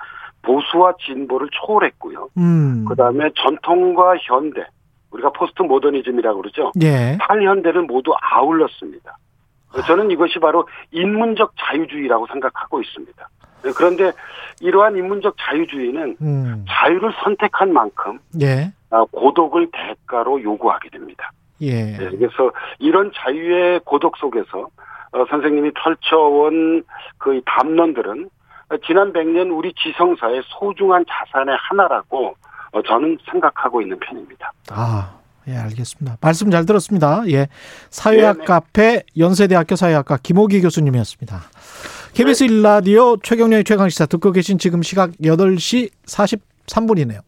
[0.44, 2.28] 보수와 진보를 초월했고요.
[2.38, 2.84] 음.
[2.88, 4.64] 그다음에 전통과 현대,
[5.10, 6.72] 우리가 포스트 모더니즘이라고 그러죠.
[6.82, 7.18] 예.
[7.20, 9.16] 탈현대를 모두 아울렀습니다.
[9.86, 13.28] 저는 이것이 바로 인문적 자유주의라고 생각하고 있습니다.
[13.64, 14.12] 네, 그런데
[14.60, 16.64] 이러한 인문적 자유주의는 음.
[16.68, 18.72] 자유를 선택한 만큼 예.
[18.90, 21.32] 아, 고독을 대가로 요구하게 됩니다.
[21.60, 21.96] 예.
[21.96, 24.68] 네, 그래서 이런 자유의 고독 속에서
[25.12, 26.84] 어, 선생님이 펼쳐온
[27.18, 28.28] 그 담론들은
[28.86, 32.34] 지난 100년 우리 지성사의 소중한 자산의 하나라고
[32.72, 34.52] 어, 저는 생각하고 있는 편입니다.
[34.70, 36.18] 아, 예, 알겠습니다.
[36.20, 37.22] 말씀 잘 들었습니다.
[37.28, 37.48] 예.
[37.90, 38.46] 사회학 네네.
[38.46, 41.40] 카페 연세대학교 사회학과 김호기 교수님이었습니다.
[42.14, 47.20] KBS 일 1라디오 최경련의 최강시사 듣고 계신 지금 시각 8시 43분이네요.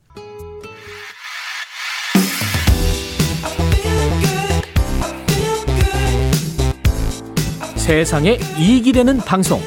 [7.77, 9.61] 세상에 이익이 되는 방송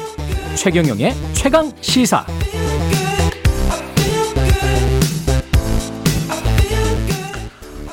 [0.56, 2.24] 최경영의 최강 시사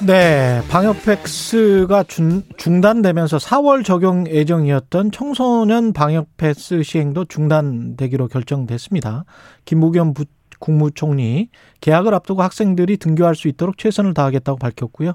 [0.05, 9.25] 네, 방역 패스가 중, 중단되면서 4월 적용 예정이었던 청소년 방역 패스 시행도 중단되기로 결정됐습니다.
[9.65, 10.25] 김부겸 부-
[10.59, 11.49] 국무총리
[11.81, 15.13] 개학을 앞두고 학생들이 등교할 수 있도록 최선을 다하겠다고 밝혔고요.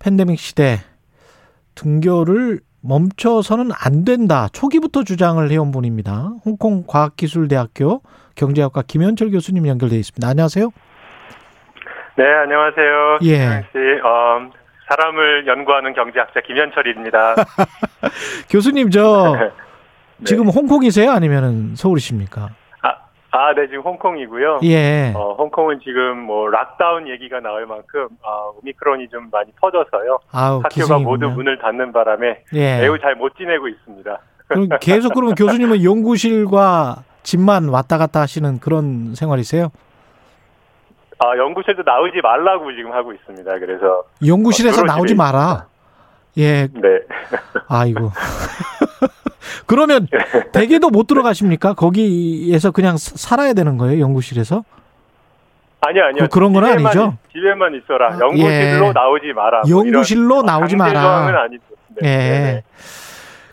[0.00, 0.80] 팬데믹 시대
[1.74, 4.48] 등교를 멈춰서는 안 된다.
[4.52, 6.32] 초기부터 주장을 해온 분입니다.
[6.44, 8.02] 홍콩 과학기술대학교
[8.34, 10.26] 경제학과 김현철 교수님 연결돼 있습니다.
[10.26, 10.70] 안녕하세요.
[12.16, 13.18] 네, 안녕하세요.
[13.24, 13.64] 예.
[13.72, 14.50] 씨, 어,
[14.88, 17.34] 사람을 연구하는 경제학자 김현철입니다.
[18.50, 19.36] 교수님 저
[20.18, 20.24] 네.
[20.24, 21.10] 지금 홍콩이세요?
[21.12, 22.50] 아니면은 서울이십니까?
[23.32, 24.60] 아, 아, 네, 지금 홍콩이고요.
[24.64, 25.12] 예.
[25.14, 30.18] 어, 홍콩은 지금 뭐 락다운 얘기가 나올 만큼 아, 오미크론이 좀 많이 퍼져서요.
[30.32, 31.04] 아우, 학교가 기승이군요.
[31.08, 32.80] 모두 문을 닫는 바람에 예.
[32.80, 34.18] 매우 잘 못 지내고 있습니다.
[34.48, 39.68] 그럼 계속 그러면 교수님은 연구실과 집만 왔다 갔다 하시는 그런 생활이세요?
[41.18, 43.58] 아, 연구실도 나오지 말라고 지금 하고 있습니다.
[43.58, 45.66] 그래서 연구실에서 어, 나오지 마라.
[46.38, 46.66] 예.
[46.72, 47.00] 네.
[47.68, 48.10] 아이고.
[49.66, 50.06] 그러면
[50.52, 51.74] 대개도 못 들어가십니까?
[51.74, 54.64] 거기에서 그냥 사- 살아야 되는 거예요, 연구실에서?
[55.82, 56.24] 아니요, 아니요.
[56.24, 57.18] 그- 건 집에만 아니죠?
[57.28, 58.18] 있- 집에만 있어라.
[58.20, 58.92] 연구실로 예.
[58.92, 59.62] 나오지 마라.
[59.68, 61.00] 뭐 연구실로 이런 나오지 마라.
[61.00, 61.62] 조항은 아니죠.
[62.02, 62.08] 네.
[62.08, 62.62] 예.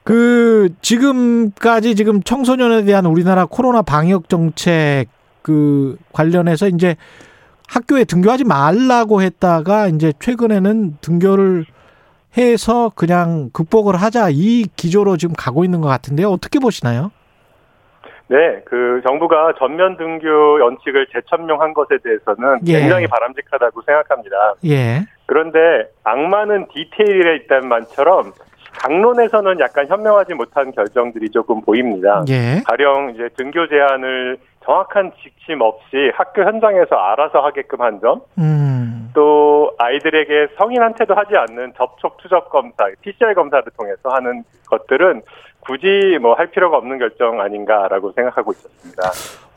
[0.04, 5.08] 그 지금까지 지금 청소년에 대한 우리나라 코로나 방역 정책
[5.42, 6.96] 그 관련해서 이제
[7.68, 11.66] 학교에 등교하지 말라고 했다가 이제 최근에는 등교를
[12.38, 16.30] 해서 그냥 극복을 하자 이 기조로 지금 가고 있는 것 같은데요.
[16.30, 17.12] 어떻게 보시나요?
[18.30, 22.82] 네, 그 정부가 전면 등교 연칙을 재천명한 것에 대해서는 예.
[22.82, 24.56] 굉장히 바람직하다고 생각합니다.
[24.66, 25.08] 예.
[25.26, 28.34] 그런데 악마는 디테일에 있다는 말처럼
[28.80, 32.24] 강론에서는 약간 현명하지 못한 결정들이 조금 보입니다.
[32.30, 32.62] 예.
[32.66, 38.97] 가령 이제 등교 제한을 정확한 지침 없이 학교 현장에서 알아서 하게끔 한 점, 음.
[39.18, 45.24] 또 아이들에게 성인한테도 하지 않는 접촉 추적 검사, PCR 검사를 통해서 하는 것들은
[45.62, 49.02] 굳이 뭐 할 필요가 없는 결정 아닌가라고 생각하고 있었습니다.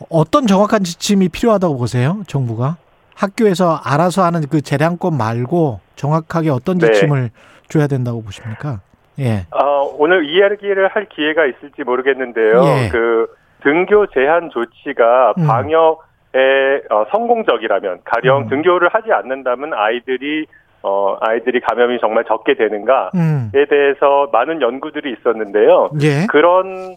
[0.09, 2.23] 어떤 정확한 지침이 필요하다고 보세요?
[2.27, 2.79] 정부가
[3.15, 6.91] 학교에서 알아서 하는 그 재량권 말고 정확하게 어떤 네.
[6.91, 7.29] 지침을
[7.69, 8.81] 줘야 된다고 보십니까?
[9.19, 9.45] 예.
[9.51, 12.65] 어, 오늘 이야기를 할 기회가 있을지 모르겠는데요.
[12.65, 12.89] 예.
[12.91, 13.27] 그
[13.63, 15.47] 등교 제한 조치가 음.
[15.47, 16.01] 방역
[16.33, 18.49] 에 어, 성공적이라면 가령 음.
[18.49, 20.47] 등교를 하지 않는다면 아이들이
[20.83, 23.51] 어, 아이들이 감염이 정말 적게 되는가에 음.
[23.53, 25.91] 대해서 많은 연구들이 있었는데요.
[26.03, 26.27] 예.
[26.31, 26.97] 그런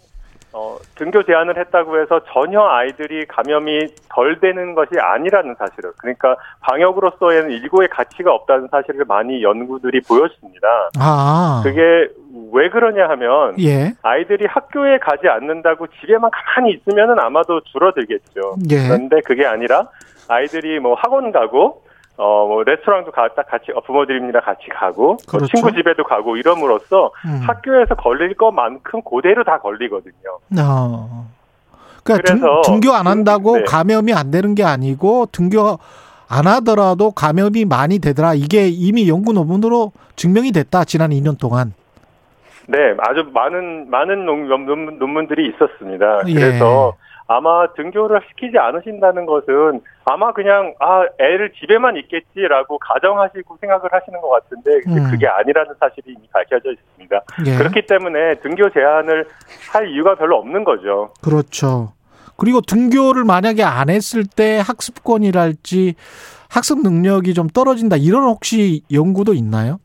[0.53, 7.49] 어, 등교 제한을 했다고 해서 전혀 아이들이 감염이 덜 되는 것이 아니라는 사실을 그러니까 방역으로서에는
[7.51, 10.67] 일고의 가치가 없다는 사실을 많이 연구들이 보였습니다.
[10.99, 11.61] 아.
[11.63, 12.07] 그게
[12.51, 13.93] 왜 그러냐 하면 예.
[14.03, 18.55] 아이들이 학교에 가지 않는다고 집에만 가만히 있으면은 아마도 줄어들겠죠.
[18.69, 18.87] 예.
[18.87, 19.89] 그런데 그게 아니라
[20.27, 21.83] 아이들이 뭐 학원 가고
[22.17, 24.41] 어, 뭐, 레스토랑도 가, 딱 같이, 어, 부모들입니다.
[24.41, 25.47] 같이 가고, 뭐 그렇죠.
[25.47, 27.41] 친구 집에도 가고, 이럼으로써 음.
[27.45, 30.37] 학교에서 걸릴 것만큼 그대로 다 걸리거든요.
[30.61, 31.27] 어.
[32.03, 33.63] 그러니까 등, 그래서 등 교 안 한다고 네.
[33.63, 35.79] 감염이 안 되는 게 아니고 등교
[36.29, 38.33] 안 하더라도 감염이 많이 되더라.
[38.35, 40.83] 이게 이미 연구 논문으로 증명이 됐다.
[40.83, 41.73] 지난 2년 동안.
[42.67, 46.21] 네, 아주 많은, 많은 논- 논문, 논문들이 있었습니다.
[46.27, 46.33] 예.
[46.33, 46.93] 그래서
[47.27, 54.29] 아마 등교를 시키지 않으신다는 것은 아마 그냥 아 애를 집에만 있겠지라고 가정하시고 생각을 하시는 것
[54.29, 55.09] 같은데 음.
[55.09, 57.21] 그게 아니라는 사실이 이미 밝혀져 있습니다.
[57.47, 57.57] 예.
[57.57, 59.25] 그렇기 때문에 등교 제한을
[59.71, 61.13] 할 이유가 별로 없는 거죠.
[61.23, 61.93] 그렇죠.
[62.35, 65.95] 그리고 등교를 만약에 안 했을 때 학습권이랄지
[66.49, 69.79] 학습 능력이 좀 떨어진다 이런 혹시 연구도 있나요?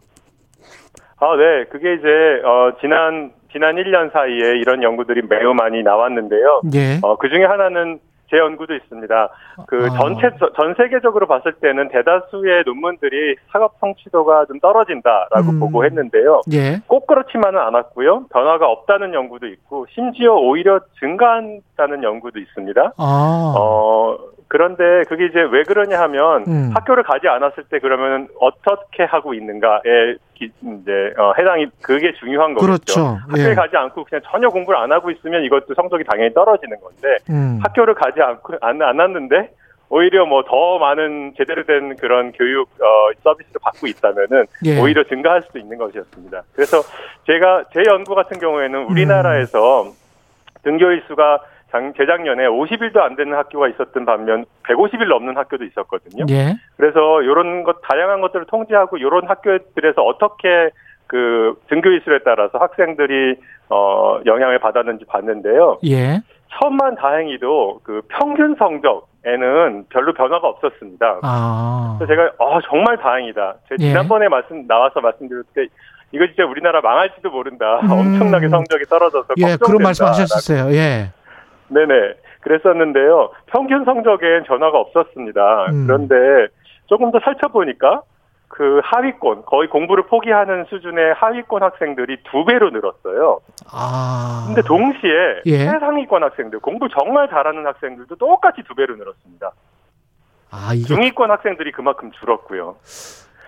[1.20, 1.64] 아, 네.
[1.70, 2.08] 그게 이제
[2.44, 6.62] 어 지난 지난 1년 사이에 이런 연구들이 매우 많이 나왔는데요.
[6.74, 6.98] 예.
[7.02, 7.98] 어, 그 중에 하나는
[8.30, 9.28] 제 연구도 있습니다.
[9.66, 9.98] 그 아.
[9.98, 15.60] 전체 전 세계적으로 봤을 때는 대다수의 논문들이 학업 성취도가 좀 떨어진다라고 음.
[15.60, 16.42] 보고했는데요.
[16.52, 16.80] 예.
[16.86, 18.26] 꼭 그렇지만은 않았고요.
[18.30, 22.92] 변화가 없다는 연구도 있고 심지어 오히려 증가한다는 연구도 있습니다.
[22.98, 23.54] 아.
[23.58, 24.18] 어
[24.50, 26.70] 그런데 그게 이제 왜 그러냐 하면 음.
[26.74, 29.80] 학교를 가지 않았을 때 그러면 어떻게 하고 있는가에
[30.34, 32.94] 기- 이제 어, 해당이 그게 중요한 거겠죠.
[32.94, 33.18] 그렇죠.
[33.28, 33.54] 학교에 예.
[33.54, 37.58] 가지 않고 그냥 전혀 공부를 안 하고 있으면 이것도 성적이 당연히 떨어지는 건데 음.
[37.62, 39.50] 학교를 가지 않고 안, 안 왔는데
[39.90, 44.80] 오히려 뭐 더 많은 제대로 된 그런 교육 어, 서비스를 받고 있다면은 예.
[44.80, 46.42] 오히려 증가할 수도 있는 것이었습니다.
[46.54, 46.78] 그래서
[47.26, 49.92] 제가 제 연구 같은 경우에는 우리나라에서 음.
[50.62, 51.40] 등교 일 수가
[51.70, 56.24] 장, 재작년에 50일도 안 되는 학교가 있었던 반면 150일 넘는 학교도 있었거든요.
[56.30, 56.56] 예.
[56.76, 60.70] 그래서 이런 것 다양한 것들을 통제하고 이런 학교들에서 어떻게
[61.06, 63.36] 그 등교 일수에 따라서 학생들이
[63.70, 65.78] 어 영향을 받았는지 봤는데요.
[65.86, 66.20] 예.
[66.58, 71.20] 천만 다행히도 그 평균 성적에는 별로 변화가 없었습니다.
[71.22, 71.96] 아.
[71.98, 73.54] 그래서 제가 어 정말 다행이다.
[73.68, 73.88] 제가 예.
[73.88, 75.66] 지난번에 말씀 나와서 말씀드렸을 때
[76.12, 77.80] 이거 진짜 우리나라 망할지도 모른다.
[77.82, 77.90] 음.
[77.90, 79.84] 엄청나게 성적이 떨어져서 예, 그런 걱정된다.
[79.84, 80.72] 말씀하셨었어요.
[80.74, 81.10] 예.
[81.68, 82.14] 네네.
[82.40, 83.30] 그랬었는데요.
[83.46, 85.66] 평균 성적엔 변화가 없었습니다.
[85.70, 85.86] 음.
[85.86, 86.14] 그런데
[86.86, 88.02] 조금 더 살펴보니까
[88.48, 93.40] 그 하위권, 거의 공부를 포기하는 수준의 하위권 학생들이 두 배로 늘었어요.
[93.70, 94.44] 아.
[94.46, 95.58] 근데 동시에 예.
[95.58, 99.52] 최상위권 학생들, 공부 정말 잘하는 학생들도 똑같이 두 배로 늘었습니다.
[100.50, 102.76] 아, 이게 중위권 학생들이 그만큼 줄었고요.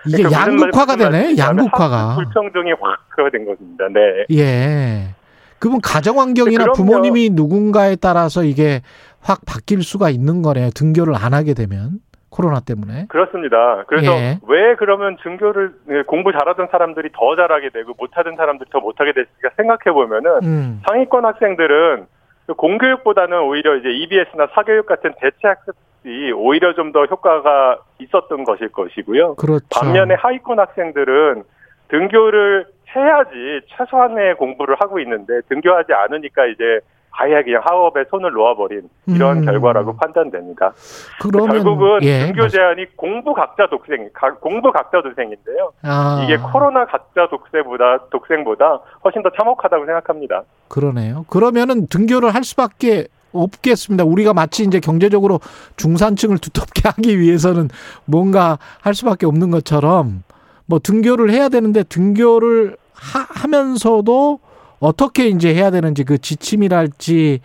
[0.07, 1.37] 이게 그러니까 양극화가 되네.
[1.37, 2.17] 양극화가.
[2.17, 3.87] 불평등이 확 그가 된 것입니다.
[3.89, 4.27] 네.
[4.33, 5.15] 예.
[5.59, 6.73] 그분 가정 환경이나 그럼요.
[6.77, 8.83] 부모님이 누군가에 따라서 이게
[9.21, 10.71] 확 바뀔 수가 있는 거네요.
[10.75, 12.01] 등교를 안 하게 되면
[12.41, 13.07] 코로나 때문에.
[13.09, 13.85] 그렇습니다.
[13.87, 14.39] 그래서 예.
[14.49, 19.51] 왜 그러면 등교를 예, 공부 잘하던 사람들이 더 잘하게 되고 못하던 사람들이 더 못하게 됐을까
[19.57, 20.83] 생각해 보면은 음.
[20.87, 22.07] 상위권 학생들은
[22.47, 28.71] 그 공교육보다는 오히려 이제 EBS나 사교육 같은 대체 학습이 오히려 좀 더 효과가 있었던 것일
[28.73, 29.37] 것이고요.
[29.37, 29.67] 그렇죠.
[29.71, 31.45] 반면에 하위권 학생들은
[31.89, 36.81] 등교를 해야지 최소한의 공부를 하고 있는데 등교하지 않으니까 이제
[37.13, 39.45] 아예 그냥 학업에 손을 놓아버린 이런 음.
[39.45, 40.73] 결과라고 판단됩니다.
[41.21, 42.27] 그러면 결국은 예.
[42.27, 45.73] 등교 제한이 공부 각자 독생, 가- 공부 각자 독생인데요.
[45.83, 46.23] 아.
[46.25, 50.43] 이게 코로나 각자 독생보다 독생보다 훨씬 더 참혹하다고 생각합니다.
[50.69, 51.25] 그러네요.
[51.29, 54.05] 그러면은 등교를 할 수밖에 없겠습니다.
[54.05, 55.41] 우리가 마치 이제 경제적으로
[55.77, 57.69] 중산층을 두텁게 하기 위해서는
[58.05, 60.23] 뭔가 할 수밖에 없는 것처럼
[60.67, 64.39] 뭐 등교를 해야 되는데 등교를 하, 하면서도
[64.85, 67.41] 어떻게 이제 해야 되는지 그 지침이랄지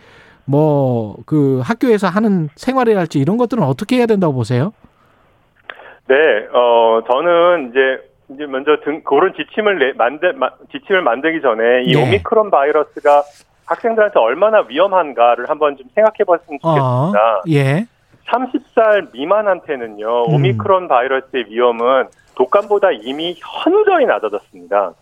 [0.46, 4.72] 뭐 그 학교에서 하는 생활이랄지 이런 것들은 어떻게 해야 된다고 보세요?
[6.08, 6.14] 네,
[6.52, 7.80] 어 저는 이제
[8.32, 12.02] 이제 먼저 등 그런 지침을 내, 만들 마- 지침을 만들기 전에 이 네.
[12.02, 13.22] 오미크론 바이러스가
[13.66, 17.42] 학생들한테 얼마나 위험한가를 한번 좀 생각해 봤으면 어, 좋겠습니다.
[17.50, 17.86] 예.
[18.28, 20.34] 30살 미만한테는요, 음.
[20.34, 22.06] 오미크론 바이러스의 위험은
[22.36, 24.92] 독감보다 이미 현저히 낮아졌습니다.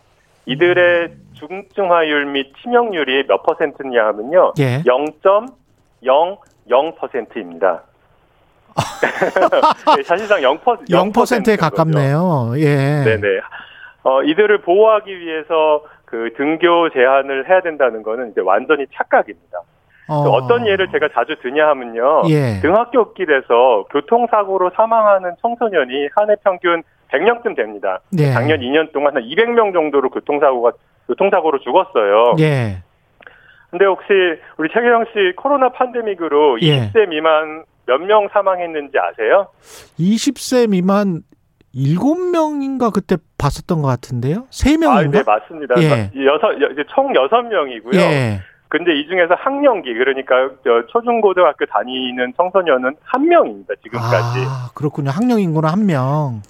[0.47, 4.83] 이들의 중증화율 및 치명률이 몇 퍼센트냐 하면요, 예.
[4.85, 7.83] 0.000%입니다.
[9.97, 12.55] 네, 사실상 0%, 0%에 가깝네요.
[12.59, 13.03] 예.
[13.05, 13.41] 네네.
[14.03, 19.59] 어, 이들을 보호하기 위해서 그 등교 제한을 해야 된다는 거는 이제 완전히 착각입니다.
[20.09, 20.23] 어.
[20.25, 22.23] 그 어떤 예를 제가 자주 드냐 하면요.
[22.29, 22.61] 예.
[22.61, 28.01] 등하굣길에서 교통사고로 사망하는 청소년이 한 해 평균 100명쯤 됩니다.
[28.19, 28.33] 예.
[28.33, 30.73] 작년 2년 동안 한 200명 정도로 교통사고가
[31.09, 32.35] 교통사고로 죽었어요.
[32.41, 32.83] 예.
[33.71, 34.07] 근데 혹시
[34.57, 36.91] 우리 최경영 씨 코로나 팬데믹으로 예.
[36.93, 39.49] 20대 미만 몇 명 사망했는지 아세요?
[39.99, 41.23] 20세 미만
[41.75, 44.47] 7명인가 그때 봤었던 것 같은데요?
[44.51, 44.89] 3명인가?
[44.89, 45.75] 아, 네, 맞습니다.
[45.83, 46.11] 예.
[46.25, 46.53] 여섯,
[46.95, 48.01] 총 여섯 명이고요.
[48.01, 48.41] 예.
[48.69, 54.39] 근데 이 중에서 학령기, 그러니까 저 초중고등학교 다니는 청소년은 한 명입니다, 지금까지.
[54.47, 55.11] 아, 그렇군요.
[55.11, 56.43] 학령 인구는 한 명.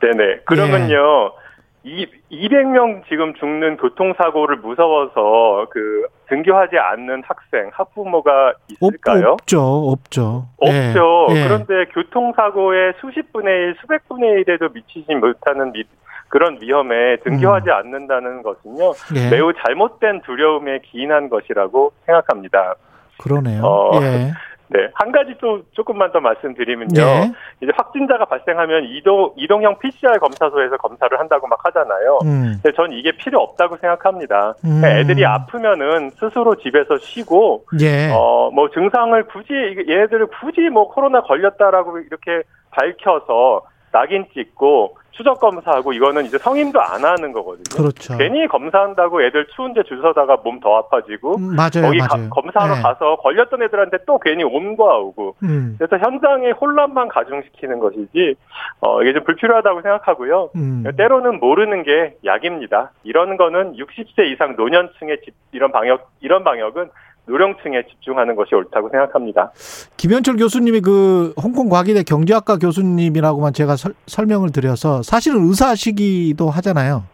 [0.00, 0.40] 네네.
[0.46, 1.32] 그러면요,
[1.82, 9.32] 이 200명 지금 죽는 교통사고를 무서워서 그 등교하지 않는 학생, 학부모가 있을까요?
[9.32, 9.60] 없 죠.
[9.90, 10.44] 없죠.
[10.58, 11.26] 없죠.
[11.30, 11.34] 예.
[11.36, 11.44] 예.
[11.48, 15.84] 그런데 교통사고의 수십 분의 일, 수백 분의 일에도 미치지 못하는 미-
[16.28, 19.30] 그런 위험에 등교하지 않는다는 것은요, 예.
[19.30, 22.74] 매우 잘못된 두려움에 기인한 것이라고 생각합니다.
[23.18, 23.62] 그러네요.
[23.64, 24.30] 어, 예.
[24.72, 27.00] 네, 한 가지 또 조금만 더 말씀드리면요.
[27.00, 27.32] 예.
[27.60, 32.18] 이제 확진자가 발생하면 이동 이동형 PCR 검사소에서 검사를 한다고 막 하잖아요.
[32.24, 32.60] 음.
[32.62, 34.54] 근데 전 이게 필요 없다고 생각합니다.
[34.64, 34.80] 음.
[34.80, 38.10] 그러니까 애들이 아프면은 스스로 집에서 쉬고 예.
[38.12, 39.52] 어 뭐 증상을 굳이
[39.88, 47.04] 얘네들을 굳이 뭐 코로나 걸렸다라고 이렇게 밝혀서 낙인 찍고 추적 검사하고 이거는 이제 성인도 안
[47.04, 47.64] 하는 거거든요.
[47.76, 48.16] 그렇죠.
[48.16, 52.08] 괜히 검사한다고 애들 추운데 줄 서다가 몸 더 아파지고 음, 맞아요, 거기 맞아요.
[52.08, 52.82] 가- 검사하러 네.
[52.82, 55.74] 가서 걸렸던 애들한테 또 괜히 옮겨오고 음.
[55.78, 58.34] 그래서 현장에 혼란만 가중시키는 것이지
[58.80, 60.50] 어 이게 좀 불필요하다고 생각하고요.
[60.56, 60.84] 음.
[60.96, 62.92] 때로는 모르는 게 약입니다.
[63.02, 66.88] 이런 거는 60세 이상 노년층의 집- 이런 방역 이런 방역은
[67.26, 69.52] 노령층에 집중하는 것이 옳다고 생각합니다.
[69.96, 77.04] 김현철 교수님이 그 홍콩 과기대 경제학과 교수님이라고만 제가 설, 설명을 드려서 사실은 의사시기도 하잖아요.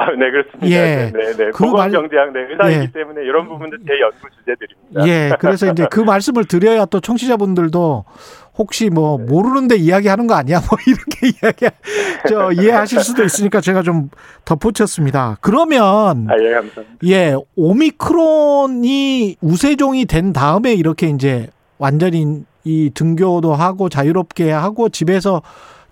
[0.00, 0.66] 아, 네 그렇습니다.
[0.68, 1.10] 예.
[1.10, 1.50] 네, 네, 네.
[1.52, 2.92] 그 말- 보건 경제학 네, 의사이기 예.
[2.92, 5.08] 때문에 이런 부분도 제 연구 주제들입니다.
[5.08, 8.04] 예, 그래서 이제 그 말씀을 드려야 또 청취자분들도
[8.56, 10.60] 혹시 뭐 모르는데 이야기하는 거 아니야?
[10.70, 11.66] 뭐 이렇게 이야기
[12.28, 14.08] 저 이해하실 수도 있으니까 제가 좀
[14.44, 15.38] 덧붙였습니다.
[15.40, 16.96] 그러면 아, 예, 감사합니다.
[17.06, 21.48] 예, 오미크론이 우세종이 된 다음에 이렇게 이제
[21.78, 25.42] 완전히 이 등교도 하고 자유롭게 하고 집에서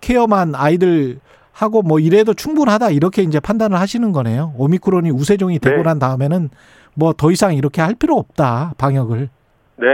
[0.00, 1.18] care만 아이들
[1.56, 4.52] 하고 뭐 이래도 충분하다 이렇게 이제 판단을 하시는 거네요.
[4.58, 5.82] 오미크론이 우세종이 되고 네.
[5.82, 6.50] 난 다음에는
[6.94, 9.28] 뭐 더 이상 이렇게 할 필요 없다 방역을.
[9.76, 9.86] 네.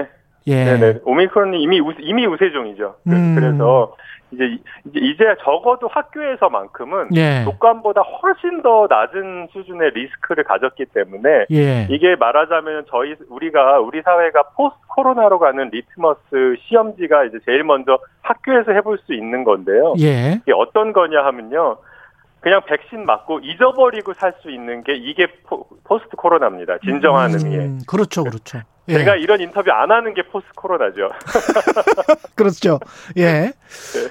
[0.48, 0.64] 예.
[0.64, 0.98] 네, 네.
[1.04, 2.96] 오미크론이 이미 우, 이미 우세종이죠.
[3.04, 3.34] 그- 음.
[3.36, 3.94] 그래서
[4.32, 4.58] 이제
[4.94, 7.44] 이제 적어도 학교에서만큼은 예.
[7.44, 11.86] 독감보다 훨씬 더 낮은 수준의 리스크를 가졌기 때문에 예.
[11.90, 18.72] 이게 말하자면 저희 우리가 우리 사회가 포스트 코로나로 가는 리트머스 시험지가 이제 제일 먼저 학교에서
[18.72, 19.94] 해볼 수 있는 건데요.
[20.00, 20.40] 예.
[20.42, 21.76] 이게 어떤 거냐 하면요.
[22.42, 25.66] 그냥 백신 맞고 잊어버리고 살 수 있는 게 이게 포,
[26.02, 26.78] 스트 코로나입니다.
[26.84, 27.32] 진정한.
[27.34, 28.60] 음, 그렇죠, 그렇죠.
[28.88, 28.94] 예.
[28.94, 31.10] 제가 이런 인터뷰 안 하는 게 포스트 코로나죠.
[32.34, 32.80] 그렇죠.
[33.16, 33.52] 예.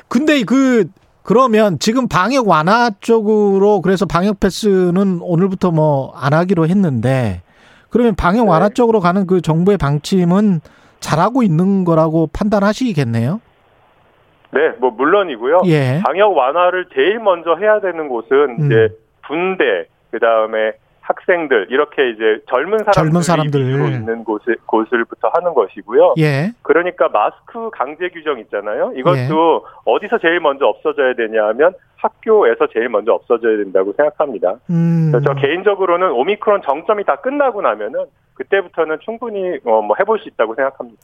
[0.07, 0.85] 근데 그
[1.23, 7.41] 그러면 지금 방역 완화 쪽으로 그래서 방역 패스는 오늘부터 뭐 안 하기로 했는데
[7.89, 10.61] 그러면 방역 완화 쪽으로 가는 그 정부의 방침은
[11.01, 13.41] 잘하고 있는 거라고 판단하시겠네요.
[14.53, 15.61] 네, 뭐 물론이고요.
[15.67, 16.01] 예.
[16.05, 18.65] 방역 완화를 제일 먼저 해야 되는 곳은 음.
[18.65, 18.89] 이제
[19.27, 20.73] 군대, 그 다음에
[21.11, 23.91] 학생들 이렇게 이제 젊은 사람들이 젊은 사람들.
[23.93, 26.15] 있는 곳을 곳을부터 하는 것이고요.
[26.19, 26.51] 예.
[26.61, 28.93] 그러니까 마스크 강제 규정 있잖아요.
[28.95, 34.55] 이것도 어디서 제일 먼저 없어져야 되냐 하면 학교에서 제일 먼저 없어져야 된다고 생각합니다.
[34.69, 35.11] 음.
[35.23, 40.97] 저 개인적으로는 오미크론 정점이 다 끝나고 나면은 그때부터는 충분히 어, 뭐 해볼 수 있다고 생각합니다.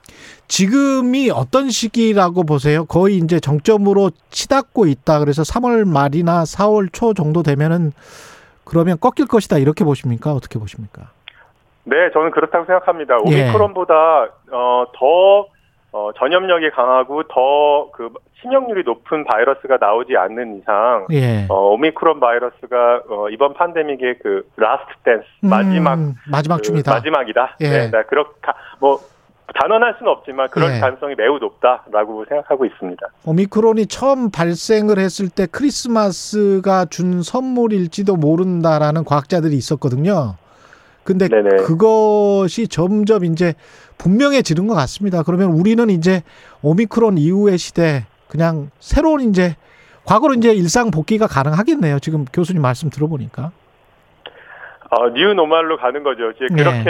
[0.48, 2.86] 지금이 어떤 시기라고 보세요?
[2.86, 5.20] 거의 이제 정점으로 치닫고 있다.
[5.20, 7.92] 그래서 3월 말이나 4월 초 정도 되면은
[8.68, 9.58] 그러면 꺾일 것이다.
[9.58, 10.34] 이렇게 보십니까?
[10.34, 11.12] 어떻게 보십니까?
[11.84, 13.18] 네, 저는 그렇다고 생각합니다.
[13.30, 13.44] 예.
[13.46, 13.94] 오미크론보다
[14.52, 15.48] 어, 더
[15.94, 18.10] 어, 전염력이 강하고 더 그
[18.42, 21.48] 치명률이 높은 바이러스가 나오지 않는 이상 예.
[21.50, 26.92] 어, 오미크론 바이러스가 어, 이번 팬데믹의 그 last dance 마지막 음, 마지막 그 춤이다.
[26.94, 27.56] 마지막이다.
[27.62, 27.70] 예.
[27.70, 28.26] 네, 네, 그렇
[28.80, 29.00] 뭐
[29.56, 30.80] 단언할 수는 없지만 그럴 예.
[30.80, 33.08] 가능성이 매우 높다라고 생각하고 있습니다.
[33.26, 40.36] 오미크론이 처음 발생을 했을 때 크리스마스가 준 선물일지도 모른다라는 과학자들이 있었거든요.
[41.04, 41.64] 근데 네네.
[41.64, 43.56] 그것이 점점 이제
[43.98, 45.24] 분명해지는 것 같습니다.
[45.24, 46.22] 그러면 우리는 이제
[46.62, 49.56] 오미크론 이후의 시대 그냥 새로운 이제
[50.04, 52.00] 과거로 이제 일상 복귀가 가능하겠네요.
[52.00, 53.52] 지금 교수님 말씀 들어보니까.
[54.90, 56.32] 어, new normal로 가는 거죠.
[56.32, 56.64] 이제 네.
[56.64, 56.90] 그렇게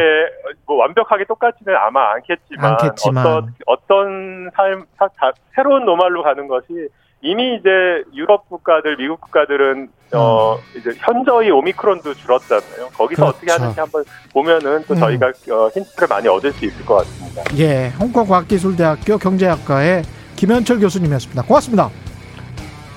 [0.65, 3.26] 뭐 완벽하게 똑같지는 아마 않겠지만, 않겠지만.
[3.26, 6.88] 어떤 어떤 삶 사- 다- 새로운 normal로 가는 것이
[7.22, 7.69] 이미 이제
[8.14, 12.90] 유럽 국가들, 미국 국가들은 어 이제 현저히 오미크론도 줄었잖아요.
[12.95, 13.26] 거기서 음.
[13.26, 13.26] 그렇죠.
[13.38, 14.99] 어떻게 하는지 한번 보면은 또 음.
[14.99, 17.41] 저희가 어, 힌트를 많이 얻을 수 있을 것 같습니다.
[17.57, 20.03] 예, 홍콩 과학기술대학교 경제학과의
[20.36, 21.41] 김현철 교수님이었습니다.
[21.44, 21.90] 고맙습니다.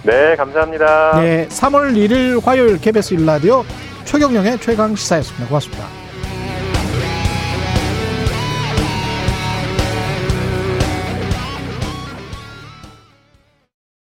[0.03, 1.21] 네, 감사합니다.
[1.21, 3.63] 네, 3월 1일 화요일 KBS 일라디오
[4.11, 5.47] 최경령의 최강 시사였습니다.
[5.47, 6.00] 고맙습니다.